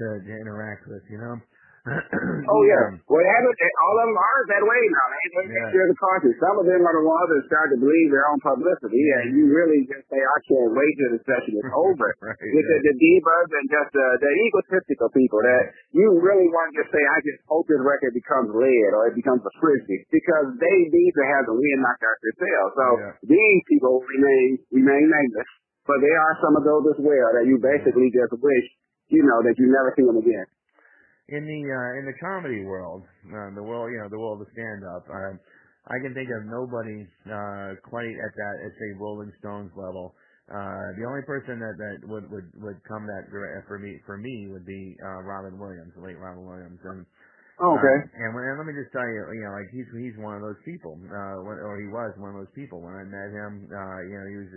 to, 0.00 0.06
to 0.24 0.32
interact 0.40 0.88
with, 0.88 1.04
you 1.12 1.20
know. 1.20 1.36
Oh 2.48 2.62
yeah. 2.64 2.96
Well, 3.08 3.20
it 3.20 3.28
haven't, 3.28 3.56
all 3.84 3.96
of 4.00 4.06
them 4.08 4.16
are 4.16 4.40
that 4.56 4.64
way 4.64 4.80
now. 4.88 5.06
They 5.12 5.26
they 5.28 5.46
Yeah. 5.52 5.68
share 5.68 5.86
the 5.88 5.98
conscience. 6.00 6.36
Some 6.40 6.56
of 6.60 6.64
them 6.64 6.80
are 6.80 6.96
the 6.96 7.04
ones 7.04 7.28
that 7.28 7.44
start 7.48 7.68
to 7.72 7.78
believe 7.80 8.08
their 8.08 8.24
own 8.32 8.40
publicity, 8.40 9.04
and 9.20 9.36
you 9.36 9.52
really 9.52 9.84
just 9.84 10.08
say, 10.08 10.16
"I 10.16 10.38
can't 10.48 10.72
wait 10.72 10.92
till 10.96 11.12
the 11.16 11.22
session 11.28 11.52
is 11.60 11.68
over." 11.84 12.08
Right, 12.24 12.40
With 12.40 12.66
the, 12.68 12.76
the 12.88 12.94
divas 12.96 13.48
and 13.52 13.66
just 13.68 13.92
uh, 13.92 14.04
the 14.24 14.30
egotistical 14.48 15.08
people 15.12 15.40
that 15.44 15.62
you 15.92 16.08
really 16.24 16.48
want 16.48 16.72
to 16.72 16.84
just 16.84 16.90
say, 16.92 17.02
"I 17.04 17.18
just 17.20 17.40
hope 17.52 17.68
this 17.68 17.80
record 17.84 18.12
becomes 18.16 18.48
lead 18.56 18.90
or 18.96 19.12
it 19.12 19.16
becomes 19.16 19.44
a 19.44 19.52
frisbee," 19.60 20.08
because 20.08 20.56
they 20.56 20.78
need 20.88 21.12
to 21.20 21.24
have 21.36 21.44
the 21.48 21.56
wind 21.56 21.80
knocked 21.84 22.04
out 22.04 22.16
their 22.24 22.36
sails. 22.40 22.72
So 22.80 22.86
Yeah. 22.96 23.12
these 23.28 23.60
people 23.68 24.00
remain 24.08 24.56
remain 24.72 25.04
nameless, 25.04 25.50
but 25.84 26.00
there 26.00 26.16
are 26.16 26.34
some 26.40 26.56
of 26.56 26.64
those 26.64 26.96
as 26.96 26.98
well 27.04 27.28
that 27.36 27.44
you 27.44 27.60
basically 27.60 28.08
just 28.08 28.32
wish, 28.40 28.66
you 29.12 29.20
know, 29.24 29.40
that 29.44 29.56
you 29.60 29.68
never 29.68 29.92
see 29.96 30.04
them 30.08 30.16
again. 30.16 30.48
In 31.28 31.42
the 31.44 31.60
uh, 31.68 31.90
in 32.00 32.04
the 32.08 32.16
comedy 32.20 32.64
world, 32.64 33.04
uh, 33.28 33.50
the 33.54 33.62
world 33.64 33.92
you 33.92 34.00
know 34.02 34.08
the 34.10 34.18
world 34.20 34.40
of 34.42 34.48
stand 34.52 34.82
up, 34.84 35.04
uh, 35.08 35.32
I 35.88 35.96
can 36.04 36.12
think 36.14 36.28
of 36.32 36.44
nobody 36.48 37.08
uh, 37.28 37.80
quite 37.88 38.12
at 38.12 38.32
that 38.36 38.56
at 38.66 38.72
say 38.76 38.90
Rolling 39.00 39.32
Stones 39.40 39.72
level. 39.76 40.14
Uh, 40.48 40.96
the 41.00 41.04
only 41.08 41.22
person 41.28 41.60
that 41.60 41.76
that 41.78 41.96
would 42.08 42.28
would 42.32 42.48
would 42.60 42.80
come 42.88 43.06
that 43.06 43.28
dire- 43.32 43.64
for 43.68 43.78
me 43.78 44.00
for 44.06 44.18
me 44.18 44.48
would 44.52 44.66
be 44.66 44.96
uh, 45.04 45.22
Robin 45.24 45.58
Williams, 45.58 45.92
the 45.96 46.02
late 46.04 46.18
Robin 46.18 46.44
Williams, 46.44 46.80
and 46.84 47.06
Oh, 47.60 47.78
okay. 47.78 47.98
uh, 47.98 48.06
and, 48.14 48.34
when, 48.34 48.44
and 48.48 48.58
let 48.58 48.66
me 48.68 48.74
just 48.76 48.92
tell 48.92 49.06
you, 49.06 49.22
you 49.34 49.44
know, 49.44 49.54
like 49.56 49.70
he's 49.72 49.88
he's 49.96 50.16
one 50.20 50.36
of 50.36 50.42
those 50.42 50.60
people, 50.64 50.96
uh, 50.98 51.36
when, 51.44 51.58
or 51.60 51.80
he 51.80 51.88
was 51.88 52.12
one 52.18 52.36
of 52.36 52.44
those 52.44 52.54
people. 52.56 52.80
When 52.82 52.94
I 52.96 53.04
met 53.04 53.30
him, 53.32 53.66
uh, 53.70 54.00
you 54.06 54.16
know, 54.16 54.26
he 54.30 54.38
was 54.44 54.52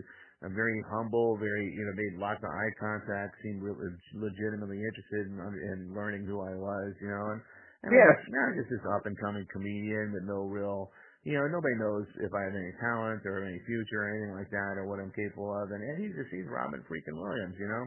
very 0.50 0.82
humble, 0.90 1.38
very 1.38 1.70
you 1.70 1.86
know, 1.86 1.94
made 1.94 2.18
lots 2.18 2.42
of 2.42 2.50
eye 2.50 2.74
contact, 2.82 3.38
seemed 3.46 3.62
re- 3.62 3.78
legitimately 4.18 4.82
interested 4.82 5.30
in, 5.30 5.38
in 5.38 5.78
learning 5.94 6.26
who 6.26 6.42
I 6.42 6.58
was, 6.58 6.92
you 6.98 7.10
know, 7.14 7.26
and, 7.38 7.42
and 7.86 7.94
Yes. 7.94 8.18
I'm 8.34 8.58
just 8.58 8.70
this 8.74 8.86
up 8.98 9.06
and 9.06 9.14
coming 9.22 9.46
comedian 9.54 10.14
with 10.18 10.26
no 10.26 10.50
real. 10.50 10.90
You 11.22 11.38
know, 11.38 11.46
nobody 11.46 11.78
knows 11.78 12.10
if 12.26 12.34
I 12.34 12.42
have 12.50 12.58
any 12.58 12.74
talent 12.82 13.22
or 13.30 13.46
any 13.46 13.62
future 13.70 14.02
or 14.02 14.10
anything 14.10 14.34
like 14.34 14.50
that 14.50 14.82
or 14.82 14.90
what 14.90 14.98
I'm 14.98 15.14
capable 15.14 15.54
of. 15.54 15.70
And, 15.70 15.82
and 15.86 16.02
he's 16.02 16.18
just, 16.18 16.34
he's 16.34 16.50
Robin 16.50 16.82
freaking 16.90 17.14
Williams, 17.14 17.54
you 17.62 17.70
know? 17.70 17.86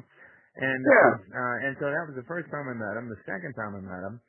And, 0.55 0.83
Yeah. 0.87 1.11
uh, 1.11 1.11
uh, 1.35 1.57
and 1.67 1.73
so 1.83 1.91
that 1.91 2.07
was 2.07 2.15
the 2.15 2.29
first 2.31 2.47
time 2.55 2.71
I 2.71 2.79
met 2.79 2.95
him. 2.95 3.11
The 3.11 3.19
second 3.27 3.59
time 3.59 3.75
I 3.75 3.83
met 3.83 4.03
him, 4.07 4.23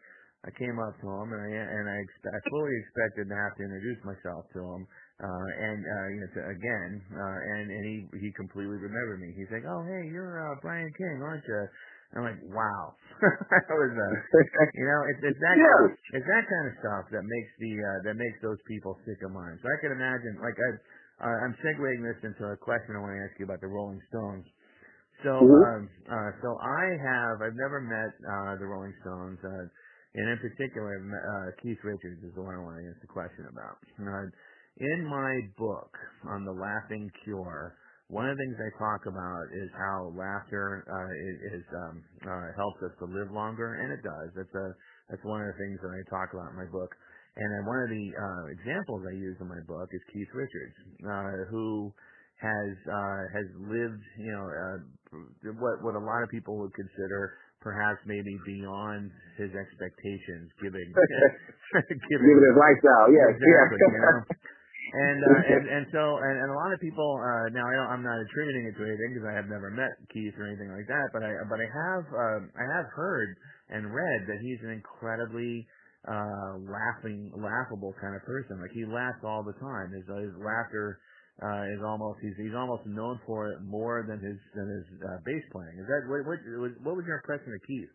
I 0.45 0.49
came 0.57 0.77
up 0.81 0.93
to 1.01 1.07
him 1.09 1.29
and 1.33 1.41
I 1.41 1.49
and 1.53 1.85
I, 1.89 1.97
expe- 2.05 2.33
I 2.33 2.39
fully 2.49 2.75
expected 2.85 3.29
to 3.29 3.35
have 3.38 3.53
to 3.57 3.63
introduce 3.65 4.01
myself 4.05 4.45
to 4.53 4.61
him. 4.61 4.81
Uh, 5.15 5.47
and 5.63 5.80
uh, 5.80 6.08
you 6.12 6.19
know, 6.19 6.30
to, 6.36 6.41
again, 6.51 6.91
uh, 7.15 7.39
and 7.56 7.71
and 7.71 7.84
he 7.88 7.95
he 8.19 8.30
completely 8.36 8.75
remembered 8.75 9.23
me. 9.23 9.32
He's 9.32 9.47
like, 9.47 9.63
"Oh, 9.63 9.80
hey, 9.88 10.12
you're 10.12 10.43
uh, 10.43 10.60
Brian 10.60 10.91
King, 10.91 11.23
aren't 11.23 11.45
you?" 11.47 11.63
I'm 12.19 12.23
like, 12.28 12.41
"Wow." 12.51 12.99
that 13.23 13.63
was 13.71 13.93
uh, 13.95 14.15
you 14.75 14.84
know, 14.84 15.01
it's 15.15 15.23
it's 15.23 15.39
that 15.39 15.56
Yeah. 15.56 16.19
it's 16.19 16.28
that 16.28 16.43
kind 16.51 16.65
of 16.67 16.73
stuff 16.84 17.04
that 17.15 17.23
makes 17.23 17.51
the 17.63 17.71
uh, 17.80 17.99
that 18.12 18.15
makes 18.19 18.43
those 18.43 18.60
people 18.67 18.99
stick 19.08 19.23
in 19.23 19.32
mind. 19.32 19.63
So 19.63 19.71
I 19.71 19.78
can 19.80 19.95
imagine, 19.95 20.36
like 20.43 20.60
I, 20.60 20.69
uh, 21.32 21.38
I'm 21.47 21.56
segueing 21.63 22.04
this 22.04 22.19
into 22.28 22.51
a 22.51 22.60
question 22.60 22.99
I 22.99 22.99
want 22.99 23.15
to 23.15 23.23
ask 23.23 23.39
you 23.39 23.47
about 23.47 23.63
the 23.63 23.71
Rolling 23.71 24.04
Stones. 24.12 24.43
So, 25.23 25.32
Mhm. 25.41 25.63
um, 25.63 25.88
uh, 26.12 26.32
so 26.43 26.60
I 26.60 26.84
have 26.99 27.39
I've 27.39 27.56
never 27.56 27.80
met 27.80 28.12
uh, 28.19 28.60
the 28.60 28.67
Rolling 28.67 28.93
Stones, 28.99 29.39
uh, 29.47 29.65
and 30.19 30.25
in 30.28 30.39
particular, 30.43 30.99
uh, 30.99 31.56
Keith 31.63 31.80
Richards 31.88 32.19
is 32.19 32.36
the 32.36 32.43
one 32.43 32.56
I 32.56 32.62
want 32.63 32.84
to 32.84 32.86
ask 32.91 32.99
the 32.99 33.08
question 33.08 33.47
about. 33.47 33.80
Uh, 33.95 34.28
in 34.77 35.07
my 35.07 35.39
book 35.57 35.91
on 36.27 36.43
the 36.43 36.51
Laughing 36.51 37.09
Cure, 37.23 37.75
one 38.07 38.29
of 38.29 38.38
the 38.38 38.43
things 38.43 38.57
I 38.59 38.71
talk 38.77 39.07
about 39.07 39.45
is 39.49 39.69
how 39.73 40.13
laughter 40.13 40.85
uh, 40.85 41.11
is, 41.15 41.38
is 41.57 41.65
um, 41.73 41.95
uh, 42.21 42.47
helps 42.53 42.79
us 42.85 42.93
to 43.01 43.05
live 43.09 43.33
longer, 43.33 43.81
and 43.81 43.89
it 43.89 44.03
does. 44.05 44.29
That's 44.38 44.53
a 44.53 44.67
that's 45.09 45.25
one 45.25 45.41
of 45.41 45.47
the 45.49 45.57
things 45.57 45.79
that 45.81 45.89
I 45.89 46.01
talk 46.09 46.33
about 46.33 46.53
in 46.53 46.57
my 46.57 46.69
book. 46.69 46.93
And 47.35 47.47
then 47.51 47.63
one 47.65 47.79
of 47.81 47.89
the 47.89 48.05
uh, 48.15 48.43
examples 48.53 49.01
I 49.09 49.15
use 49.17 49.35
in 49.41 49.47
my 49.49 49.59
book 49.67 49.89
is 49.91 50.01
Keith 50.13 50.31
Richards, 50.31 50.77
uh, 51.03 51.49
who 51.49 51.91
has 52.39 52.73
uh, 52.85 53.21
has 53.33 53.47
lived, 53.73 54.03
you 54.21 54.31
know, 54.31 54.45
uh, 54.45 54.77
what 55.57 55.81
what 55.81 55.95
a 55.97 56.03
lot 56.03 56.21
of 56.21 56.29
people 56.29 56.61
would 56.61 56.75
consider 56.77 57.33
perhaps 57.65 57.97
maybe 58.05 58.38
beyond 58.45 59.09
his 59.41 59.49
expectations, 59.57 60.53
giving 60.61 60.85
Give 61.89 62.21
it 62.21 62.38
his 62.38 62.57
lifestyle. 62.59 63.09
Yes. 63.09 63.33
exactly, 63.33 63.81
yeah. 63.81 63.93
you 63.97 64.01
know. 64.03 64.17
And, 64.86 65.17
uh, 65.17 65.54
and 65.58 65.63
and 65.65 65.86
so 65.89 66.04
and, 66.21 66.36
and 66.45 66.50
a 66.54 66.58
lot 66.62 66.69
of 66.69 66.78
people 66.78 67.17
uh, 67.17 67.50
now 67.58 67.65
I 67.65 67.74
don't, 67.74 67.89
I'm 67.89 68.06
not 68.06 68.21
attributing 68.21 68.69
it 68.69 68.78
to 68.78 68.86
anything 68.86 69.17
because 69.17 69.28
I 69.28 69.34
have 69.34 69.50
never 69.50 69.74
met 69.74 69.98
Keith 70.13 70.38
or 70.38 70.45
anything 70.45 70.69
like 70.69 70.86
that, 70.86 71.10
but 71.10 71.26
I 71.26 71.34
but 71.50 71.58
I 71.58 71.65
have 71.65 72.06
um, 72.13 72.41
I 72.54 72.65
have 72.69 72.86
heard 72.93 73.34
and 73.74 73.89
read 73.89 74.30
that 74.30 74.38
he's 74.45 74.62
an 74.62 74.78
incredibly 74.78 75.65
uh, 76.06 76.62
laughing 76.69 77.34
laughable 77.34 77.98
kind 77.98 78.13
of 78.13 78.21
person. 78.30 78.62
Like 78.62 78.78
he 78.78 78.86
laughs 78.86 79.26
all 79.26 79.41
the 79.41 79.58
time. 79.58 79.89
His 79.89 80.06
his 80.06 80.38
laughter 80.38 81.02
uh, 81.41 81.74
is 81.74 81.82
almost 81.82 82.21
he's 82.21 82.38
he's 82.38 82.54
almost 82.54 82.86
known 82.86 83.17
for 83.26 83.50
it 83.50 83.65
more 83.65 84.06
than 84.06 84.21
his 84.21 84.38
than 84.54 84.67
his 84.69 84.86
uh, 85.02 85.17
bass 85.26 85.43
playing. 85.50 85.82
Is 85.82 85.89
that 85.89 86.06
what 86.06 86.30
what 86.30 86.39
what 86.86 86.93
was 86.93 87.06
your 87.10 87.17
impression 87.26 87.58
of 87.58 87.62
Keith? 87.65 87.94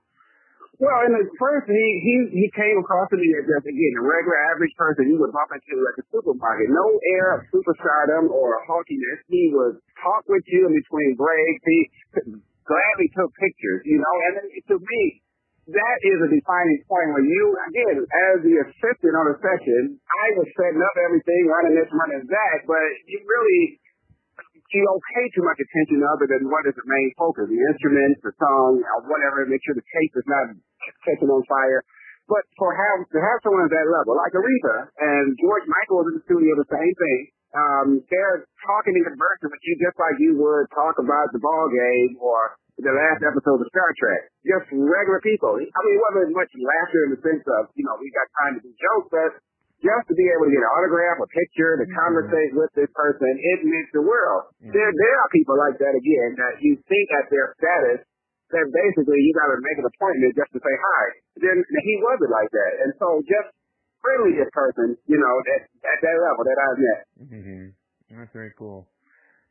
Well, 0.79 1.03
in 1.09 1.13
the 1.13 1.27
first, 1.37 1.67
he 1.67 1.87
he 2.05 2.15
he 2.31 2.47
came 2.55 2.79
across 2.79 3.11
to 3.11 3.19
me 3.19 3.29
as 3.37 3.45
just 3.45 3.67
again 3.67 3.95
a 3.99 4.05
regular 4.07 4.39
average 4.55 4.73
person 4.79 5.11
you 5.11 5.19
would 5.19 5.35
bump 5.35 5.51
into 5.51 5.77
at 5.91 5.95
the 5.99 6.05
supermarket. 6.15 6.71
No 6.71 6.87
air 7.19 7.37
of 7.37 7.51
superstardom 7.51 8.31
or 8.31 8.63
haughtiness. 8.65 9.19
He 9.27 9.51
would 9.53 9.83
talk 10.01 10.25
with 10.31 10.47
you 10.47 10.71
in 10.71 10.73
between 10.73 11.19
breaks. 11.19 11.63
He 11.67 11.79
gladly 12.65 13.09
took 13.19 13.35
pictures, 13.37 13.83
you 13.85 13.99
know. 13.99 14.15
And 14.31 14.33
then 14.41 14.47
to 14.47 14.77
me, 14.79 15.03
that 15.75 15.99
is 16.07 16.19
a 16.25 16.31
defining 16.31 16.81
point 16.87 17.09
when 17.19 17.27
you 17.29 17.45
again 17.69 17.97
as 18.01 18.37
the 18.47 18.55
assistant 18.65 19.15
on 19.19 19.27
a 19.33 19.37
session, 19.43 19.99
I 20.01 20.27
was 20.39 20.49
setting 20.55 20.81
up 20.81 20.97
everything, 20.97 21.43
running 21.51 21.75
this, 21.77 21.91
running 21.93 22.25
that, 22.25 22.57
but 22.65 22.89
you 23.11 23.19
really 23.27 23.80
you 24.75 24.83
don't 24.87 25.03
too 25.35 25.45
much 25.47 25.59
attention 25.59 26.03
other 26.07 26.27
than 26.31 26.47
what 26.47 26.67
is 26.67 26.75
the 26.79 26.87
main 26.87 27.11
focus, 27.19 27.51
the 27.51 27.63
instruments, 27.75 28.23
the 28.23 28.35
song, 28.39 28.79
or 28.79 28.99
whatever, 29.11 29.43
make 29.47 29.63
sure 29.67 29.75
the 29.75 29.87
tape 29.87 30.15
is 30.15 30.27
not 30.31 30.55
catching 31.07 31.31
on 31.31 31.43
fire. 31.47 31.83
But 32.31 32.47
for 32.55 32.71
have 32.71 33.03
to 33.11 33.19
have 33.19 33.39
someone 33.43 33.67
at 33.67 33.75
that 33.75 33.89
level, 33.91 34.15
like 34.15 34.31
Aretha 34.31 34.77
and 35.03 35.35
George 35.43 35.67
Michael 35.67 36.07
was 36.07 36.15
in 36.15 36.23
the 36.23 36.25
studio, 36.31 36.55
the 36.55 36.71
same 36.71 36.95
thing. 36.95 37.21
Um, 37.51 37.89
they're 38.07 38.47
talking 38.63 38.95
in 38.95 39.03
conversing 39.03 39.51
with 39.51 39.63
you 39.67 39.75
just 39.83 39.99
like 39.99 40.15
you 40.23 40.39
would 40.39 40.71
talk 40.71 40.95
about 41.03 41.35
the 41.35 41.43
ball 41.43 41.67
game 41.67 42.15
or 42.23 42.55
the 42.79 42.95
last 42.95 43.27
episode 43.27 43.59
of 43.59 43.67
Star 43.75 43.91
Trek. 43.99 44.31
Just 44.47 44.71
regular 44.71 45.19
people. 45.27 45.59
I 45.59 45.79
mean, 45.83 45.95
it 45.99 46.03
wasn't 46.07 46.31
much 46.39 46.53
laughter 46.55 47.01
in 47.07 47.11
the 47.19 47.21
sense 47.27 47.43
of, 47.59 47.75
you 47.75 47.83
know, 47.83 47.99
we 47.99 48.07
got 48.15 48.31
time 48.47 48.53
to 48.57 48.61
do 48.63 48.71
jokes, 48.79 49.11
but 49.11 49.31
just 49.81 50.05
to 50.09 50.15
be 50.15 50.27
able 50.33 50.47
to 50.49 50.53
get 50.53 50.63
an 50.63 50.73
autograph, 50.77 51.19
a 51.25 51.29
picture, 51.33 51.81
to 51.81 51.87
conversate 51.97 52.53
with 52.57 52.71
this 52.77 52.91
person, 52.93 53.31
it 53.33 53.59
means 53.65 53.89
the 53.97 54.05
world. 54.05 54.53
Mhm. 54.61 54.73
There, 54.77 54.93
there 54.93 55.17
are 55.21 55.29
people 55.33 55.57
like 55.57 55.77
that 55.81 55.95
again 55.97 56.31
that 56.37 56.61
you 56.61 56.77
think 56.85 57.07
at 57.17 57.27
their 57.33 57.57
status 57.57 58.05
that 58.53 58.67
basically 58.69 59.19
you 59.25 59.33
got 59.35 59.49
to 59.53 59.59
make 59.63 59.79
an 59.79 59.87
appointment 59.89 60.33
just 60.37 60.53
to 60.53 60.61
say 60.61 60.75
hi. 60.77 61.05
Then 61.41 61.57
he 61.65 61.95
wasn't 62.05 62.31
like 62.31 62.51
that, 62.51 62.73
and 62.85 62.91
so 63.01 63.23
just 63.25 63.49
friendliest 64.05 64.53
person, 64.53 64.97
you 65.07 65.19
know, 65.21 65.35
that 65.49 65.61
at 65.85 65.99
that 66.01 66.17
level 66.19 66.43
that 66.45 66.59
I've 66.61 66.81
met. 66.81 67.01
hmm 67.31 67.65
That's 68.11 68.33
very 68.33 68.53
cool. 68.59 68.89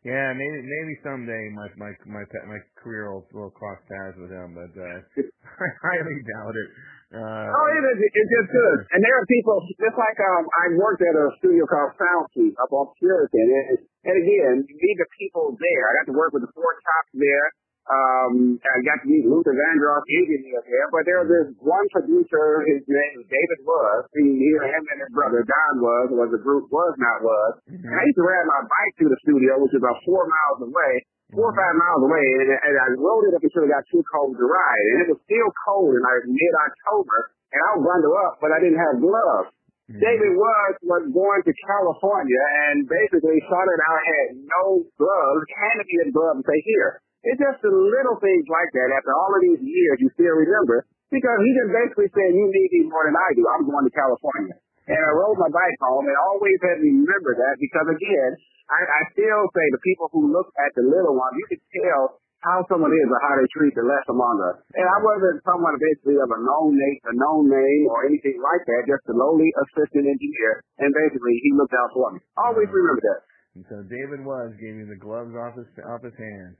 Yeah, 0.03 0.31
maybe 0.31 0.63
maybe 0.63 0.93
someday 1.03 1.43
my 1.51 1.67
my 1.75 1.91
my 2.07 2.23
my 2.47 2.59
career 2.79 3.11
will, 3.11 3.27
will 3.35 3.51
cross 3.51 3.79
paths 3.83 4.15
with 4.15 4.31
him, 4.31 4.55
but 4.55 4.71
uh, 4.79 4.99
I 5.43 5.67
highly 5.83 6.17
doubt 6.23 6.55
it. 6.55 6.69
Uh, 7.09 7.49
Oh, 7.49 7.67
it 7.73 7.83
is. 7.89 7.97
It's 8.05 8.31
just 8.37 8.49
good. 8.53 8.77
And 8.93 9.01
there 9.01 9.15
are 9.17 9.25
people, 9.25 9.57
just 9.81 9.97
like 9.97 10.17
um, 10.21 10.45
I 10.45 10.77
worked 10.77 11.01
at 11.01 11.15
a 11.17 11.33
studio 11.41 11.65
called 11.65 11.97
Soundkeep 11.97 12.53
up 12.61 12.69
on 12.69 12.93
Puritan. 13.01 13.47
And, 13.49 13.81
and 14.05 14.15
again, 14.21 14.55
you 14.69 14.75
need 14.77 14.97
the 15.01 15.09
people 15.17 15.57
there. 15.57 15.83
I 15.89 15.91
got 16.01 16.07
to 16.13 16.17
work 16.17 16.37
with 16.37 16.45
the 16.45 16.53
four 16.53 16.69
tops 16.69 17.13
there. 17.17 17.47
Um, 17.89 18.61
I 18.61 18.85
got 18.85 19.01
to 19.01 19.09
meet 19.09 19.25
Luther 19.25 19.57
Vandross 19.57 20.05
Egan 20.05 20.45
there, 20.45 20.87
but 20.93 21.09
there 21.09 21.25
was 21.25 21.29
this 21.33 21.49
one 21.57 21.81
producer, 21.89 22.61
his 22.69 22.85
name 22.85 23.13
was 23.17 23.25
David 23.25 23.59
Was. 23.65 24.05
He, 24.13 24.29
he 24.29 24.49
him 24.61 24.83
and 24.93 24.99
his 25.01 25.09
brother 25.09 25.41
Don 25.41 25.73
Was, 25.81 26.13
was 26.13 26.29
the 26.29 26.37
group 26.37 26.69
Was 26.69 26.93
Not 27.01 27.25
Was. 27.25 27.57
And 27.65 27.81
I 27.89 28.05
used 28.05 28.19
to 28.21 28.25
ride 28.29 28.45
my 28.45 28.61
bike 28.69 28.93
to 29.01 29.09
the 29.09 29.17
studio, 29.25 29.57
which 29.65 29.73
is 29.73 29.81
about 29.81 29.97
four 30.05 30.21
miles 30.29 30.69
away, 30.69 31.01
four 31.33 31.53
or 31.53 31.55
five 31.55 31.75
miles 31.77 32.01
away, 32.05 32.25
and, 32.41 32.49
and 32.53 32.75
I 32.79 32.87
rode 32.97 33.29
it 33.29 33.37
up 33.37 33.43
until 33.45 33.65
it 33.65 33.71
got 33.73 33.85
too 33.89 34.03
cold 34.09 34.33
to 34.33 34.45
ride. 34.45 34.85
And 34.93 34.97
it 35.05 35.07
was 35.13 35.21
still 35.25 35.49
cold 35.69 35.93
in 35.93 36.01
like 36.01 36.25
mid-October, 36.25 37.17
and 37.53 37.59
I 37.61 37.67
would 37.77 37.85
bundle 37.85 38.15
up, 38.25 38.33
but 38.41 38.49
I 38.53 38.57
didn't 38.61 38.81
have 38.81 38.97
gloves. 39.01 39.53
Mm-hmm. 39.89 40.05
David 40.05 40.31
Was 40.37 40.73
was 40.85 41.03
going 41.09 41.41
to 41.49 41.53
California 41.65 42.43
and 42.69 42.85
basically 42.85 43.41
saw 43.49 43.57
that 43.57 43.81
I 43.81 43.97
had 44.05 44.27
no 44.37 44.85
gloves, 45.01 45.41
handed 45.65 45.85
me 45.89 45.95
the 46.05 46.13
gloves 46.13 46.37
and 46.41 46.45
say, 46.45 46.61
here. 46.61 47.01
It's 47.25 47.41
just 47.41 47.59
the 47.65 47.73
little 47.73 48.15
things 48.21 48.45
like 48.47 48.69
that 48.77 48.89
after 48.95 49.11
all 49.11 49.33
of 49.33 49.41
these 49.41 49.59
years 49.65 49.97
you 49.99 50.07
still 50.13 50.37
remember 50.39 50.85
because 51.09 51.39
he 51.41 51.49
just 51.57 51.73
basically 51.73 52.09
said, 52.13 52.31
you 52.37 52.47
need 52.47 52.69
me 52.69 52.81
more 52.85 53.01
than 53.09 53.17
I 53.17 53.27
do. 53.33 53.43
I'm 53.49 53.65
going 53.65 53.81
to 53.81 53.93
California. 53.97 54.55
And 54.89 54.97
I 54.97 55.11
rode 55.13 55.37
my 55.37 55.53
bike 55.53 55.79
home 55.85 56.09
and 56.09 56.17
always 56.33 56.57
had 56.65 56.81
me 56.81 56.89
remember 57.05 57.37
that 57.37 57.55
because 57.61 57.87
again, 57.93 58.31
I, 58.69 58.81
I 58.81 59.01
still 59.13 59.43
say 59.53 59.65
the 59.69 59.85
people 59.85 60.09
who 60.09 60.33
look 60.33 60.49
at 60.57 60.73
the 60.73 60.85
little 60.85 61.13
one, 61.13 61.33
you 61.37 61.45
can 61.49 61.61
tell 61.81 62.21
how 62.41 62.63
someone 62.71 62.93
is 62.95 63.09
or 63.09 63.19
how 63.21 63.35
they 63.35 63.45
treat 63.51 63.75
the 63.75 63.83
less 63.83 64.05
among 64.07 64.39
us. 64.49 64.57
And 64.73 64.87
I 64.87 64.97
wasn't 65.03 65.43
someone 65.43 65.75
basically 65.75 66.17
of 66.17 66.29
a 66.31 66.39
known 66.39 66.73
name, 66.73 66.99
a 67.05 67.13
known 67.13 67.51
name 67.51 67.83
or 67.91 68.07
anything 68.07 68.39
like 68.39 68.63
that, 68.65 68.87
just 68.87 69.05
a 69.11 69.15
lowly 69.15 69.49
assistant 69.67 70.07
engineer. 70.07 70.63
And 70.79 70.89
basically 70.89 71.35
he 71.43 71.53
looked 71.53 71.75
out 71.75 71.91
for 71.93 72.07
me. 72.15 72.19
Always 72.39 72.69
remember 72.71 73.03
that. 73.13 73.21
And 73.59 73.65
so 73.67 73.75
David 73.85 74.23
Was 74.23 74.55
gave 74.57 74.77
you 74.77 74.87
the 74.87 74.97
gloves 75.01 75.35
off 75.35 75.57
his 75.57 75.67
off 75.83 76.01
his 76.05 76.15
hands. 76.15 76.55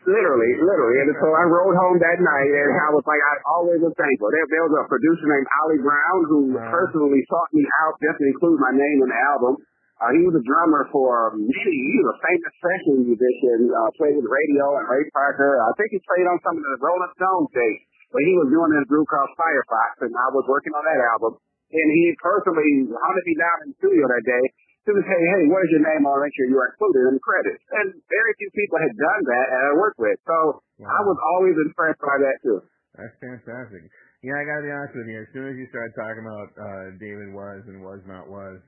Literally, 0.00 0.50
literally. 0.64 0.96
And 1.04 1.12
so 1.20 1.28
I 1.28 1.44
rode 1.44 1.76
home 1.76 2.00
that 2.00 2.18
night 2.24 2.48
and 2.48 2.72
I 2.72 2.88
was 2.96 3.04
like, 3.04 3.20
I 3.20 3.34
always 3.52 3.84
was 3.84 3.92
thankful. 4.00 4.32
There, 4.32 4.48
there 4.48 4.64
was 4.64 4.74
a 4.80 4.84
producer 4.88 5.26
named 5.28 5.48
Ollie 5.60 5.82
Brown 5.84 6.18
who 6.24 6.40
Wow. 6.56 6.72
personally 6.72 7.20
sought 7.28 7.50
me 7.52 7.64
out 7.84 7.94
just 8.00 8.16
to 8.16 8.24
include 8.24 8.58
my 8.64 8.72
name 8.72 8.98
in 9.04 9.08
the 9.12 9.20
album. 9.36 9.60
Uh, 10.00 10.16
he 10.16 10.24
was 10.24 10.32
a 10.32 10.44
drummer 10.48 10.88
for 10.88 11.36
many 11.36 11.76
years, 11.92 12.06
a 12.08 12.16
famous 12.24 12.54
session 12.64 12.96
musician, 13.12 13.68
uh, 13.68 13.92
played 14.00 14.16
with 14.16 14.24
Raydio 14.24 14.80
and 14.80 14.88
Ray 14.88 15.04
Parker. 15.12 15.60
I 15.60 15.70
think 15.76 15.92
he 15.92 16.00
played 16.08 16.24
on 16.24 16.40
some 16.40 16.56
of 16.56 16.64
the 16.64 16.76
Rolling 16.80 17.12
Stones 17.20 17.52
dates, 17.52 17.84
but 18.08 18.24
he 18.24 18.32
was 18.40 18.48
doing 18.48 18.72
this 18.72 18.88
group 18.88 19.04
called 19.04 19.28
Firefox 19.36 20.08
and 20.08 20.12
I 20.16 20.32
was 20.32 20.48
working 20.48 20.72
on 20.72 20.84
that 20.88 21.00
album. 21.12 21.36
And 21.76 21.88
he 21.92 22.16
personally 22.24 22.88
hunted 22.88 23.24
me 23.28 23.34
down 23.36 23.56
in 23.62 23.66
the 23.70 23.76
studio 23.84 24.04
that 24.08 24.24
day 24.24 24.44
to 24.88 24.92
say, 25.04 25.20
hey, 25.36 25.42
where's 25.52 25.70
your 25.70 25.84
name? 25.84 26.02
I'll 26.08 26.20
make 26.20 26.32
sure 26.34 26.48
you're 26.48 26.68
included 26.72 27.12
in 27.12 27.14
the 27.20 27.24
credits. 27.24 27.62
And 27.76 27.86
very 28.08 28.32
few 28.40 28.50
people 28.56 28.78
had 28.80 28.94
done 28.96 29.22
that 29.28 29.46
that 29.52 29.62
I 29.68 29.72
worked 29.76 30.00
with. 30.00 30.16
So 30.24 30.64
I 30.80 31.00
was 31.04 31.18
always 31.36 31.56
impressed 31.60 32.00
by 32.00 32.16
that 32.16 32.36
too. 32.40 32.58
That's 32.96 33.14
fantastic. 33.20 33.86
Yeah, 34.24 34.36
I 34.36 34.44
gotta 34.44 34.64
be 34.66 34.72
honest 34.72 34.94
with 34.96 35.08
you. 35.08 35.20
As 35.24 35.30
soon 35.32 35.46
as 35.52 35.56
you 35.56 35.64
started 35.72 35.92
talking 35.96 36.24
about 36.24 36.48
uh 36.56 36.86
David 37.00 37.32
Was 37.32 37.64
and 37.68 37.80
Was 37.80 38.02
Not 38.04 38.28
Was, 38.28 38.60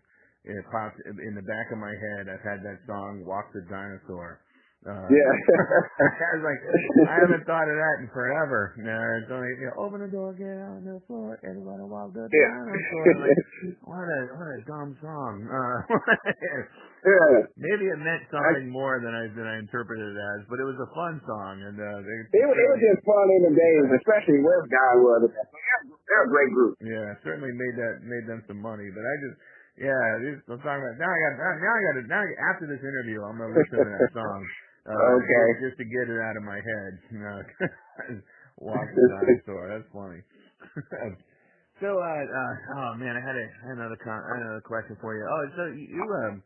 it 0.48 0.64
popped 0.72 0.96
in 1.04 1.32
the 1.36 1.44
back 1.44 1.68
of 1.72 1.78
my 1.78 1.92
head. 1.92 2.28
I've 2.32 2.44
had 2.44 2.64
that 2.64 2.80
song 2.88 3.24
"Walk 3.28 3.52
the 3.52 3.60
Dinosaur." 3.68 4.40
Uh, 4.82 5.06
Yeah. 5.06 5.30
I 6.26 6.30
was 6.34 6.42
like, 6.42 6.60
I 7.06 7.14
haven't 7.22 7.46
thought 7.46 7.70
of 7.70 7.76
that 7.78 7.96
in 8.02 8.10
forever. 8.10 8.74
No, 8.82 8.98
it's 9.22 9.30
only 9.30 9.54
you 9.62 9.70
know, 9.70 9.78
open 9.78 10.02
the 10.02 10.10
door, 10.10 10.34
get 10.34 10.58
on 10.58 10.82
the 10.82 10.98
floor, 11.06 11.38
everybody 11.46 11.86
walk 11.86 12.10
the 12.10 12.26
Yeah. 12.34 12.50
like, 13.22 13.38
what 13.86 14.02
a 14.10 14.18
what 14.34 14.48
a 14.50 14.58
dumb 14.66 14.90
song. 14.98 15.46
Uh, 15.46 15.78
yeah. 17.06 17.46
maybe 17.54 17.94
it 17.94 17.98
meant 18.02 18.26
something 18.34 18.66
more 18.74 18.98
than 18.98 19.14
I 19.14 19.30
than 19.30 19.46
I 19.46 19.62
interpreted 19.62 20.02
it 20.02 20.18
as, 20.18 20.50
but 20.50 20.58
it 20.58 20.66
was 20.66 20.78
a 20.82 20.90
fun 20.90 21.22
song, 21.30 21.62
and 21.62 21.78
uh, 21.78 21.98
they, 22.02 22.42
It, 22.42 22.46
was- 22.50 22.58
it 22.58 22.68
was 22.74 22.80
just 22.82 23.00
fun 23.06 23.26
in 23.38 23.42
the 23.50 23.54
days, 23.54 23.86
especially 24.02 24.42
where 24.42 24.66
Guy 24.66 24.92
was. 24.98 25.30
They're, 25.30 25.82
they're 26.10 26.26
a 26.26 26.32
great 26.34 26.50
group. 26.58 26.74
Yeah, 26.82 27.14
certainly 27.22 27.54
made 27.54 27.76
that 27.78 28.02
made 28.02 28.26
them 28.26 28.42
some 28.50 28.58
money. 28.58 28.90
But 28.90 29.06
I 29.06 29.14
just 29.30 29.38
yeah, 29.78 30.04
this, 30.20 30.36
I'm 30.52 30.60
talking 30.60 30.84
about 30.84 30.98
now. 31.00 31.06
I 31.08 31.18
got 31.22 31.32
now 31.38 31.72
I 31.72 31.80
got 31.86 31.94
to 31.96 32.04
now 32.10 32.22
after 32.50 32.66
this 32.66 32.82
interview, 32.82 33.22
I'm 33.24 33.38
gonna 33.38 33.54
listen 33.56 33.78
to 33.78 33.88
that 33.88 34.10
song. 34.12 34.42
Uh, 34.86 35.16
Okay. 35.18 35.46
Just, 35.62 35.78
to 35.78 35.86
get 35.86 36.10
it 36.10 36.20
out 36.20 36.36
of 36.36 36.44
my 36.44 36.58
head. 36.58 36.92
Know, 37.12 37.38
walk 38.58 38.86
the 38.94 39.02
dinosaur. 39.08 39.62
That's 39.78 39.90
funny. 39.94 40.20
so 41.82 41.88
uh, 41.98 42.24
uh 42.26 42.54
oh 42.76 42.90
man, 42.98 43.14
I 43.14 43.22
had, 43.22 43.36
a, 43.38 43.46
another 43.78 43.98
con- 44.02 44.26
another 44.26 44.62
question 44.66 44.96
for 45.00 45.14
you. 45.14 45.24
Oh, 45.26 45.42
so 45.56 45.62
you, 45.74 45.86
you 45.90 46.04
um. 46.26 46.42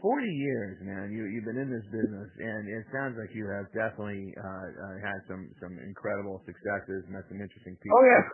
40 0.00 0.24
years, 0.26 0.80
man. 0.80 1.12
You 1.12 1.28
you've 1.28 1.44
been 1.44 1.60
in 1.60 1.68
this 1.68 1.84
business, 1.92 2.30
and 2.40 2.64
it 2.68 2.84
sounds 2.88 3.20
like 3.20 3.28
you 3.36 3.44
have 3.52 3.68
definitely 3.76 4.32
uh, 4.32 4.68
uh, 4.72 4.96
had 5.04 5.20
some 5.28 5.52
some 5.60 5.76
incredible 5.84 6.40
successes, 6.48 7.04
and 7.04 7.12
met 7.12 7.28
some 7.28 7.40
interesting 7.40 7.76
people 7.84 7.92
Oh 8.00 8.04
yeah. 8.08 8.24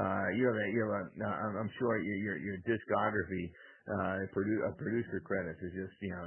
uh, 0.00 0.26
you 0.32 0.48
have 0.48 0.56
a, 0.56 0.66
you 0.72 0.80
have 0.82 0.94
a, 0.96 1.02
uh, 1.22 1.36
I'm- 1.44 1.56
I'm 1.60 1.70
sure 1.78 2.00
your, 2.00 2.16
your, 2.16 2.36
your 2.40 2.58
discography, 2.64 3.52
uh, 3.84 4.24
produ- 4.32 4.64
uh, 4.64 4.72
producer 4.80 5.20
credits 5.20 5.60
is 5.60 5.72
just, 5.76 5.92
you 6.00 6.08
know, 6.08 6.24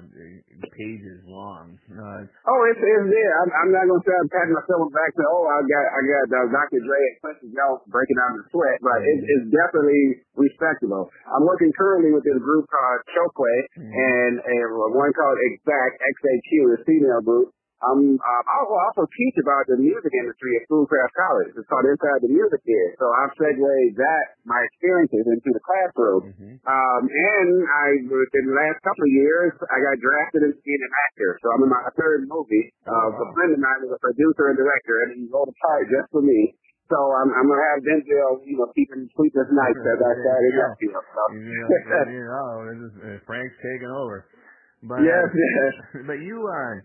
pages 0.78 1.20
long. 1.26 1.74
Uh, 1.90 2.22
Oh, 2.46 2.60
it's 2.70 2.78
it's 2.78 3.08
there. 3.10 3.34
I'm, 3.42 3.50
I'm 3.50 3.72
not 3.74 3.90
gonna 3.90 4.06
say 4.06 4.14
I'm 4.14 4.30
patting 4.30 4.54
myself 4.54 4.88
back. 4.94 5.10
Say, 5.18 5.26
oh, 5.26 5.46
I 5.50 5.58
got 5.66 5.86
I 5.90 6.00
got 6.06 6.26
uh, 6.30 6.48
Dr. 6.54 6.80
Dre 6.86 7.00
and 7.02 7.18
Quincy 7.26 7.50
Jones 7.58 7.82
breaking 7.90 8.18
out 8.22 8.38
in 8.38 8.46
the 8.46 8.48
sweat, 8.54 8.78
but 8.86 9.02
it, 9.02 9.18
it's 9.26 9.48
definitely 9.50 10.22
respectable. 10.38 11.10
I'm 11.34 11.44
working 11.50 11.74
currently 11.74 12.14
with 12.14 12.24
this 12.24 12.38
group 12.38 12.70
called 12.70 13.02
Chokwe 13.18 13.54
and 13.82 14.34
a 14.38 14.58
one 14.94 15.10
called 15.18 15.38
Exact 15.50 15.98
XAQ, 15.98 16.50
a 16.78 16.80
female 16.86 17.22
group. 17.26 17.57
Um, 17.78 18.18
um, 18.18 18.44
I 18.50 18.58
will 18.66 18.82
also 18.90 19.06
teach 19.06 19.38
about 19.38 19.70
the 19.70 19.78
music 19.78 20.10
industry 20.10 20.58
at 20.58 20.66
Schoolcraft 20.66 21.14
College. 21.14 21.54
It's 21.54 21.70
called 21.70 21.86
Inside 21.86 22.26
the 22.26 22.34
Music 22.34 22.58
Here. 22.66 22.90
So 22.98 23.06
I've 23.06 23.34
segued 23.38 23.94
that, 24.02 24.26
my 24.50 24.58
experiences 24.66 25.26
into 25.30 25.50
the 25.54 25.62
classroom. 25.62 26.22
mhm. 26.34 26.58
Um, 26.66 27.02
and 27.06 27.50
I, 27.70 27.88
within 28.10 28.44
the 28.50 28.58
last 28.58 28.82
couple 28.82 29.06
of 29.06 29.14
years, 29.14 29.54
I 29.70 29.78
got 29.78 29.96
drafted 30.02 30.42
as 30.50 30.56
being 30.66 30.82
an 30.82 30.94
actor. 31.06 31.32
So 31.46 31.46
I'm 31.54 31.62
in 31.64 31.70
my 31.70 31.86
third 31.94 32.26
movie. 32.26 32.66
Uh, 32.90 33.14
a 33.14 33.28
friend 33.38 33.52
of 33.54 33.62
mine 33.62 33.80
was 33.86 33.94
a 33.94 34.02
producer 34.02 34.50
and 34.50 34.58
director, 34.58 34.96
and 35.06 35.10
he 35.22 35.24
wrote 35.30 35.46
a 35.46 35.58
part 35.62 35.86
just 35.86 36.10
for 36.10 36.26
me. 36.26 36.58
So 36.90 36.98
I'm, 36.98 37.30
I'm 37.36 37.46
gonna 37.46 37.68
have 37.78 37.84
Denzel, 37.84 38.42
you 38.48 38.58
know, 38.58 38.72
keeping 38.74 39.06
sleepless 39.12 39.50
nights 39.54 39.84
as 39.94 40.00
I 40.02 40.14
started 40.18 40.52
that 40.56 40.74
field. 40.82 41.04
So. 41.14 41.22
You 41.36 41.46
know, 41.46 41.70
you 42.10 42.24
know, 42.26 42.50
this 42.74 42.80
is, 42.80 42.94
uh, 43.06 43.18
Frank's 43.30 43.54
taking 43.62 43.92
over. 43.92 44.26
But, 44.78 45.02
yes, 45.02 45.26
uh, 45.26 45.34
yes. 45.34 45.74
but 46.10 46.22
you, 46.22 46.38
uh, 46.38 46.78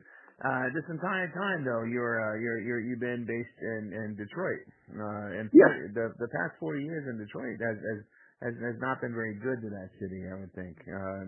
uh, 0.44 0.66
this 0.74 0.85
entire 0.90 1.31
time 1.33 1.64
though, 1.64 1.87
you're, 1.87 2.18
uh, 2.20 2.37
you're, 2.42 2.61
you're, 2.61 2.83
you've 2.83 3.00
been 3.00 3.24
based 3.24 3.59
in, 3.62 3.83
in 3.94 4.09
Detroit. 4.18 4.66
Uh, 4.92 5.38
and 5.40 5.46
Yes. 5.55 5.94
the, 5.94 6.12
the 6.18 6.31
past 6.31 6.59
40 6.61 6.83
years 6.85 7.07
in 7.09 7.18
Detroit 7.18 7.59
has, 7.62 7.78
has, 7.81 8.00
has, 8.42 8.55
has 8.61 8.76
not 8.83 9.00
been 9.00 9.14
very 9.14 9.38
good 9.38 9.62
to 9.62 9.70
that 9.70 9.90
city, 10.02 10.26
I 10.26 10.35
would 10.38 10.52
think. 10.55 10.76
Um, 10.90 11.26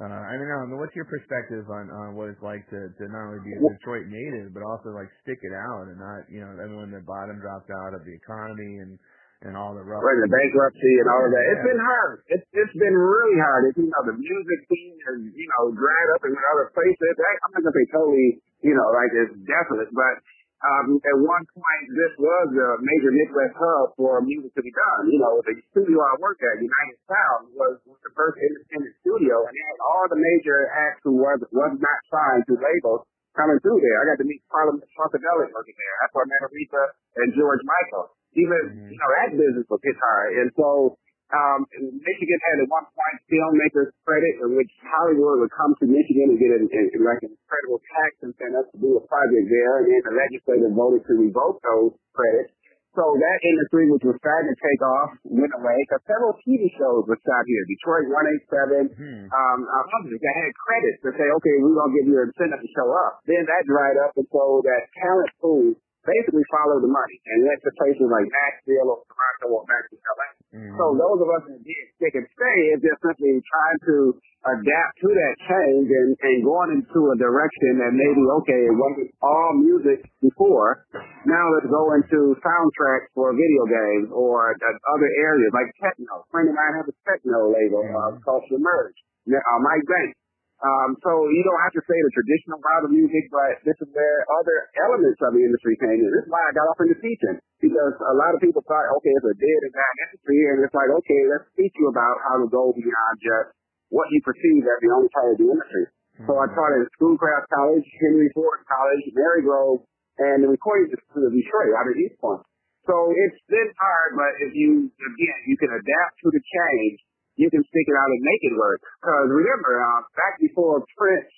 uh, 0.00 0.08
I 0.08 0.34
don't 0.40 0.48
know. 0.48 0.60
I 0.64 0.66
mean, 0.72 0.80
what's 0.80 0.96
your 0.96 1.06
perspective 1.06 1.68
on, 1.70 1.86
on 1.92 2.16
what 2.16 2.32
it's 2.32 2.42
like 2.42 2.64
to, 2.72 2.80
to 2.90 3.04
not 3.12 3.28
only 3.30 3.44
be 3.44 3.54
a 3.54 3.62
Detroit 3.76 4.08
native, 4.08 4.50
but 4.56 4.64
also 4.64 4.90
like 4.96 5.08
stick 5.22 5.38
it 5.44 5.54
out 5.54 5.86
and 5.92 6.00
not, 6.00 6.26
you 6.32 6.40
know, 6.40 6.50
when 6.80 6.90
the 6.90 7.04
bottom 7.04 7.38
dropped 7.38 7.70
out 7.70 7.94
of 7.94 8.02
the 8.08 8.14
economy 8.16 8.82
and, 8.82 8.98
and 9.42 9.58
all 9.58 9.74
the 9.74 9.82
rough. 9.82 10.02
Right, 10.02 10.18
the 10.22 10.30
bankruptcy 10.30 10.94
and 11.02 11.08
all 11.10 11.22
of 11.26 11.30
that. 11.34 11.44
It's 11.50 11.62
Yeah. 11.62 11.70
been 11.74 11.82
hard. 11.82 12.14
It's 12.30 12.46
it's 12.54 12.76
been 12.78 12.94
really 12.96 13.38
hard. 13.42 13.66
It's, 13.66 13.78
you 13.78 13.90
know, 13.90 14.02
the 14.06 14.14
music 14.18 14.58
scene 14.70 14.96
has, 15.10 15.18
you 15.34 15.48
know, 15.58 15.74
dried 15.74 16.08
up 16.14 16.22
in 16.26 16.32
other 16.34 16.70
places. 16.70 17.14
I, 17.18 17.32
I'm 17.42 17.50
not 17.58 17.62
gonna 17.66 17.74
say 17.74 17.86
totally, 17.90 18.28
you 18.62 18.74
know, 18.78 18.88
like 18.94 19.10
it's 19.12 19.34
desolate, 19.42 19.90
but 19.90 20.14
um, 20.62 20.94
at 21.02 21.18
one 21.18 21.42
point 21.58 21.84
this 21.90 22.14
was 22.22 22.48
a 22.54 22.70
major 22.86 23.10
Midwest 23.10 23.58
hub 23.58 23.98
for 23.98 24.22
music 24.22 24.54
to 24.54 24.62
be 24.62 24.70
done. 24.70 25.10
You 25.10 25.18
know, 25.18 25.42
the 25.42 25.58
studio 25.74 25.98
I 25.98 26.14
worked 26.22 26.38
at, 26.38 26.62
United 26.62 26.98
Sound, 27.10 27.50
was, 27.58 27.82
was 27.82 27.98
the 28.06 28.14
first 28.14 28.38
independent 28.38 28.94
studio, 29.02 29.42
and 29.42 29.50
it 29.58 29.64
had 29.74 29.80
all 29.82 30.06
the 30.06 30.22
major 30.22 30.70
acts 30.70 31.02
who 31.02 31.18
was 31.18 31.42
was 31.50 31.74
not 31.82 31.98
signed 32.14 32.46
to 32.46 32.54
labels 32.62 33.10
coming 33.34 33.58
through 33.64 33.80
there. 33.82 33.96
I 34.06 34.14
got 34.14 34.22
to 34.22 34.28
meet 34.28 34.38
Parliament 34.54 34.86
Funkadelic 34.94 35.50
working 35.50 35.74
there. 35.74 35.94
That's 35.98 36.14
where 36.14 36.24
I 36.24 36.30
met 36.30 36.46
Aretha 36.46 36.84
and 37.18 37.28
George 37.34 37.62
Michael. 37.66 38.06
Even 38.32 38.88
you 38.88 38.98
know 38.98 39.10
that 39.20 39.30
business 39.36 39.66
was 39.68 39.80
hit 39.84 39.96
hard, 40.00 40.30
and 40.40 40.48
so 40.56 40.96
um, 41.32 41.64
Michigan 41.72 42.40
had 42.44 42.60
at 42.60 42.68
one 42.68 42.84
point 42.92 43.16
filmmakers 43.28 43.88
credit, 44.04 44.34
in 44.44 44.52
which 44.56 44.72
Hollywood 44.84 45.40
would 45.40 45.54
come 45.56 45.72
to 45.80 45.86
Michigan 45.88 46.36
and 46.36 46.38
get 46.40 46.52
an, 46.52 46.68
an, 46.68 46.86
like 47.00 47.24
an 47.24 47.32
incredible 47.32 47.80
tax 47.88 48.10
incentive 48.20 48.68
to 48.72 48.76
do 48.76 49.00
a 49.00 49.02
project 49.08 49.46
there, 49.48 49.74
and 49.80 49.86
then 49.88 50.00
the 50.04 50.14
legislature 50.16 50.72
voted 50.72 51.02
to 51.08 51.14
revoke 51.16 51.56
those 51.64 51.96
credits. 52.12 52.52
So 52.92 53.00
that 53.16 53.38
industry, 53.48 53.88
which 53.88 54.04
was 54.04 54.20
starting 54.20 54.52
to 54.52 54.58
take 54.60 54.82
off, 54.84 55.16
went 55.24 55.48
away. 55.56 55.80
Because 55.88 56.04
several 56.04 56.36
TV 56.44 56.68
shows 56.76 57.08
were 57.08 57.16
shot 57.24 57.44
here. 57.48 57.64
Detroit 57.64 58.04
187, 58.12 58.92
Hmm. 58.92 59.32
um, 59.32 59.60
others 59.64 60.20
that 60.20 60.34
had 60.36 60.52
credits 60.52 61.00
to 61.00 61.10
say, 61.16 61.24
okay, 61.24 61.54
we're 61.64 61.72
going 61.72 61.88
to 61.88 61.96
give 61.96 62.06
you 62.12 62.20
an 62.20 62.28
incentive 62.28 62.60
to 62.60 62.68
show 62.76 62.92
up. 62.92 63.24
Then 63.24 63.48
that 63.48 63.64
dried 63.64 63.96
up, 63.96 64.12
and 64.20 64.28
so 64.28 64.60
that 64.68 64.92
talent 65.00 65.32
pool 65.40 65.72
basically 66.02 66.46
followed 66.50 66.82
the 66.82 66.90
money 66.90 67.18
and 67.30 67.46
went 67.46 67.60
to 67.62 67.70
places 67.78 68.08
like 68.10 68.26
Nashville 68.26 68.90
or 68.90 69.00
Toronto 69.06 69.46
or 69.54 69.62
back 69.66 69.84
to 69.90 69.96
LA. 69.96 70.28
Mm-hmm. 70.52 70.76
So 70.76 70.84
those 70.98 71.18
of 71.22 71.28
us 71.32 71.42
that 71.48 71.60
did 71.62 71.84
stick 71.96 72.14
and 72.18 72.26
stay 72.34 72.58
is 72.74 72.80
just 72.82 73.00
simply 73.00 73.40
trying 73.40 73.80
to 73.88 73.96
adapt 74.42 74.94
to 74.98 75.08
that 75.14 75.34
change 75.46 75.86
and, 75.86 76.10
and 76.18 76.36
going 76.42 76.70
into 76.82 77.00
a 77.14 77.16
direction 77.16 77.78
that 77.78 77.94
maybe, 77.94 78.22
okay, 78.42 78.60
it 78.66 78.74
wasn't 78.74 79.10
all 79.22 79.54
music 79.62 80.02
before. 80.18 80.84
Now 81.24 81.44
let's 81.54 81.70
go 81.70 81.94
into 81.94 82.34
soundtracks 82.42 83.08
for 83.14 83.30
video 83.32 83.62
games 83.70 84.08
or 84.10 84.52
other 84.52 85.10
areas 85.22 85.50
like 85.54 85.70
techno. 85.78 86.26
A 86.26 86.26
friend 86.34 86.50
of 86.50 86.54
mine 86.58 86.74
has 86.82 86.86
a 86.90 86.96
techno 87.06 87.48
label 87.48 87.86
uh, 87.86 88.18
called 88.26 88.42
Submerge. 88.50 88.98
Uh, 89.22 89.58
Mike 89.62 89.86
Banks. 89.86 90.18
Um, 90.62 90.94
so 91.02 91.26
you 91.26 91.42
don't 91.42 91.58
have 91.66 91.74
to 91.74 91.82
say 91.90 91.98
the 91.98 92.14
traditional 92.14 92.62
route 92.62 92.86
of 92.86 92.94
music, 92.94 93.26
but 93.34 93.58
this 93.66 93.74
is 93.82 93.90
where 93.90 94.18
other 94.30 94.70
elements 94.86 95.18
of 95.18 95.34
the 95.34 95.42
industry 95.42 95.74
came 95.82 95.98
in. 95.98 96.06
This 96.06 96.22
is 96.22 96.30
why 96.30 96.38
I 96.38 96.54
got 96.54 96.70
off 96.70 96.78
into 96.78 96.94
teaching 97.02 97.42
because 97.58 97.94
a 97.98 98.14
lot 98.14 98.30
of 98.30 98.38
people 98.38 98.62
thought, 98.62 98.86
okay, 99.02 99.10
it's 99.10 99.26
a 99.26 99.38
dead 99.42 99.60
and 99.66 99.74
dying 99.74 99.98
industry, 100.06 100.38
and 100.54 100.56
it's 100.62 100.74
like, 100.74 100.90
okay, 101.02 101.22
let's 101.34 101.50
teach 101.58 101.74
you 101.74 101.90
about 101.90 102.14
how 102.22 102.38
to 102.38 102.46
go 102.46 102.70
beyond 102.78 103.14
just 103.18 103.58
what 103.90 104.06
you 104.14 104.22
perceive 104.22 104.62
as 104.62 104.78
the 104.82 104.90
only 104.94 105.10
part 105.10 105.34
of 105.34 105.42
the 105.42 105.50
industry. 105.50 105.84
So 106.30 106.38
I 106.38 106.46
taught 106.54 106.78
at 106.78 106.86
Schoolcraft 106.94 107.50
College, 107.50 107.86
Henry 107.98 108.30
Ford 108.30 108.62
College, 108.70 109.04
Marygrove, 109.18 109.82
and 110.22 110.46
the 110.46 110.50
recording 110.50 110.94
institute 110.94 111.26
of 111.26 111.34
Detroit 111.34 111.74
out 111.74 111.90
of 111.90 111.98
Eastpointe. 111.98 112.46
So 112.86 113.10
it's 113.10 113.40
been 113.50 113.70
hard, 113.78 114.14
but 114.14 114.32
if 114.46 114.54
you, 114.54 114.90
again, 114.90 115.38
you 115.46 115.56
can 115.58 115.70
adapt 115.74 116.14
to 116.22 116.28
the 116.30 116.42
change 116.42 116.98
you 117.36 117.48
can 117.48 117.64
stick 117.64 117.86
it 117.88 117.96
out 117.96 118.10
and 118.12 118.22
make 118.22 118.42
it 118.44 118.54
work. 118.56 118.80
Because 119.00 119.28
remember, 119.32 119.80
uh, 119.80 120.00
back 120.16 120.36
before 120.36 120.84
Prince, 120.96 121.32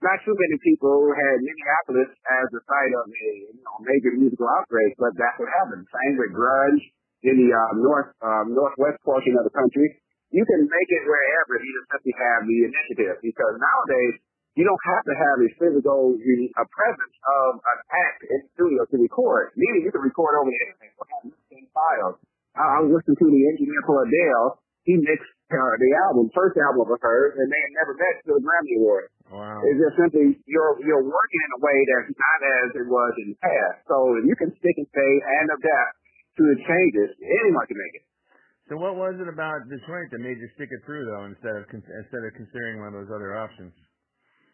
not 0.00 0.16
too 0.24 0.32
many 0.32 0.56
people 0.64 1.12
had 1.12 1.44
Minneapolis 1.44 2.10
as 2.14 2.46
the 2.54 2.62
site 2.64 2.94
of 2.96 3.04
a 3.04 3.30
you 3.52 3.60
know, 3.60 3.76
major 3.84 4.16
musical 4.16 4.48
outbreak, 4.48 4.96
but 4.96 5.12
that's 5.18 5.36
what 5.36 5.50
happened. 5.60 5.84
Same 5.92 6.16
with 6.16 6.32
grunge 6.32 6.84
in 7.26 7.36
the 7.36 7.50
uh, 7.52 7.72
north 7.76 8.08
um, 8.24 8.56
northwest 8.56 8.96
portion 9.04 9.36
of 9.36 9.44
the 9.44 9.52
country. 9.52 10.00
You 10.30 10.46
can 10.46 10.62
make 10.62 10.90
it 10.94 11.02
wherever 11.04 11.58
you 11.58 11.70
just 11.74 11.90
have 11.90 12.04
to 12.06 12.14
have 12.16 12.40
the 12.46 12.58
initiative. 12.70 13.18
Because 13.20 13.54
nowadays 13.60 14.22
you 14.56 14.64
don't 14.64 14.84
have 14.88 15.04
to 15.04 15.14
have 15.18 15.36
a 15.42 15.50
physical 15.58 16.16
a 16.16 16.64
presence 16.64 17.16
of 17.44 17.60
an 17.60 17.78
act 17.92 18.20
in 18.24 18.38
the 18.40 18.48
studio 18.56 18.80
to 18.88 18.96
record. 18.96 19.52
Meaning 19.58 19.84
you 19.84 19.92
can 19.92 20.00
record 20.00 20.32
over 20.38 20.48
have 20.48 21.28
files. 21.76 22.16
I, 22.56 22.62
I 22.62 22.88
was 22.88 22.94
listening 22.94 23.20
to 23.20 23.28
the 23.28 23.42
engineer 23.52 23.82
for 23.84 24.06
Adele 24.06 24.64
he 24.84 24.96
mixed 24.96 25.32
uh, 25.50 25.74
the 25.82 25.90
album, 26.06 26.30
first 26.32 26.54
album 26.56 26.86
of 26.86 27.00
hers, 27.02 27.34
and 27.34 27.46
they 27.50 27.62
had 27.66 27.74
never 27.82 27.92
met 27.98 28.14
to 28.24 28.30
a 28.38 28.40
Grammy 28.40 28.74
Award. 28.80 29.06
Wow. 29.30 29.58
It's 29.66 29.78
just 29.78 29.96
simply 29.98 30.38
you're 30.46 30.74
you're 30.86 31.04
working 31.06 31.40
in 31.46 31.50
a 31.58 31.60
way 31.60 31.78
that's 31.90 32.10
not 32.14 32.38
as 32.62 32.68
it 32.80 32.86
was 32.86 33.12
in 33.26 33.26
the 33.34 33.38
past. 33.42 33.76
So 33.86 33.96
if 34.18 34.24
you 34.26 34.34
can 34.38 34.50
stick 34.56 34.76
and 34.78 34.88
stay 34.90 35.12
and 35.20 35.46
adapt 35.52 35.94
to 36.38 36.42
the 36.54 36.58
changes, 36.64 37.08
anyone 37.20 37.66
can 37.66 37.78
make 37.78 37.94
it. 38.00 38.04
So 38.70 38.78
what 38.78 38.94
was 38.94 39.18
it 39.18 39.26
about 39.26 39.66
Detroit 39.66 40.14
that 40.14 40.22
made 40.22 40.38
you 40.38 40.46
stick 40.54 40.70
it 40.70 40.82
through 40.86 41.02
though, 41.10 41.26
instead 41.26 41.58
of 41.58 41.66
instead 41.70 42.22
of 42.22 42.30
considering 42.38 42.78
one 42.78 42.94
of 42.94 43.02
those 43.02 43.10
other 43.10 43.34
options? 43.34 43.74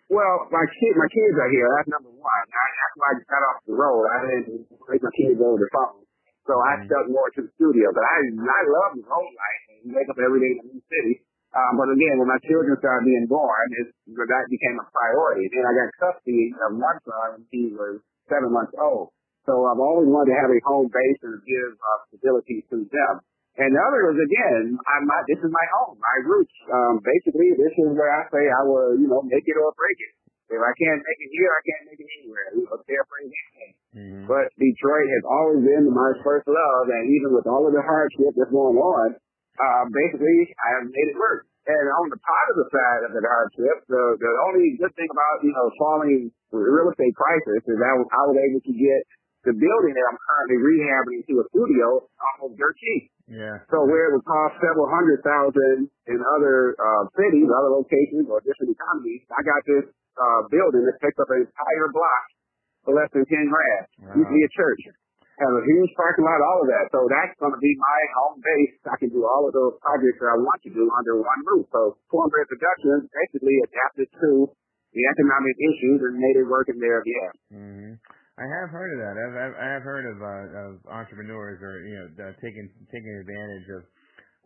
Well, 0.08 0.46
my 0.54 0.62
kid, 0.70 0.94
my 0.94 1.10
kids 1.10 1.34
are 1.34 1.50
here. 1.50 1.66
That's 1.76 1.90
number 1.90 2.14
one. 2.14 2.44
I, 2.46 2.66
after 2.86 3.00
I 3.02 3.12
got 3.26 3.42
off 3.42 3.58
the 3.66 3.74
road, 3.74 4.02
I 4.06 4.16
didn't 4.38 4.70
take 4.86 5.02
my 5.02 5.14
kids 5.18 5.34
over 5.42 5.58
the 5.58 5.70
phone. 5.74 6.06
So 6.46 6.54
I 6.62 6.78
Mm-hmm. 6.78 6.86
stuck 6.86 7.06
more 7.10 7.26
to 7.34 7.40
the 7.42 7.50
studio. 7.58 7.90
But 7.90 8.06
I 8.06 8.16
I 8.38 8.60
love 8.70 8.90
the 8.94 9.02
road 9.02 9.30
life 9.34 9.62
wake 9.92 10.10
up 10.10 10.18
every 10.18 10.40
day 10.42 10.52
in 10.54 10.58
a 10.62 10.66
new 10.72 10.84
city. 10.86 11.14
Um, 11.56 11.80
but 11.80 11.88
again, 11.88 12.20
when 12.20 12.28
my 12.28 12.40
children 12.44 12.76
started 12.76 13.08
being 13.08 13.24
born, 13.30 13.66
it, 13.80 13.88
that 14.12 14.44
became 14.52 14.76
a 14.76 14.86
priority. 14.92 15.48
Then 15.48 15.64
I 15.64 15.72
got 15.72 15.88
custody 15.96 16.52
of 16.52 16.76
one 16.76 16.98
son 17.06 17.26
when 17.40 17.44
he 17.48 17.72
was 17.72 18.04
seven 18.28 18.52
months 18.52 18.76
old. 18.76 19.14
So 19.48 19.54
I've 19.64 19.80
always 19.80 20.10
wanted 20.10 20.34
to 20.34 20.38
have 20.42 20.50
a 20.50 20.60
home 20.66 20.90
base 20.90 21.20
and 21.22 21.38
give 21.46 21.70
uh, 21.78 21.98
stability 22.10 22.66
to 22.74 22.82
them. 22.82 23.14
And 23.56 23.72
the 23.72 23.80
other 23.80 24.12
is 24.12 24.20
again, 24.20 24.76
I 24.76 24.94
my 25.08 25.18
this 25.24 25.40
is 25.40 25.48
my 25.48 25.66
home, 25.80 25.96
my 25.96 26.16
roots. 26.28 26.52
Um, 26.68 27.00
basically, 27.00 27.56
this 27.56 27.72
is 27.72 27.88
where 27.96 28.12
I 28.12 28.28
say 28.28 28.44
I 28.52 28.62
will, 28.68 29.00
you 29.00 29.08
know, 29.08 29.24
make 29.24 29.48
it 29.48 29.56
or 29.56 29.72
break 29.72 29.96
it. 29.96 30.12
If 30.52 30.60
I 30.60 30.72
can't 30.76 31.00
make 31.00 31.20
it 31.24 31.30
here, 31.32 31.50
I 31.50 31.62
can't 31.64 31.84
make 31.88 32.00
it 32.04 32.10
anywhere. 32.20 32.46
You 32.52 32.62
know, 32.68 32.76
there 32.84 33.06
for 33.08 33.16
anything. 33.24 33.70
Mm-hmm. 33.96 34.22
But 34.28 34.52
Detroit 34.60 35.08
has 35.08 35.24
always 35.24 35.64
been 35.64 35.88
my 35.88 36.12
first 36.20 36.46
love, 36.46 36.86
and 36.92 37.08
even 37.08 37.32
with 37.32 37.48
all 37.48 37.64
of 37.64 37.72
the 37.72 37.80
hardship 37.80 38.36
that's 38.36 38.52
going 38.52 38.76
on, 38.76 39.16
uh, 39.58 39.84
basically 39.90 40.52
I 40.60 40.68
have 40.80 40.86
made 40.88 41.08
it 41.10 41.18
work. 41.18 41.48
And 41.66 41.86
on 41.98 42.06
the 42.14 42.20
positive 42.22 42.68
side 42.70 43.02
of 43.08 43.10
the 43.10 43.22
hardship, 43.26 43.76
the 43.90 44.02
the 44.22 44.32
only 44.46 44.78
good 44.78 44.94
thing 44.94 45.10
about 45.10 45.42
you 45.42 45.50
know 45.50 45.66
falling 45.74 46.30
real 46.54 46.88
estate 46.94 47.14
prices 47.18 47.58
is 47.66 47.78
I 47.82 47.94
was, 47.98 48.06
I 48.06 48.22
was 48.30 48.38
able 48.38 48.62
to 48.62 48.74
get 48.74 49.02
the 49.46 49.54
building 49.54 49.94
that 49.94 50.06
I'm 50.10 50.18
currently 50.18 50.58
rehabbing 50.62 51.20
to 51.26 51.34
a 51.42 51.44
studio 51.50 52.06
almost 52.06 52.58
dirt 52.58 52.74
cheap. 52.78 53.02
Yeah. 53.26 53.58
So 53.70 53.82
where 53.82 54.10
it 54.10 54.12
would 54.14 54.26
cost 54.26 54.62
several 54.62 54.86
hundred 54.86 55.22
thousand 55.26 55.90
in 56.06 56.18
other 56.38 56.78
uh, 56.78 57.10
cities, 57.18 57.50
other 57.50 57.74
locations, 57.74 58.30
or 58.30 58.38
different 58.46 58.70
economies, 58.74 59.26
I 59.34 59.42
got 59.42 59.62
this 59.66 59.86
uh, 59.90 60.40
building 60.50 60.86
that 60.86 60.98
takes 61.02 61.18
up 61.18 61.30
an 61.34 61.46
entire 61.46 61.88
block 61.90 62.24
for 62.86 62.94
less 62.94 63.10
than 63.10 63.26
ten 63.26 63.50
grand. 63.50 63.84
Wow. 63.98 64.22
Used 64.22 64.30
to 64.30 64.34
be 64.38 64.44
a 64.46 64.52
church. 64.54 64.82
Has 65.36 65.52
a 65.52 65.64
huge 65.68 65.92
parking 65.92 66.24
lot, 66.24 66.40
all 66.40 66.64
of 66.64 66.68
that. 66.72 66.88
So 66.96 67.04
that's 67.12 67.36
going 67.36 67.52
to 67.52 67.60
be 67.60 67.72
my 67.76 68.00
home 68.16 68.40
base. 68.40 68.72
I 68.88 68.96
can 68.96 69.12
do 69.12 69.20
all 69.28 69.44
of 69.44 69.52
those 69.52 69.76
projects 69.84 70.16
that 70.24 70.32
I 70.32 70.38
want 70.40 70.60
to 70.64 70.72
do 70.72 70.88
under 70.96 71.20
one 71.20 71.40
roof. 71.44 71.68
So 71.68 72.00
Cornbread 72.08 72.48
Productions 72.48 73.04
basically 73.12 73.56
adapted 73.68 74.08
to 74.16 74.48
the 74.96 75.02
economic 75.12 75.56
issues 75.60 75.98
and 76.08 76.16
made 76.16 76.40
it 76.40 76.48
work 76.48 76.72
in 76.72 76.80
there 76.80 77.04
again. 77.04 77.32
hmm 77.52 77.92
I 78.36 78.44
have 78.44 78.68
heard 78.68 78.92
of 78.92 78.98
that. 79.00 79.16
I've, 79.16 79.32
I've 79.32 79.56
I 79.56 79.66
have 79.80 79.84
heard 79.84 80.04
of 80.12 80.16
uh, 80.20 80.60
of 80.60 80.70
entrepreneurs 80.92 81.56
or 81.64 81.80
you 81.88 81.96
know 81.96 82.08
uh, 82.20 82.32
taking 82.44 82.68
taking 82.92 83.12
advantage 83.24 83.68
of 83.72 83.80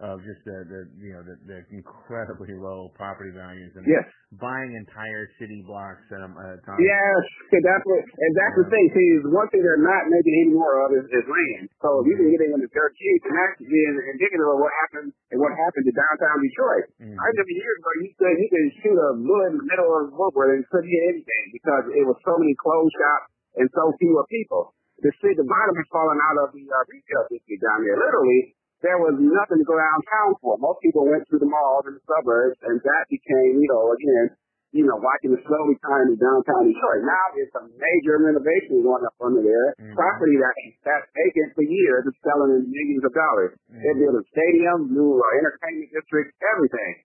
of 0.01 0.24
just 0.24 0.40
the, 0.48 0.57
the 0.64 0.80
you 0.96 1.12
know 1.12 1.20
the, 1.20 1.36
the 1.44 1.59
incredibly 1.76 2.57
low 2.57 2.88
property 2.96 3.28
values 3.36 3.68
and 3.76 3.84
Yes. 3.84 4.05
buying 4.40 4.72
entire 4.72 5.28
city 5.36 5.61
blocks 5.68 6.01
at 6.09 6.24
a, 6.24 6.28
at 6.32 6.51
a 6.57 6.61
time. 6.64 6.80
Yes, 6.80 7.22
that's 7.53 7.84
what, 7.84 8.01
and 8.01 8.32
that's 8.32 8.57
the 8.64 8.66
thing. 8.72 8.84
See, 8.96 9.09
one 9.28 9.44
thing 9.53 9.61
they're 9.61 9.82
not 9.84 10.09
making 10.09 10.34
any 10.48 10.53
more 10.57 10.72
of 10.88 10.96
is, 10.96 11.05
is 11.12 11.24
land. 11.28 11.68
So 11.84 12.01
if 12.01 12.09
you 12.09 12.16
can 12.16 12.28
get 12.32 12.40
in 12.48 12.57
it's 12.57 12.72
dirt 12.72 12.92
cheap, 12.96 13.20
and 13.28 13.34
that's 13.36 13.61
being 13.61 13.94
indicative 14.16 14.48
of 14.48 14.57
what 14.57 14.72
happened 14.88 15.12
and 15.32 15.38
what 15.38 15.53
happened 15.53 15.84
to 15.84 15.92
downtown 15.92 16.38
Detroit. 16.40 16.86
Mhm. 17.05 17.16
I 17.20 17.24
remember 17.36 17.53
years 17.53 17.76
ago, 17.76 17.90
you 18.01 18.11
could 18.16 18.36
you 18.40 18.48
could 18.48 18.68
shoot 18.80 18.96
a 18.96 19.09
bullet 19.20 19.48
in 19.53 19.55
the 19.61 19.66
middle 19.68 19.90
of 20.01 20.16
Woodward 20.16 20.57
and 20.57 20.64
couldn't 20.72 20.88
hit 20.88 21.05
anything 21.12 21.44
because 21.53 21.84
it 21.92 22.05
was 22.09 22.16
so 22.24 22.40
many 22.40 22.57
closed 22.57 22.96
shops 22.96 23.28
and 23.61 23.68
so 23.76 23.92
fewer 24.01 24.24
people. 24.32 24.72
The 25.01 25.12
city, 25.24 25.32
the 25.32 25.48
bottom 25.48 25.74
has 25.80 25.88
fallen 25.88 26.20
out 26.20 26.36
of 26.44 26.48
the 26.53 26.61
uh, 26.61 26.76
retail 26.92 27.24
district 27.32 27.61
down 27.64 27.80
there. 27.88 27.96
Literally, 27.96 28.53
there 28.81 28.99
was 29.01 29.16
nothing 29.20 29.61
to 29.61 29.66
go 29.68 29.76
downtown 29.76 30.37
for. 30.41 30.57
Most 30.57 30.81
people 30.81 31.05
went 31.05 31.24
to 31.28 31.37
the 31.37 31.49
malls 31.49 31.85
in 31.89 31.95
the 31.97 32.05
suburbs, 32.09 32.57
and 32.64 32.81
that 32.81 33.05
became, 33.12 33.61
you 33.61 33.68
know, 33.68 33.93
again, 33.93 34.37
you 34.70 34.87
know, 34.87 34.95
watching 35.03 35.35
the 35.35 35.41
slowly 35.43 35.74
turn 35.83 36.14
to 36.14 36.16
downtown 36.16 36.70
Detroit. 36.70 37.03
Now 37.03 37.24
there's 37.35 37.51
a 37.59 37.62
major 37.74 38.22
renovation 38.22 38.87
going 38.87 39.03
up 39.03 39.18
under 39.18 39.43
there. 39.43 39.74
Mhm. 39.83 39.99
Property 39.99 40.39
that 40.39 40.55
that's 40.87 41.11
vacant 41.11 41.59
for 41.59 41.66
years 41.66 42.07
is 42.07 42.14
selling 42.22 42.55
in 42.55 42.70
millions 42.70 43.03
of 43.03 43.12
dollars. 43.12 43.53
Mhm. 43.66 43.83
They're 43.83 43.99
building 43.99 44.26
stadiums, 44.31 44.87
new 44.95 45.18
uh, 45.18 45.39
entertainment 45.43 45.91
districts, 45.91 46.39
everything. 46.55 47.03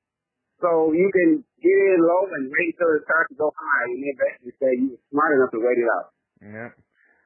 So 0.62 0.94
you 0.94 1.10
can 1.12 1.44
get 1.60 1.78
in 1.90 2.00
low 2.06 2.30
and 2.30 2.54
wait 2.54 2.78
until 2.78 2.96
it 2.96 3.04
starts 3.04 3.30
to 3.34 3.36
go 3.36 3.50
high, 3.50 3.90
and 3.90 4.00
then 4.00 4.16
basically 4.16 4.54
say 4.62 4.72
you're 4.86 5.02
smart 5.10 5.34
enough 5.34 5.52
to 5.52 5.60
wait 5.60 5.78
it 5.82 5.90
out. 5.90 6.08
Yeah. 6.46 6.70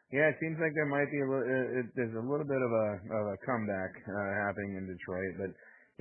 Yeah, 0.09 0.33
it 0.33 0.37
seems 0.41 0.57
like 0.57 0.73
there 0.73 0.89
might 0.89 1.05
be 1.13 1.21
a 1.21 1.27
little, 1.29 1.45
uh, 1.45 1.79
it, 1.81 1.85
there's 1.93 2.17
a 2.17 2.25
little 2.25 2.47
bit 2.47 2.57
of 2.57 2.71
a 2.73 2.87
of 3.13 3.23
a 3.29 3.37
comeback 3.45 3.93
uh, 4.09 4.29
happening 4.41 4.81
in 4.81 4.89
Detroit, 4.89 5.37
but 5.37 5.51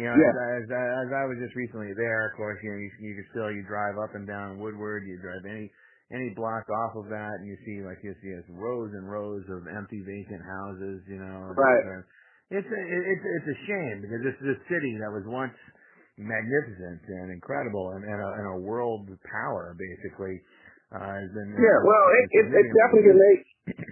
you 0.00 0.09
know, 0.09 0.16
Yeah. 0.16 0.32
as, 0.56 0.64
as 0.64 1.09
as 1.09 1.09
I 1.12 1.28
was 1.28 1.36
just 1.36 1.52
recently 1.52 1.92
there, 1.92 2.32
of 2.32 2.32
course, 2.40 2.56
you 2.64 2.72
know, 2.72 2.80
you, 2.80 2.90
you 3.04 3.12
can 3.20 3.26
still 3.36 3.52
you 3.52 3.68
drive 3.68 4.00
up 4.00 4.16
and 4.16 4.24
down 4.24 4.56
Woodward, 4.64 5.04
you 5.04 5.20
drive 5.20 5.44
any 5.44 5.68
any 6.09 6.32
block 6.32 6.64
off 6.72 6.96
of 7.04 7.12
that, 7.12 7.36
and 7.44 7.52
you 7.52 7.56
see 7.68 7.84
like 7.84 8.00
you 8.00 8.16
see 8.24 8.32
it's 8.32 8.48
rows 8.48 8.96
and 8.96 9.04
rows 9.04 9.44
of 9.52 9.68
empty 9.76 10.00
vacant 10.00 10.40
houses, 10.40 11.04
you 11.04 11.20
know. 11.20 11.52
Right. 11.52 11.84
Uh, 11.84 12.02
It's 12.48 12.64
a, 12.64 12.80
it's 12.80 13.24
it's 13.28 13.48
a 13.52 13.59
shame 13.68 14.00
because 14.00 14.24
this 14.24 14.36
is 14.40 14.56
a 14.56 14.59
city 14.72 14.96
that 15.04 15.12
was 15.12 15.28
once 15.28 15.52
magnificent 16.16 17.04
and 17.04 17.28
incredible 17.30 17.92
and, 17.92 18.09
and, 18.09 18.18
a, 18.24 18.30
and 18.40 18.46
a 18.56 18.59
world 18.64 19.04
power 19.28 19.76
basically 19.76 20.40
uh, 20.96 21.12
has 21.12 21.28
been 21.36 21.52
Yeah, 21.61 21.78
well, 21.84 22.06
it, 22.16 22.26
it, 22.40 22.46
it 22.56 22.66
definitely 22.72 23.44
it 23.68 23.88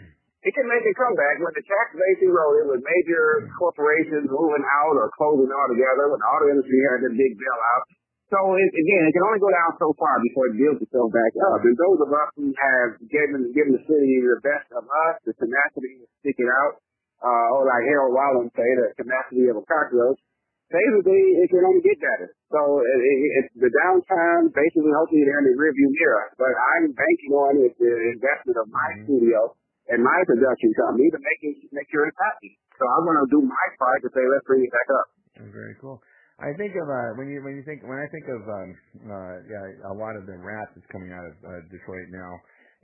can 0.57 0.67
make 0.67 0.85
a 0.89 0.95
comeback. 0.97 1.37
When 1.45 1.53
the 1.53 1.63
tax 1.63 1.87
base 1.93 2.21
eroded, 2.25 2.73
with 2.73 2.81
major 2.81 3.53
corporations 3.61 4.27
moving 4.33 4.65
out 4.83 4.97
or 4.97 5.13
closing 5.13 5.53
altogether, 5.53 6.09
when 6.09 6.19
the 6.19 6.29
auto 6.33 6.47
industry 6.51 6.81
had 6.89 7.05
the 7.05 7.13
big 7.13 7.37
bailout. 7.37 7.85
So 8.27 8.39
it, 8.59 8.71
again, 8.75 9.03
it 9.07 9.13
can 9.15 9.23
only 9.23 9.39
go 9.39 9.53
down 9.55 9.71
so 9.79 9.95
far 9.95 10.19
before 10.19 10.51
it 10.51 10.59
builds 10.59 10.83
itself 10.83 11.15
back 11.15 11.31
up. 11.47 11.63
And 11.63 11.77
those 11.79 12.01
of 12.03 12.11
us 12.11 12.29
who 12.35 12.51
have 12.51 12.91
given 13.07 13.55
given 13.55 13.79
the 13.79 13.85
city 13.87 14.13
the 14.19 14.43
best 14.43 14.67
of 14.75 14.83
us, 14.83 15.15
the 15.23 15.37
tenacity 15.39 16.03
to 16.03 16.07
stick 16.25 16.35
it 16.35 16.51
out, 16.51 16.83
uh, 17.23 17.55
or 17.55 17.71
like 17.71 17.87
Harold 17.87 18.17
Wallen 18.17 18.51
say, 18.51 18.67
the 18.83 18.91
tenacity 18.99 19.47
of 19.47 19.63
a 19.63 19.65
cockroach, 19.71 20.19
basically 20.67 21.39
it 21.39 21.47
can 21.55 21.63
only 21.71 21.79
get 21.87 22.03
better. 22.03 22.35
So 22.51 22.83
it, 22.83 22.99
it, 22.99 23.19
it's 23.47 23.53
the 23.63 23.71
downtime, 23.71 24.51
basically 24.51 24.91
hopefully 24.91 25.23
they're 25.23 25.47
in 25.47 25.55
the 25.55 25.55
rearview 25.55 25.87
mirror. 26.03 26.27
But 26.35 26.51
I'm 26.51 26.91
banking 26.99 27.31
on 27.31 27.53
it, 27.63 27.79
the 27.79 27.95
investment 28.11 28.59
of 28.59 28.67
my 28.75 28.89
Mhm. 28.97 29.03
studio 29.07 29.55
and 29.93 30.03
my 30.03 30.19
production 30.27 30.71
company 30.75 31.07
to 31.15 31.21
make 31.23 31.41
it 31.47 31.57
make 31.71 31.89
sure 31.91 32.07
it's 32.07 32.19
happy. 32.19 32.59
So 32.77 32.85
I'm 32.85 33.05
going 33.07 33.21
to 33.23 33.29
do 33.31 33.41
my 33.41 33.67
part 33.79 34.03
to 34.05 34.11
say 34.13 34.23
let's 34.27 34.47
bring 34.47 34.63
it 34.67 34.73
back 34.73 34.89
up. 34.93 35.07
Very 35.53 35.77
cool. 35.81 36.03
I 36.37 36.53
think 36.61 36.77
of 36.77 36.85
uh, 36.85 37.17
when 37.17 37.33
you 37.33 37.41
when 37.41 37.57
you 37.57 37.65
think 37.65 37.81
when 37.81 37.97
I 37.97 38.09
think 38.13 38.29
of 38.29 38.43
um, 38.45 38.69
uh, 39.09 39.37
yeah, 39.49 39.89
a 39.89 39.97
lot 39.97 40.21
of 40.21 40.29
the 40.29 40.37
rap 40.37 40.69
that's 40.77 40.85
coming 40.93 41.09
out 41.09 41.25
of 41.25 41.35
uh, 41.41 41.65
Detroit 41.73 42.13
now 42.13 42.33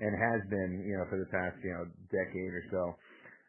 and 0.01 0.13
has 0.17 0.41
been 0.49 0.81
you 0.89 0.97
know 0.97 1.05
for 1.13 1.21
the 1.21 1.29
past 1.29 1.61
you 1.61 1.73
know 1.77 1.85
decade 2.09 2.53
or 2.57 2.65
so. 2.73 2.83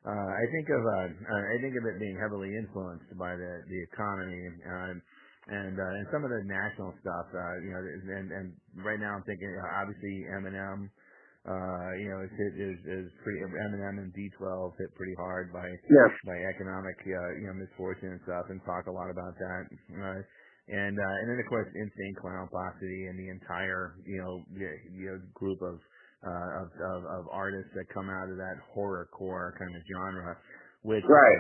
Uh, 0.04 0.30
I 0.36 0.44
think 0.52 0.68
of 0.68 0.84
uh, 0.84 1.08
I 1.32 1.56
think 1.64 1.80
of 1.80 1.88
it 1.88 1.96
being 2.04 2.20
heavily 2.20 2.52
influenced 2.52 3.16
by 3.16 3.40
the 3.40 3.64
the 3.72 3.80
economy 3.88 4.44
uh, 4.68 5.00
and 5.48 5.76
uh, 5.80 5.98
and 6.04 6.06
some 6.12 6.28
of 6.28 6.32
the 6.36 6.44
national 6.44 6.92
stuff. 7.00 7.28
Uh, 7.32 7.56
you 7.64 7.72
know, 7.72 7.80
and 8.20 8.28
and 8.28 8.48
right 8.84 9.00
now 9.00 9.16
I'm 9.16 9.24
thinking 9.24 9.48
uh, 9.56 9.80
obviously 9.80 10.28
Eminem. 10.36 10.92
Uh, 11.44 11.92
you 12.00 12.08
know, 12.08 12.24
is 12.24 12.32
hit 12.40 12.54
is 12.56 12.80
is 12.88 13.08
pretty 13.20 13.44
Eminem 13.44 14.00
and 14.00 14.16
D12 14.16 14.80
hit 14.80 14.96
pretty 14.96 15.16
hard 15.20 15.52
by 15.52 15.68
Yes. 15.68 16.12
by 16.24 16.40
economic 16.48 16.96
uh, 17.04 17.30
you 17.36 17.52
know 17.52 17.56
misfortune 17.60 18.16
and 18.16 18.22
stuff, 18.24 18.48
and 18.48 18.64
talk 18.64 18.88
a 18.88 18.96
lot 18.96 19.12
about 19.12 19.36
that. 19.36 19.64
Uh, 19.92 20.24
and 20.72 20.96
uh, 20.96 21.16
and 21.20 21.26
then 21.28 21.38
of 21.44 21.48
course 21.52 21.68
Insane 21.76 22.16
Clown 22.16 22.48
Posse 22.48 23.08
and 23.12 23.20
the 23.20 23.28
entire 23.28 24.00
you 24.08 24.24
know 24.24 24.40
y- 24.56 24.82
you 24.96 25.06
know 25.12 25.20
group 25.36 25.60
of 25.60 25.84
uh, 26.24 26.50
of, 26.64 26.68
of 26.80 27.00
of 27.12 27.24
artists 27.28 27.76
that 27.76 27.92
come 27.92 28.08
out 28.08 28.32
of 28.32 28.40
that 28.40 28.56
horrorcore 28.72 29.52
kind 29.60 29.76
of 29.76 29.82
genre, 29.92 30.40
which 30.88 31.04
Right. 31.04 31.40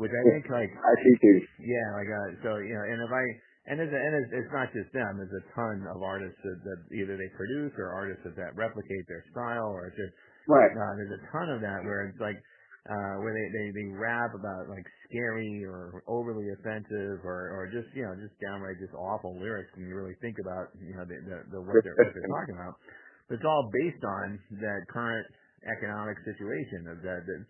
which 0.00 0.16
I 0.16 0.22
think 0.32 0.48
like 0.48 0.72
I 0.72 0.92
see 1.04 1.14
too. 1.20 1.36
yeah, 1.60 1.86
like 1.92 2.08
uh, 2.08 2.28
so 2.40 2.50
you 2.64 2.72
know, 2.72 2.84
and 2.88 3.04
if 3.04 3.12
I 3.12 3.24
and 3.66 3.82
it's, 3.82 3.90
and 3.92 4.12
it's, 4.22 4.30
it's 4.44 4.52
not 4.54 4.70
just 4.72 4.90
them. 4.94 5.18
There's 5.18 5.34
a 5.42 5.44
ton 5.54 5.82
of 5.90 6.02
artists 6.02 6.38
that, 6.42 6.58
that 6.64 6.80
either 6.94 7.18
they 7.18 7.30
produce 7.34 7.74
or 7.78 7.90
artists 7.90 8.22
that, 8.24 8.36
that 8.38 8.54
replicate 8.54 9.04
their 9.10 9.24
style, 9.34 9.70
or 9.74 9.90
it's 9.90 9.98
just 9.98 10.14
Right. 10.48 10.70
uh, 10.74 10.92
there's 10.96 11.14
a 11.18 11.22
ton 11.32 11.50
of 11.50 11.60
that 11.62 11.82
where 11.82 12.06
it's 12.06 12.20
like 12.20 12.38
uh, 12.86 13.18
where 13.18 13.34
they, 13.34 13.46
they 13.50 13.66
they 13.74 13.86
rap 13.98 14.30
about 14.34 14.70
like 14.70 14.86
scary 15.10 15.64
or 15.66 16.04
overly 16.06 16.46
offensive 16.54 17.18
or 17.26 17.50
or 17.50 17.66
just 17.72 17.90
you 17.98 18.06
know 18.06 18.14
just 18.14 18.34
downright 18.38 18.78
just 18.78 18.94
awful 18.94 19.34
lyrics 19.42 19.70
when 19.74 19.88
you 19.90 19.94
really 19.98 20.14
think 20.22 20.38
about 20.38 20.70
you 20.78 20.94
know 20.94 21.02
the 21.02 21.18
the, 21.26 21.38
the 21.50 21.60
what 21.62 21.82
they're 21.82 21.98
what 21.98 22.14
they're 22.14 22.30
talking 22.30 22.54
about. 22.54 22.78
But 23.26 23.42
it's 23.42 23.48
all 23.48 23.70
based 23.74 24.04
on 24.06 24.38
that 24.62 24.86
current 24.90 25.26
economic 25.66 26.14
situation 26.22 26.86
of 26.86 27.02
that 27.02 27.26
that 27.26 27.42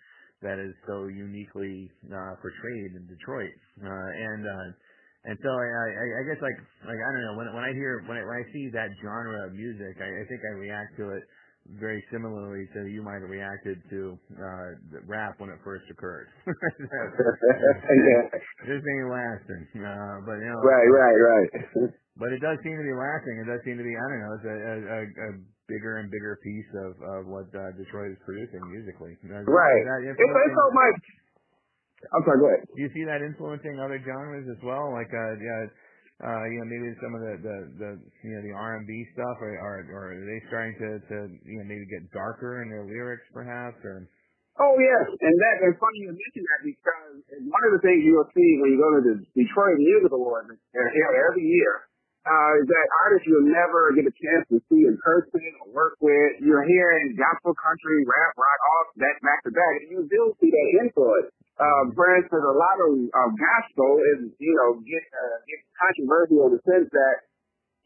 that 0.43 0.59
is 0.61 0.73
so 0.89 1.09
uniquely 1.09 1.91
uh, 2.09 2.37
portrayed 2.41 2.93
in 2.97 3.05
Detroit. 3.09 3.53
Uh, 3.85 4.11
and 4.17 4.43
uh, 4.45 4.69
and 5.27 5.37
so 5.43 5.51
I, 5.51 5.66
I, 5.66 6.07
I 6.18 6.22
guess 6.31 6.41
like 6.41 6.59
like 6.87 7.01
I 7.03 7.09
don't 7.12 7.24
know 7.27 7.35
when 7.39 7.47
when 7.55 7.64
I 7.66 7.72
hear 7.74 8.03
when 8.07 8.16
I, 8.18 8.22
when 8.22 8.37
I 8.41 8.45
see 8.55 8.70
that 8.72 8.91
genre 9.03 9.47
of 9.47 9.53
music, 9.55 9.99
I, 9.99 10.07
I 10.07 10.24
think 10.31 10.41
I 10.47 10.53
react 10.57 10.95
to 11.03 11.11
it 11.18 11.22
very 11.83 11.99
similarly 12.14 12.62
to 12.79 12.87
you 12.87 13.03
might 13.03 13.18
have 13.18 13.27
reacted 13.27 13.83
to 13.91 14.14
uh, 14.39 14.68
the 14.95 15.03
rap 15.11 15.35
when 15.43 15.51
it 15.51 15.59
first 15.66 15.83
occurred. 15.91 16.31
yeah. 16.47 18.22
this 18.70 18.79
ain't 18.79 19.11
lasting, 19.11 19.64
uh, 19.83 20.22
but 20.22 20.39
you 20.39 20.47
know, 20.47 20.62
Right, 20.62 20.87
right, 20.87 21.18
right. 21.18 21.51
but 22.14 22.31
it 22.31 22.39
does 22.39 22.59
seem 22.62 22.79
to 22.79 22.87
be 22.87 22.95
lasting. 22.95 23.43
It 23.43 23.51
does 23.51 23.61
seem 23.66 23.77
to 23.79 23.87
be 23.87 23.95
I 23.99 24.05
don't 24.07 24.22
know, 24.22 24.33
it's 24.39 24.47
a, 24.47 24.57
a, 24.57 24.74
a, 24.79 25.01
a 25.03 25.31
bigger 25.66 25.99
and 25.99 26.07
bigger 26.07 26.39
piece 26.39 26.70
of, 26.87 26.95
of 27.03 27.20
what 27.27 27.51
uh, 27.51 27.74
Detroit 27.74 28.14
is 28.14 28.20
producing 28.22 28.62
musically. 28.70 29.18
Right. 29.51 29.83
It's, 30.07 30.22
it's 30.22 30.55
so 30.55 30.66
much. 30.70 30.99
I'm 32.13 32.23
sorry, 32.29 32.39
go 32.39 32.47
ahead. 32.53 32.65
do 32.69 32.81
you 32.83 32.91
see 32.93 33.05
that 33.09 33.25
influencing 33.25 33.81
other 33.81 33.99
genres 34.05 34.47
as 34.53 34.61
well? 34.63 34.93
Like, 34.93 35.09
uh, 35.11 35.33
yeah, 35.41 35.63
uh, 36.17 36.45
you 36.49 36.57
know, 36.61 36.69
maybe 36.69 36.89
some 37.01 37.13
of 37.13 37.21
the, 37.21 37.35
the, 37.41 37.57
the 37.77 37.91
you 38.25 38.33
know, 38.37 38.43
the 38.45 38.55
R&B 38.57 38.91
stuff, 39.13 39.37
or, 39.41 39.53
or, 39.61 39.75
or 39.93 40.03
are 40.17 40.25
they 40.25 40.41
starting 40.49 40.77
to, 40.81 40.91
to, 41.13 41.17
you 41.45 41.61
know, 41.61 41.67
maybe 41.69 41.85
get 41.93 42.09
darker 42.13 42.65
in 42.65 42.73
their 42.73 42.89
lyrics, 42.89 43.25
perhaps, 43.33 43.77
or? 43.85 44.09
Oh 44.57 44.73
yes, 44.81 45.05
and 45.21 45.37
that 45.37 45.69
and 45.69 45.77
funny 45.77 46.09
you 46.09 46.17
mention 46.17 46.41
that 46.41 46.61
because 46.65 47.21
one 47.45 47.63
of 47.69 47.77
the 47.77 47.83
things 47.85 48.01
you'll 48.09 48.25
see 48.33 48.51
when 48.65 48.73
you 48.73 48.81
go 48.81 48.89
to 48.97 49.03
the 49.05 49.17
Detroit 49.37 49.77
Music 49.77 50.09
Awards, 50.09 50.49
they're 50.73 50.89
held 50.97 51.13
every 51.13 51.45
year, 51.45 51.85
uh, 52.25 52.51
is 52.57 52.65
that 52.65 52.87
artists 53.05 53.29
you'll 53.29 53.53
never 53.53 53.93
get 53.93 54.09
a 54.09 54.15
chance 54.17 54.49
to 54.49 54.57
see 54.73 54.89
in 54.89 54.97
person 55.05 55.45
or 55.61 55.77
work 55.77 56.01
with. 56.01 56.41
You're 56.41 56.65
hearing 56.65 57.21
gospel, 57.21 57.53
country, 57.53 58.01
rap, 58.09 58.33
rock, 58.33 58.61
all 58.65 58.83
that 59.05 59.21
back 59.21 59.45
to 59.45 59.53
back, 59.53 59.73
and 59.85 59.93
you 59.93 60.01
do 60.09 60.21
see 60.41 60.49
that 60.49 60.69
influence. 60.89 61.36
Um, 61.57 61.97
for 61.97 62.05
instance, 62.21 62.45
a 62.45 62.57
lot 62.57 62.77
of 62.85 62.91
uh, 63.01 63.31
gospel 63.33 63.91
is, 64.17 64.29
you 64.37 64.55
know, 64.61 64.77
get, 64.85 65.05
uh, 65.09 65.37
get 65.49 65.61
controversial 65.73 66.53
in 66.53 66.53
the 66.53 66.63
sense 66.69 66.89
that 66.93 67.17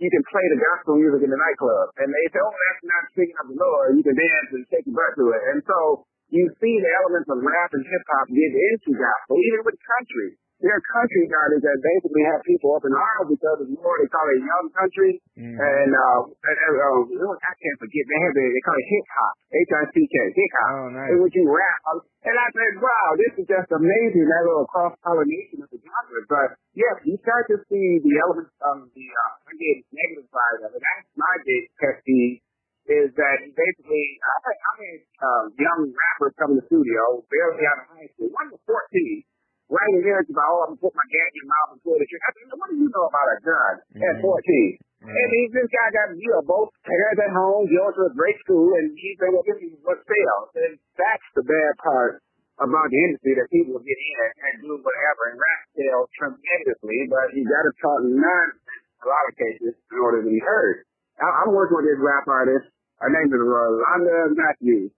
you 0.02 0.10
can 0.10 0.24
play 0.26 0.42
the 0.50 0.58
gospel 0.58 0.98
music 0.98 1.22
in 1.22 1.30
the 1.30 1.38
nightclub. 1.38 1.94
And 2.02 2.10
they 2.10 2.26
say, 2.34 2.40
oh, 2.42 2.50
that's 2.50 2.82
not 2.88 3.02
speaking 3.14 3.38
of 3.38 3.46
the 3.52 3.58
Lord. 3.60 3.94
You 3.94 4.02
can 4.02 4.16
dance 4.16 4.50
and 4.58 4.64
shake 4.72 4.88
your 4.90 4.96
butt 4.98 5.12
to 5.14 5.24
it. 5.36 5.42
And 5.54 5.60
so 5.62 6.08
you 6.34 6.50
see 6.58 6.74
the 6.82 6.92
elements 7.04 7.28
of 7.30 7.38
rap 7.42 7.70
and 7.76 7.84
hip 7.86 8.04
hop 8.10 8.26
get 8.26 8.52
into 8.74 8.90
gospel, 8.96 9.36
even 9.38 9.60
with 9.62 9.78
country. 9.78 10.30
There 10.60 10.76
are 10.76 10.84
country 10.92 11.24
artists 11.24 11.64
that 11.64 11.78
basically 11.80 12.24
have 12.28 12.44
people 12.44 12.76
up 12.76 12.84
in 12.84 12.92
arms 12.92 13.32
because 13.32 13.64
it's 13.64 13.72
more, 13.72 13.96
they 13.96 14.12
call 14.12 14.28
it 14.28 14.44
young 14.44 14.68
country. 14.76 15.16
Mm. 15.32 15.56
And, 15.56 15.90
uh, 15.96 16.20
and, 16.28 16.58
uh, 16.76 17.00
uh, 17.00 17.32
I 17.32 17.52
can't 17.56 17.78
forget, 17.80 18.04
they 18.04 18.20
have 18.20 18.34
the, 18.36 18.44
they 18.44 18.62
call 18.68 18.76
it 18.76 18.88
hip 18.92 19.06
hop. 19.08 19.34
H-I-C-K, 19.56 20.14
hip 20.36 20.52
hop. 20.60 20.68
Oh, 20.68 20.86
nice. 20.92 21.10
In 21.16 21.24
which 21.24 21.32
you 21.32 21.48
rap. 21.48 21.80
And 22.28 22.36
I 22.36 22.48
said, 22.52 22.72
wow, 22.76 23.08
this 23.16 23.32
is 23.40 23.46
just 23.48 23.72
amazing, 23.72 24.28
that 24.28 24.44
little 24.44 24.68
cross-pollination 24.68 25.64
of 25.64 25.68
the 25.72 25.80
genre. 25.80 26.20
But, 26.28 26.48
yes, 26.76 27.00
you 27.08 27.16
start 27.24 27.48
to 27.48 27.56
see 27.64 28.04
the 28.04 28.14
elements 28.20 28.52
of 28.60 28.84
the, 28.92 29.06
uh, 29.08 29.32
again, 29.48 29.80
negative 29.96 30.28
side 30.28 30.60
of 30.60 30.76
it. 30.76 30.80
That's 30.84 31.08
my 31.16 31.34
big 31.40 31.72
pet 31.80 32.04
peeve, 32.04 32.44
is 32.84 33.08
that 33.16 33.36
basically, 33.48 34.04
I 34.20 34.36
had, 34.44 34.58
I 34.60 34.72
had 34.76 35.00
um, 35.24 35.44
young 35.56 35.80
rappers 35.88 36.36
come 36.36 36.52
in 36.52 36.60
the 36.60 36.66
studio, 36.68 37.24
barely 37.32 37.64
out 37.64 37.80
of 37.80 37.96
high 37.96 38.08
school. 38.12 38.28
One 38.28 38.52
was 38.52 38.60
14, 38.68 39.24
writing 39.70 40.02
lyrics 40.02 40.30
about, 40.34 40.46
oh, 40.50 40.60
I'm 40.66 40.74
going 40.74 40.78
to 40.78 40.84
put 40.84 40.94
my 40.98 41.06
gat 41.08 41.30
in 41.30 41.36
your 41.40 41.48
mouth 41.48 41.68
and 41.72 41.80
pull 41.86 41.96
the 41.96 42.06
trigger. 42.10 42.26
I 42.26 42.30
said, 42.34 42.58
what 42.58 42.68
do 42.68 42.76
you 42.76 42.88
know 42.90 43.06
about 43.06 43.28
a 43.30 43.38
gun 43.46 43.74
at 44.02 44.14
Mhm. 44.18 44.26
14? 44.26 44.74
Yeah. 45.00 45.14
And 45.16 45.28
he, 45.32 45.40
this 45.54 45.68
guy 45.72 45.88
got, 45.94 46.08
you 46.18 46.28
know, 46.34 46.42
both 46.44 46.68
parents 46.84 47.20
at 47.24 47.32
home, 47.32 47.64
goes 47.70 47.94
to 47.96 48.02
a 48.10 48.14
great 48.18 48.36
school, 48.44 48.68
and 48.76 48.92
he 48.98 49.16
said, 49.16 49.30
well, 49.32 49.46
this 49.46 49.56
is 49.64 49.78
what 49.86 50.02
sells. 50.04 50.50
And 50.60 50.76
that's 50.98 51.28
the 51.38 51.44
bad 51.46 51.72
part 51.80 52.20
about 52.60 52.92
the 52.92 53.00
industry, 53.08 53.32
that 53.40 53.48
people 53.48 53.80
get 53.80 53.96
in 53.96 54.28
and 54.36 54.54
do 54.60 54.76
whatever, 54.76 55.22
and 55.32 55.40
rap 55.40 55.60
sells 55.72 56.08
tremendously, 56.20 56.98
but 57.08 57.32
you 57.32 57.48
got 57.48 57.64
to 57.64 57.72
talk 57.80 58.00
nonsense 58.04 58.60
in 58.68 59.00
a 59.00 59.08
lot 59.08 59.24
of 59.24 59.34
cases 59.40 59.72
in 59.80 59.96
order 59.96 60.20
to 60.20 60.28
be 60.28 60.36
heard. 60.44 60.84
I, 61.16 61.24
I'm 61.40 61.56
working 61.56 61.80
with 61.80 61.88
this 61.88 61.96
rap 62.04 62.28
artist. 62.28 62.68
Her 63.00 63.08
name 63.08 63.32
is 63.32 63.40
Rolanda 63.40 64.36
Matthews. 64.36 64.92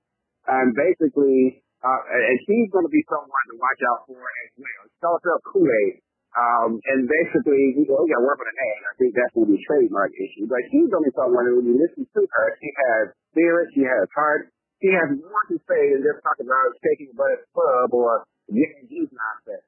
And 0.51 0.75
basically, 0.75 1.62
uh, 1.83 2.01
and 2.09 2.39
she's 2.47 2.71
going 2.71 2.87
to 2.87 2.95
be 2.95 3.03
someone 3.11 3.45
to 3.51 3.57
watch 3.59 3.81
out 3.91 4.07
for 4.07 4.23
as 4.23 4.51
well. 4.57 4.83
Up 5.03 5.43
Kool-Aid. 5.51 6.03
Um, 6.33 6.81
and 6.89 7.05
basically, 7.05 7.77
we 7.77 7.85
got 7.85 8.01
to 8.01 8.25
work 8.25 8.41
on 8.41 8.49
the 8.49 8.57
name. 8.57 8.81
I 8.89 8.95
think 8.97 9.11
that's 9.13 9.35
going 9.37 9.51
to 9.51 9.53
be 9.53 9.61
a 9.61 9.65
trademark 9.69 10.15
issue. 10.17 10.49
But 10.49 10.65
she's 10.73 10.89
going 10.89 11.05
to 11.05 11.09
be 11.13 11.17
someone 11.19 11.45
who, 11.45 11.61
when 11.61 11.67
you 11.69 11.77
listen 11.77 12.09
to 12.09 12.21
her, 12.25 12.47
she 12.57 12.71
has 12.73 13.13
spirit, 13.35 13.69
she 13.77 13.85
has 13.85 14.09
heart, 14.17 14.49
she 14.81 14.89
has 14.97 15.13
more 15.13 15.45
to 15.53 15.57
say 15.69 15.83
than 15.93 16.01
just 16.01 16.25
talking 16.25 16.49
about 16.49 16.73
shaking 16.81 17.13
a 17.13 17.17
the 17.19 17.45
club 17.53 17.89
or 17.93 18.25
getting 18.49 18.89
juice 18.89 19.13
nonsense. 19.13 19.67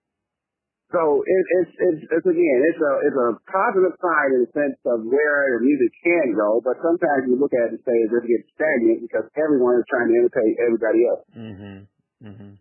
So 0.95 1.27
it, 1.27 1.45
it's, 1.59 1.73
it's, 1.75 2.03
it's 2.07 2.29
again, 2.29 2.59
it's 2.71 2.79
a, 2.79 2.93
it's 3.03 3.19
a 3.19 3.31
positive 3.51 3.99
sign 3.99 4.29
in 4.39 4.41
the 4.47 4.51
sense 4.55 4.79
of 4.87 5.03
where 5.03 5.59
the 5.59 5.67
music 5.67 5.91
can 6.07 6.39
go, 6.39 6.62
but 6.62 6.79
sometimes 6.79 7.27
you 7.27 7.35
look 7.35 7.51
at 7.51 7.75
it 7.75 7.81
and 7.81 7.83
say 7.83 7.97
it 7.99 8.15
just 8.15 8.27
gets 8.31 8.47
stagnant 8.55 9.03
because 9.03 9.27
everyone 9.35 9.83
is 9.83 9.87
trying 9.91 10.09
to 10.12 10.15
imitate 10.23 10.55
everybody 10.62 11.01
else. 11.11 11.25
Mhm. 11.35 11.91
Mhm. 12.23 12.59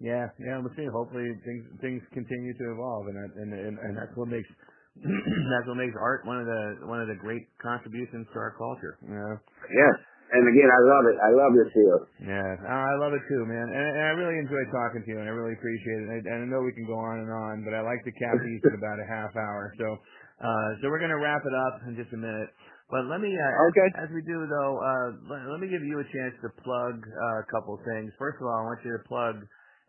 Yeah, 0.00 0.28
yeah. 0.42 0.58
We'll 0.58 0.74
see. 0.74 0.86
Hopefully, 0.90 1.30
things 1.44 1.64
things 1.80 2.02
continue 2.12 2.52
to 2.52 2.64
evolve, 2.74 3.06
and 3.06 3.16
that, 3.16 3.30
and, 3.38 3.50
and 3.54 3.78
and 3.78 3.92
that's 3.96 4.14
what 4.16 4.28
makes 4.28 4.48
that's 4.98 5.66
what 5.66 5.78
makes 5.78 5.94
art 5.98 6.26
one 6.26 6.40
of 6.40 6.46
the 6.46 6.86
one 6.86 7.00
of 7.00 7.08
the 7.08 7.14
great 7.14 7.46
contributions 7.62 8.26
to 8.34 8.38
our 8.38 8.54
culture. 8.58 8.98
You 9.06 9.14
know? 9.14 9.34
Yes. 9.70 9.96
And 10.34 10.42
again, 10.50 10.66
I 10.66 10.80
love 10.90 11.04
it. 11.06 11.16
I 11.22 11.30
love 11.30 11.52
this 11.54 11.70
field. 11.70 12.02
Yeah, 12.26 12.58
I 12.66 12.98
love 12.98 13.14
it 13.14 13.22
too, 13.30 13.46
man. 13.46 13.70
And, 13.70 13.86
and 13.94 14.04
I 14.08 14.12
really 14.18 14.34
enjoy 14.42 14.66
talking 14.74 15.06
to 15.06 15.08
you, 15.14 15.18
and 15.22 15.30
I 15.30 15.34
really 15.36 15.54
appreciate 15.54 16.00
it. 16.00 16.04
And 16.10 16.10
I, 16.10 16.18
and 16.26 16.38
I 16.42 16.46
know 16.50 16.64
we 16.64 16.74
can 16.74 16.88
go 16.90 16.98
on 16.98 17.22
and 17.22 17.30
on, 17.30 17.62
but 17.62 17.70
I 17.70 17.84
like 17.86 18.02
to 18.02 18.10
cap 18.18 18.34
these 18.42 18.58
in 18.66 18.74
about 18.74 18.98
a 18.98 19.06
half 19.06 19.30
hour. 19.38 19.70
So, 19.78 19.94
uh, 20.42 20.68
so 20.82 20.90
we're 20.90 20.98
gonna 20.98 21.20
wrap 21.22 21.44
it 21.46 21.54
up 21.54 21.86
in 21.86 21.94
just 21.94 22.10
a 22.10 22.18
minute. 22.18 22.50
But 22.90 23.08
let 23.08 23.20
me, 23.20 23.32
uh, 23.32 23.68
Okay. 23.72 23.88
as, 23.96 24.10
we 24.12 24.20
do 24.22 24.46
though, 24.46 24.74
uh, 24.76 25.08
let, 25.32 25.40
let 25.56 25.58
me 25.60 25.68
give 25.68 25.82
you 25.82 25.98
a 26.00 26.08
chance 26.12 26.36
to 26.44 26.48
plug 26.62 27.00
uh, 27.00 27.38
a 27.40 27.46
couple 27.48 27.80
things. 27.84 28.12
First 28.18 28.36
of 28.40 28.46
all, 28.46 28.60
I 28.60 28.64
want 28.68 28.80
you 28.84 28.92
to 28.92 29.02
plug 29.08 29.40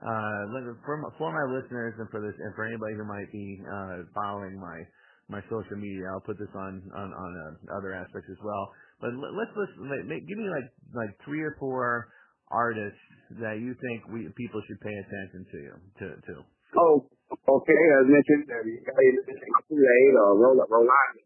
uh, 0.02 0.42
for 0.88 0.98
my, 0.98 1.10
for 1.20 1.30
my 1.32 1.46
listeners 1.52 1.96
and 2.00 2.08
for 2.10 2.20
this 2.24 2.36
and 2.40 2.56
for 2.56 2.64
anybody 2.64 2.96
who 2.96 3.04
might 3.04 3.32
be 3.32 3.60
uh, 3.64 4.08
following 4.16 4.60
my 4.60 4.84
my 5.28 5.42
social 5.50 5.76
media. 5.76 6.06
I'll 6.14 6.24
put 6.24 6.40
this 6.40 6.52
on 6.56 6.84
on, 6.96 7.10
on 7.12 7.32
uh, 7.36 7.78
other 7.78 7.94
aspects 7.94 8.30
as 8.32 8.40
well. 8.44 8.72
But 9.02 9.12
let, 9.12 9.32
let's 9.36 9.54
listen. 9.56 9.92
Like, 9.92 10.06
make, 10.08 10.28
give 10.28 10.38
me 10.38 10.48
like 10.48 10.70
like 10.96 11.12
three 11.26 11.44
or 11.44 11.56
four 11.60 12.10
artists 12.52 13.00
that 13.42 13.60
you 13.60 13.76
think 13.82 14.08
we 14.08 14.30
people 14.38 14.62
should 14.68 14.80
pay 14.80 14.94
attention 14.94 15.42
to 15.52 15.58
you 15.58 15.76
to 16.00 16.08
to. 16.32 16.34
Oh, 16.78 17.08
okay. 17.48 17.82
As 18.02 18.06
mentioned, 18.10 18.50
uh, 18.50 18.66
you 18.66 18.82
got 18.82 18.98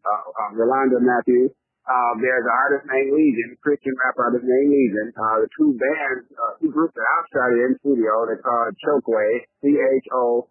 uh, 0.04 0.32
uh, 0.36 0.50
Rolanda 0.56 1.00
Matthews. 1.00 1.52
Uh, 1.90 2.12
there's 2.22 2.46
an 2.46 2.54
artist 2.54 2.86
named 2.86 3.10
Legion, 3.16 3.56
Christian 3.64 3.90
rap 4.04 4.14
artist 4.20 4.46
named 4.46 4.70
Legion. 4.70 5.10
Uh, 5.16 5.42
the 5.42 5.48
two 5.58 5.74
bands, 5.74 6.22
uh, 6.30 6.54
two 6.62 6.70
groups 6.70 6.94
that 6.94 7.02
I've 7.02 7.26
started 7.34 7.58
in 7.66 7.74
studio, 7.82 8.30
they're 8.30 8.38
called 8.44 8.76
Chokwe, 8.78 9.42
C-H-O-K-W-E, 9.64 10.46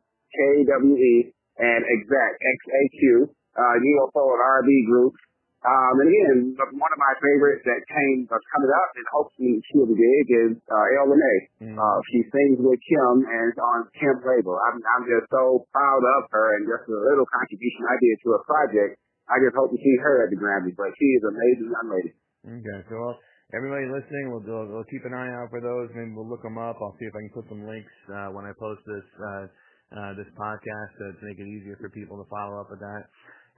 and 1.60 1.82
Exact, 1.86 2.34
X-A-Q, 2.44 3.30
uh, 3.56 3.76
UFO 3.80 4.24
and 4.36 4.42
R&B 4.42 4.84
group. 4.90 5.16
Um, 5.60 5.94
and 6.00 6.08
again, 6.08 6.38
one 6.56 6.92
of 6.96 7.00
my 7.04 7.14
favorites 7.20 7.68
that 7.68 7.84
came, 7.92 8.24
that's 8.32 8.48
coming 8.56 8.72
up 8.72 8.90
and 8.96 9.08
hopefully 9.12 9.60
she'll 9.68 9.92
be 9.92 10.00
big 10.00 10.26
is, 10.32 10.56
uh, 10.72 10.98
El 11.04 11.12
Renee. 11.12 11.42
Mm. 11.68 11.76
Uh, 11.76 12.00
she 12.16 12.24
sings 12.32 12.64
with 12.64 12.80
Kem 12.80 13.28
and 13.28 13.44
it's 13.52 13.60
on 13.60 13.84
Kem's 14.00 14.24
label. 14.24 14.56
I'm, 14.56 14.80
I'm 14.80 15.04
just 15.04 15.28
so 15.28 15.68
proud 15.76 16.00
of 16.00 16.32
her 16.32 16.46
and 16.56 16.64
just 16.64 16.88
a 16.88 16.96
little 16.96 17.28
contribution 17.28 17.84
I 17.92 17.98
did 18.00 18.16
to 18.24 18.30
a 18.40 18.42
project. 18.48 18.96
I 19.28 19.36
just 19.44 19.54
hope 19.60 19.76
to 19.76 19.80
see 19.84 19.96
her 20.00 20.24
at 20.24 20.32
the 20.32 20.40
Grammys, 20.40 20.80
but 20.80 20.96
she 20.96 21.08
is 21.20 21.22
an 21.28 21.36
amazing 21.36 21.70
young 21.70 21.88
lady. 21.92 22.12
Okay, 22.40 22.80
so 22.88 22.96
well, 22.96 23.16
everybody 23.52 23.84
listening, 23.92 24.32
we'll, 24.32 24.42
we'll, 24.48 24.68
we'll 24.72 24.90
keep 24.90 25.04
an 25.04 25.12
eye 25.12 25.30
out 25.44 25.52
for 25.52 25.60
those. 25.60 25.92
Maybe 25.92 26.16
we'll 26.16 26.32
look 26.32 26.42
them 26.42 26.56
up. 26.56 26.80
I'll 26.80 26.96
see 26.98 27.06
if 27.06 27.14
I 27.14 27.22
can 27.28 27.36
put 27.36 27.52
some 27.52 27.68
links 27.68 27.94
uh, 28.08 28.32
when 28.32 28.48
I 28.48 28.56
post 28.56 28.80
this 28.88 29.08
uh, 29.20 29.46
uh, 29.90 30.14
this 30.14 30.30
podcast 30.38 30.92
to 31.02 31.06
make 31.26 31.42
it 31.42 31.50
easier 31.50 31.76
for 31.82 31.90
people 31.90 32.18
to 32.22 32.28
follow 32.30 32.62
up 32.62 32.70
with 32.70 32.80
that. 32.80 33.10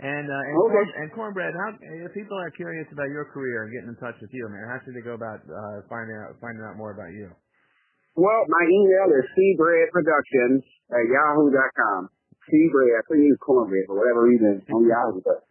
And 0.02 0.26
uh, 0.26 0.34
and, 0.50 0.56
Okay. 0.58 0.74
corn, 0.74 0.90
and 0.98 1.08
cornbread, 1.14 1.54
how 1.54 1.78
if 1.78 2.10
people 2.18 2.34
are 2.34 2.50
curious 2.58 2.90
about 2.90 3.14
your 3.14 3.30
career 3.30 3.70
and 3.70 3.72
getting 3.72 3.94
in 3.94 4.00
touch 4.02 4.18
with 4.18 4.34
you, 4.34 4.50
man, 4.50 4.66
how 4.66 4.82
should 4.82 4.98
they 4.98 5.06
go 5.06 5.14
about 5.14 5.46
uh, 5.46 5.86
finding 5.86 6.18
out 6.18 6.34
finding 6.42 6.66
out 6.66 6.74
more 6.74 6.90
about 6.90 7.14
you? 7.14 7.30
Well, 8.18 8.42
my 8.50 8.64
email 8.66 9.08
is 9.14 9.26
cbreadproductions 9.38 10.66
at 10.90 11.06
yahoo.com. 11.06 12.10
Cbread, 12.50 12.92
I 12.98 13.02
couldn't 13.06 13.30
use 13.30 13.38
cornbread 13.46 13.86
for 13.86 14.02
whatever 14.02 14.26
reason 14.26 14.66
on 14.74 14.84
Yahoo, 14.90 15.22
but 15.22 15.46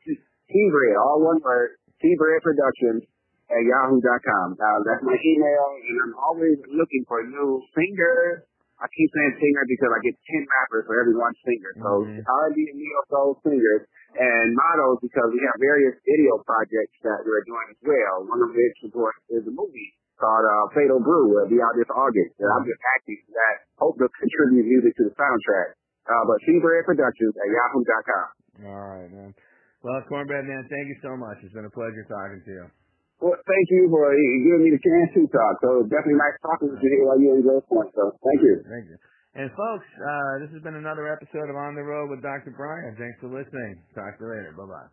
cbread, 0.51 0.95
all 0.99 1.23
one 1.23 1.39
word, 1.47 1.79
cbreadproductions 2.03 3.07
at 3.55 3.63
yahoo 3.65 4.03
yahoo.com. 4.03 4.59
Uh, 4.59 4.79
that's 4.83 5.05
my 5.07 5.15
email, 5.15 5.67
and 5.79 5.97
I'm 6.11 6.15
always 6.19 6.59
looking 6.75 7.07
for 7.07 7.23
new 7.23 7.63
singers. 7.73 8.43
I 8.83 8.89
keep 8.93 9.09
saying 9.15 9.35
singer 9.39 9.65
because 9.69 9.93
I 9.93 9.99
get 10.03 10.17
10 10.17 10.49
rappers 10.49 10.85
for 10.89 10.97
every 10.99 11.13
one 11.15 11.33
singer. 11.45 11.73
So 11.79 11.91
Mhm. 12.03 12.25
R&B 12.25 12.59
and 12.65 12.79
neo 12.81 13.01
soul 13.13 13.41
singers 13.45 13.85
and 14.17 14.47
models 14.55 14.99
because 15.03 15.31
we 15.31 15.41
have 15.45 15.57
various 15.63 15.95
video 16.03 16.43
projects 16.43 16.97
that 17.07 17.23
we're 17.23 17.45
doing 17.47 17.67
as 17.71 17.81
well. 17.85 18.27
One 18.27 18.41
of 18.43 18.51
which, 18.51 18.79
of 18.87 18.91
course, 18.91 19.19
is 19.31 19.47
a 19.47 19.55
movie 19.55 19.91
called 20.19 20.45
uh, 20.45 20.73
Fatal 20.75 21.01
Brew. 21.01 21.31
Will 21.31 21.49
be 21.49 21.63
out 21.63 21.75
this 21.79 21.89
August. 21.91 22.35
And 22.43 22.49
I'm 22.51 22.67
just 22.67 22.83
acting 22.99 23.19
for 23.25 23.33
that. 23.39 23.57
Hope 23.79 23.97
to 24.03 24.07
contribute 24.11 24.67
music 24.67 24.93
to 25.01 25.03
the 25.09 25.15
soundtrack. 25.15 25.79
Uh, 26.11 26.25
but 26.27 26.43
Cbread 26.43 26.85
Productions 26.89 27.35
at 27.39 27.49
yahoo.com. 27.49 28.27
All 28.67 28.87
right, 28.99 29.11
man. 29.11 29.31
Well, 29.81 30.03
cornbread, 30.11 30.45
man, 30.45 30.69
thank 30.69 30.93
you 30.93 30.99
so 31.01 31.17
much. 31.17 31.41
It's 31.41 31.57
been 31.57 31.65
a 31.65 31.73
pleasure 31.73 32.05
talking 32.05 32.45
to 32.45 32.51
you. 32.53 32.67
Well, 33.21 33.37
thank 33.37 33.67
you 33.69 33.89
for 33.93 34.13
giving 34.17 34.65
me 34.65 34.71
the 34.73 34.81
chance 34.81 35.13
to 35.17 35.29
talk. 35.29 35.55
So 35.61 35.85
definitely 35.89 36.21
nice 36.21 36.37
talking 36.41 36.73
to 36.73 36.81
you 36.81 37.05
while 37.05 37.21
you're 37.21 37.37
in 37.37 37.45
Point. 37.69 37.93
So 37.93 38.17
thank 38.25 38.41
you. 38.41 38.65
Thank 38.65 38.93
you. 38.93 38.97
And 39.35 39.47
folks, 39.55 39.87
uh, 39.95 40.33
this 40.43 40.51
has 40.59 40.63
been 40.67 40.75
another 40.75 41.07
episode 41.07 41.47
of 41.47 41.55
On 41.55 41.79
the 41.79 41.87
Road 41.87 42.11
with 42.11 42.19
Dr. 42.23 42.51
Brian. 42.57 42.99
Thanks 42.99 43.19
for 43.23 43.31
listening. 43.31 43.79
Talk 43.95 44.19
to 44.19 44.25
you 44.27 44.31
later. 44.31 44.53
Bye 44.59 44.67
bye. 44.67 44.91